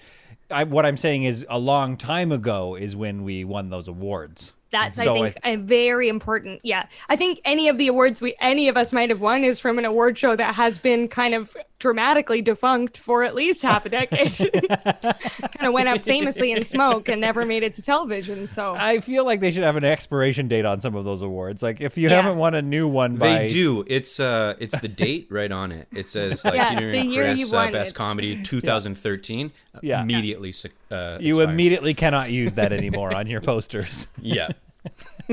I, 0.49 0.64
what 0.64 0.86
I'm 0.86 0.97
saying 0.97 1.24
is 1.24 1.45
a 1.47 1.60
long 1.60 1.95
time 1.95 2.32
ago 2.32 2.76
is 2.76 2.95
when 2.95 3.24
we 3.24 3.43
won 3.43 3.70
those 3.70 3.88
awards. 3.88 4.53
That's 4.76 4.97
So 5.01 5.13
I 5.15 5.30
think 5.32 5.38
a 5.45 5.55
very 5.55 6.09
important. 6.09 6.59
Yeah, 6.63 6.86
I 7.07 7.15
think 7.15 7.39
any 7.45 7.69
of 7.69 7.78
the 7.78 7.88
awards 7.88 8.19
we 8.21 8.36
any 8.41 8.67
of 8.67 8.76
us 8.76 8.91
might 8.91 9.09
have 9.09 9.21
won 9.21 9.43
is 9.45 9.59
from 9.61 9.80
an 9.80 9.86
award 9.86 10.17
show 10.17 10.36
that 10.36 10.55
has 10.55 10.80
been 10.80 11.07
kind 11.07 11.34
of 11.34 11.55
dramatically 11.80 12.41
defunct 12.41 12.97
for 12.97 13.23
at 13.23 13.36
least 13.36 13.61
half 13.61 13.86
a 13.86 13.89
decade. 13.89 14.32
kind 15.01 15.67
of 15.67 15.73
went 15.73 15.88
up 15.88 16.01
famously 16.01 16.51
in 16.51 16.63
smoke 16.63 17.07
and 17.09 17.21
never 17.21 17.45
made 17.45 17.63
it 17.63 17.73
to 17.76 17.82
television. 17.82 18.47
So 18.47 18.76
I 18.78 18.99
feel 18.99 19.23
like 19.26 19.39
they 19.39 19.51
should 19.51 19.63
have 19.63 19.76
an 19.78 19.84
expiration 19.86 20.47
date 20.47 20.65
on 20.65 20.82
some 20.82 20.95
of 20.95 21.05
those 21.05 21.21
awards. 21.21 21.63
Like 21.63 21.80
if 21.82 21.97
you 21.97 22.09
Yeah. 22.09 22.21
haven't 22.21 22.38
won 22.38 22.53
a 22.55 22.61
new 22.61 22.88
one 22.88 23.15
by 23.15 23.28
They 23.39 23.47
do. 23.49 23.86
It's 23.88 24.19
uh, 24.19 24.55
it's 24.59 24.78
the 24.80 24.88
date 24.89 25.28
right 25.30 25.51
on 25.51 25.71
it. 25.71 25.88
It 25.93 26.07
says 26.07 26.43
like 26.43 26.55
Yeah, 26.55 26.73
Peter 26.76 26.91
the 26.91 27.05
year 27.05 27.23
Chris 27.26 27.39
you 27.39 27.47
uh, 27.47 27.63
won 27.63 27.71
best 27.71 27.91
it. 27.91 27.95
comedy 27.95 28.41
2013. 28.43 29.51
Yeah. 29.82 30.01
immediately. 30.01 30.51
se- 30.51 30.69
Uh, 30.89 31.17
you 31.19 31.36
expires. 31.36 31.49
immediately 31.53 31.93
cannot 31.93 32.30
use 32.32 32.53
that 32.55 32.71
anymore 32.73 33.13
on 33.15 33.28
your 33.28 33.41
posters. 33.51 34.07
Yeah. 34.21 34.49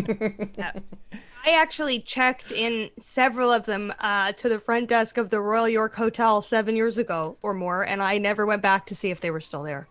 I 1.44 1.50
actually 1.60 1.98
checked 1.98 2.52
in 2.52 2.90
several 2.98 3.50
of 3.52 3.66
them 3.66 3.92
uh, 4.00 4.32
to 4.32 4.48
the 4.48 4.58
front 4.58 4.88
desk 4.88 5.18
of 5.18 5.30
the 5.30 5.40
Royal 5.40 5.68
York 5.68 5.94
Hotel 5.94 6.40
seven 6.40 6.76
years 6.76 6.98
ago 6.98 7.36
or 7.42 7.52
more, 7.54 7.84
and 7.86 8.02
I 8.02 8.18
never 8.18 8.46
went 8.46 8.62
back 8.62 8.86
to 8.86 8.94
see 8.94 9.10
if 9.10 9.20
they 9.20 9.30
were 9.30 9.40
still 9.40 9.62
there. 9.62 9.88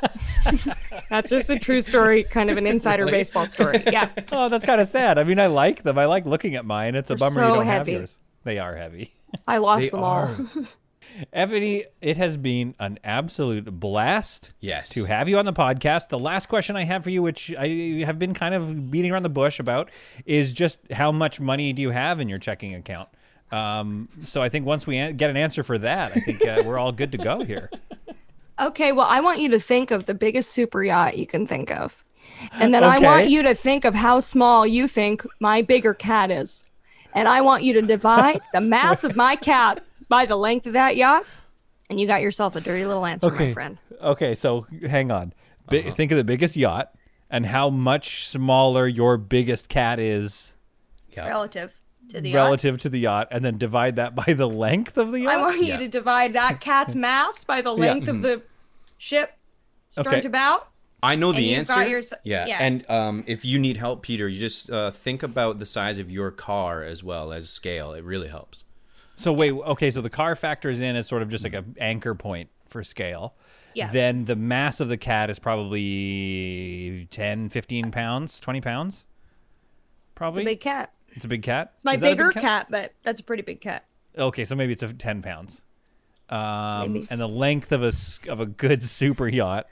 That's 1.10 1.28
just 1.30 1.50
a 1.50 1.58
true 1.58 1.80
story, 1.82 2.22
kind 2.22 2.50
of 2.50 2.56
an 2.56 2.66
insider 2.66 3.06
baseball 3.06 3.46
story. 3.46 3.82
Yeah. 3.92 4.10
oh, 4.32 4.48
that's 4.48 4.64
kind 4.64 4.80
of 4.80 4.86
sad. 4.86 5.18
I 5.18 5.24
mean, 5.24 5.38
I 5.40 5.46
like 5.48 5.82
them. 5.82 5.98
I 5.98 6.04
like 6.04 6.24
looking 6.24 6.54
at 6.54 6.64
mine. 6.64 6.94
It's 6.94 7.10
a 7.10 7.14
They're 7.14 7.28
bummer 7.28 7.40
you 7.42 7.48
so 7.48 7.54
don't 7.56 7.64
heavy. 7.66 7.92
have 7.92 8.00
yours. 8.02 8.18
They 8.44 8.58
are 8.58 8.76
heavy. 8.76 9.12
I 9.46 9.58
lost 9.58 9.82
They 9.82 9.88
them 9.90 10.00
are. 10.04 10.28
all. 10.28 10.64
Evany, 11.32 11.84
it 12.00 12.16
has 12.16 12.36
been 12.36 12.74
an 12.78 12.98
absolute 13.04 13.80
blast 13.80 14.52
Yes. 14.60 14.90
to 14.90 15.04
have 15.04 15.28
you 15.28 15.38
on 15.38 15.44
the 15.44 15.52
podcast. 15.52 16.08
The 16.08 16.18
last 16.18 16.46
question 16.46 16.76
I 16.76 16.84
have 16.84 17.04
for 17.04 17.10
you, 17.10 17.22
which 17.22 17.54
I 17.58 18.02
have 18.06 18.18
been 18.18 18.34
kind 18.34 18.54
of 18.54 18.90
beating 18.90 19.10
around 19.12 19.22
the 19.24 19.28
bush 19.28 19.58
about, 19.60 19.90
is 20.26 20.52
just 20.52 20.80
how 20.92 21.12
much 21.12 21.40
money 21.40 21.72
do 21.72 21.82
you 21.82 21.90
have 21.90 22.20
in 22.20 22.28
your 22.28 22.38
checking 22.38 22.74
account? 22.74 23.08
Um, 23.50 24.08
so 24.24 24.42
I 24.42 24.48
think 24.48 24.66
once 24.66 24.86
we 24.86 24.96
an- 24.98 25.16
get 25.16 25.30
an 25.30 25.36
answer 25.36 25.62
for 25.62 25.78
that, 25.78 26.12
I 26.14 26.20
think 26.20 26.46
uh, 26.46 26.62
we're 26.66 26.78
all 26.78 26.92
good 26.92 27.12
to 27.12 27.18
go 27.18 27.42
here. 27.44 27.70
Okay, 28.60 28.92
well, 28.92 29.06
I 29.08 29.20
want 29.20 29.40
you 29.40 29.48
to 29.50 29.60
think 29.60 29.90
of 29.90 30.06
the 30.06 30.14
biggest 30.14 30.50
super 30.50 30.82
yacht 30.82 31.16
you 31.16 31.26
can 31.26 31.46
think 31.46 31.70
of. 31.70 32.04
And 32.52 32.74
then 32.74 32.84
I 32.84 32.98
want 32.98 33.30
you 33.30 33.42
to 33.44 33.54
think 33.54 33.84
of 33.84 33.94
how 33.94 34.20
small 34.20 34.66
you 34.66 34.86
think 34.86 35.22
my 35.40 35.62
bigger 35.62 35.94
cat 35.94 36.30
is. 36.30 36.64
And 37.14 37.26
I 37.26 37.40
want 37.40 37.62
you 37.62 37.72
to 37.74 37.82
divide 37.82 38.40
the 38.52 38.60
mass 38.60 39.02
of 39.02 39.16
my 39.16 39.34
cat 39.34 39.82
by 40.08 40.26
the 40.26 40.36
length 40.36 40.66
of 40.66 40.72
that 40.74 40.96
yacht. 40.96 41.24
And 41.90 41.98
you 41.98 42.06
got 42.06 42.20
yourself 42.20 42.54
a 42.54 42.60
dirty 42.60 42.84
little 42.84 43.06
answer, 43.06 43.30
my 43.30 43.52
friend. 43.54 43.78
Okay, 44.02 44.34
so 44.34 44.66
hang 44.86 45.10
on. 45.10 45.32
Bi- 45.70 45.90
Think 45.90 46.12
of 46.12 46.18
the 46.18 46.24
biggest 46.24 46.54
yacht 46.56 46.92
and 47.30 47.46
how 47.46 47.70
much 47.70 48.26
smaller 48.26 48.86
your 48.86 49.16
biggest 49.16 49.68
cat 49.68 49.98
is 49.98 50.52
Relative 51.16 51.80
to 52.10 52.20
the 52.20 52.28
yacht. 52.30 52.34
relative 52.44 52.78
to 52.82 52.88
the 52.88 53.00
yacht, 53.00 53.28
and 53.30 53.44
then 53.44 53.58
divide 53.58 53.96
that 53.96 54.14
by 54.14 54.32
the 54.34 54.46
length 54.48 54.96
of 54.98 55.10
the 55.10 55.20
yacht. 55.22 55.34
I 55.34 55.36
want 55.38 55.58
you 55.58 55.64
Yeah. 55.66 55.78
to 55.78 55.88
divide 55.88 56.34
that 56.34 56.60
cat's 56.60 56.94
mass 57.06 57.42
by 57.44 57.60
the 57.60 57.72
length 57.72 58.06
of 58.08 58.22
the 58.22 58.42
ship 58.98 59.32
strunt 59.88 60.18
Okay. 60.18 60.26
about. 60.28 60.68
I 61.02 61.16
know 61.16 61.32
the 61.32 61.54
answer. 61.54 61.74
got 61.74 61.88
your 61.88 61.98
s- 62.00 62.12
yeah. 62.24 62.46
yeah. 62.46 62.58
and 62.60 62.84
um, 62.90 63.24
if 63.26 63.44
you 63.44 63.58
need 63.58 63.76
help, 63.78 64.02
Peter, 64.02 64.28
you 64.28 64.38
just 64.38 64.68
uh, 64.70 64.90
think 64.90 65.22
about 65.22 65.58
the 65.58 65.66
size 65.66 65.98
of 65.98 66.10
your 66.10 66.30
car 66.30 66.82
as 66.82 67.02
well 67.04 67.32
as 67.32 67.48
scale. 67.50 67.92
It 67.92 68.04
really 68.04 68.28
helps. 68.28 68.64
So 69.18 69.32
wait, 69.32 69.52
okay, 69.52 69.90
so 69.90 70.00
the 70.00 70.10
car 70.10 70.36
factors 70.36 70.80
in 70.80 70.94
as 70.94 71.08
sort 71.08 71.22
of 71.22 71.28
just 71.28 71.42
like 71.42 71.52
an 71.52 71.74
anchor 71.80 72.14
point 72.14 72.50
for 72.68 72.84
scale. 72.84 73.34
Yeah. 73.74 73.88
Then 73.90 74.26
the 74.26 74.36
mass 74.36 74.78
of 74.78 74.88
the 74.88 74.96
cat 74.96 75.28
is 75.28 75.40
probably 75.40 77.08
10, 77.10 77.48
15 77.48 77.90
pounds, 77.90 78.38
20 78.38 78.60
pounds? 78.60 79.04
Probably. 80.14 80.42
It's 80.42 80.48
a 80.48 80.52
big 80.52 80.60
cat. 80.60 80.92
It's 81.08 81.24
a 81.24 81.28
big 81.28 81.42
cat? 81.42 81.72
It's 81.76 81.84
my 81.84 81.94
Is 81.94 82.00
a 82.00 82.04
big 82.04 82.18
bigger 82.18 82.30
cat? 82.30 82.68
but 82.70 82.92
that's 83.02 83.20
a 83.20 83.24
pretty 83.24 83.42
big 83.42 83.60
cat. 83.60 83.84
Okay, 84.16 84.44
so 84.44 84.54
maybe 84.54 84.72
it's 84.72 84.84
a 84.84 84.92
10 84.92 85.20
pounds. 85.22 85.62
Um, 86.28 86.92
Maybe. 86.92 87.06
and 87.10 87.20
the 87.20 87.28
length 87.28 87.72
of 87.72 87.82
a 87.82 87.92
of 88.30 88.38
a 88.38 88.46
good 88.46 88.82
super 88.84 89.26
yacht. 89.26 89.66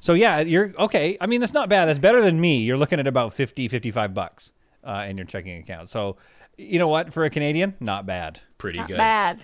So 0.00 0.14
yeah, 0.14 0.40
you're 0.40 0.72
okay. 0.78 1.16
I 1.20 1.26
mean, 1.26 1.40
that's 1.40 1.52
not 1.52 1.68
bad. 1.68 1.84
That's 1.84 1.98
better 1.98 2.22
than 2.22 2.40
me. 2.40 2.58
You're 2.62 2.78
looking 2.78 2.98
at 2.98 3.06
about 3.06 3.34
50, 3.34 3.68
55 3.68 4.14
bucks 4.14 4.52
uh, 4.82 5.04
in 5.08 5.16
your 5.18 5.26
checking 5.26 5.58
account. 5.58 5.90
So, 5.90 6.16
you 6.58 6.78
know 6.78 6.88
what? 6.88 7.12
For 7.12 7.24
a 7.24 7.30
Canadian, 7.30 7.74
not 7.80 8.04
bad. 8.04 8.40
Pretty 8.58 8.78
Not 8.78 8.88
good. 8.88 8.96
bad. 8.98 9.42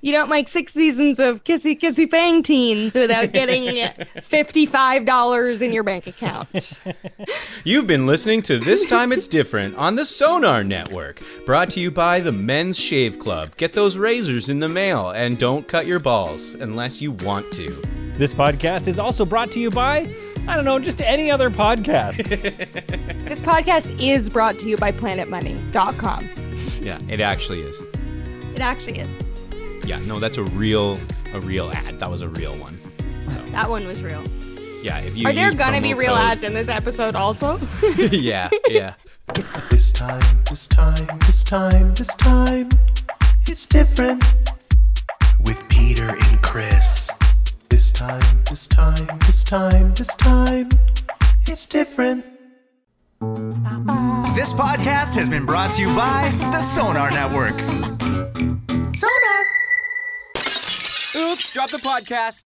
You 0.00 0.12
don't 0.12 0.28
make 0.28 0.48
six 0.48 0.74
seasons 0.74 1.18
of 1.18 1.44
kissy 1.44 1.80
kissy 1.80 2.06
fang 2.10 2.42
teens 2.42 2.94
without 2.94 3.32
getting 3.32 3.88
fifty-five 4.22 5.06
dollars 5.06 5.62
in 5.62 5.72
your 5.72 5.82
bank 5.82 6.06
account. 6.06 6.78
You've 7.64 7.86
been 7.86 8.04
listening 8.06 8.42
to 8.42 8.58
This 8.58 8.84
Time 8.84 9.12
It's 9.12 9.26
Different 9.26 9.74
on 9.76 9.94
the 9.96 10.04
Sonar 10.04 10.62
Network, 10.62 11.22
brought 11.46 11.70
to 11.70 11.80
you 11.80 11.90
by 11.90 12.20
the 12.20 12.32
Men's 12.32 12.78
Shave 12.78 13.18
Club. 13.18 13.56
Get 13.56 13.72
those 13.72 13.96
razors 13.96 14.50
in 14.50 14.60
the 14.60 14.68
mail 14.68 15.08
and 15.08 15.38
don't 15.38 15.66
cut 15.66 15.86
your 15.86 16.00
balls 16.00 16.54
unless 16.54 17.00
you 17.00 17.12
want 17.12 17.50
to. 17.54 17.70
This 18.18 18.34
podcast 18.34 18.88
is 18.88 18.98
also 18.98 19.24
brought 19.24 19.50
to 19.52 19.60
you 19.60 19.70
by, 19.70 20.04
I 20.46 20.56
don't 20.56 20.64
know, 20.64 20.78
just 20.78 21.00
any 21.00 21.30
other 21.30 21.50
podcast. 21.50 22.16
this 23.28 23.40
podcast 23.40 23.98
is 24.00 24.28
brought 24.28 24.58
to 24.58 24.68
you 24.68 24.76
by 24.76 24.92
PlanetMoney.com. 24.92 26.28
Yeah, 26.84 26.98
it 27.08 27.20
actually 27.20 27.60
is. 27.60 27.80
It 28.54 28.60
actually 28.60 28.98
is. 28.98 29.18
Yeah, 29.86 29.98
no, 30.00 30.18
that's 30.20 30.36
a 30.36 30.42
real 30.42 31.00
a 31.32 31.40
real 31.40 31.70
ad. 31.72 31.98
That 31.98 32.10
was 32.10 32.20
a 32.20 32.28
real 32.28 32.56
one. 32.56 32.78
That 33.52 33.70
one 33.70 33.86
was 33.86 34.02
real. 34.02 34.22
Yeah, 34.82 34.98
if 34.98 35.16
you 35.16 35.26
Are 35.28 35.32
there 35.32 35.54
gonna 35.54 35.80
be 35.80 35.94
real 35.94 36.12
code- 36.12 36.22
ads 36.22 36.42
in 36.42 36.52
this 36.52 36.68
episode 36.68 37.14
also? 37.14 37.58
yeah, 37.96 38.50
yeah. 38.68 38.94
This 39.70 39.90
time, 39.92 40.20
this 40.50 40.66
time, 40.66 41.18
this 41.20 41.42
time, 41.42 41.94
this 41.94 42.14
time, 42.16 42.68
it's 43.46 43.64
different. 43.66 44.22
With 45.40 45.66
Peter 45.68 46.10
and 46.10 46.42
Chris. 46.42 47.10
This 47.74 47.90
time, 47.90 48.22
this 48.48 48.68
time, 48.68 49.18
this 49.26 49.42
time, 49.42 49.94
this 49.94 50.14
time, 50.14 50.68
it's 51.48 51.66
different. 51.66 52.24
This 54.36 54.52
podcast 54.52 55.16
has 55.16 55.28
been 55.28 55.44
brought 55.44 55.74
to 55.74 55.80
you 55.82 55.88
by 55.88 56.30
the 56.52 56.62
Sonar 56.62 57.10
Network. 57.10 57.58
Sonar! 58.94 59.44
Oops, 61.16 61.52
drop 61.52 61.70
the 61.70 61.78
podcast. 61.78 62.42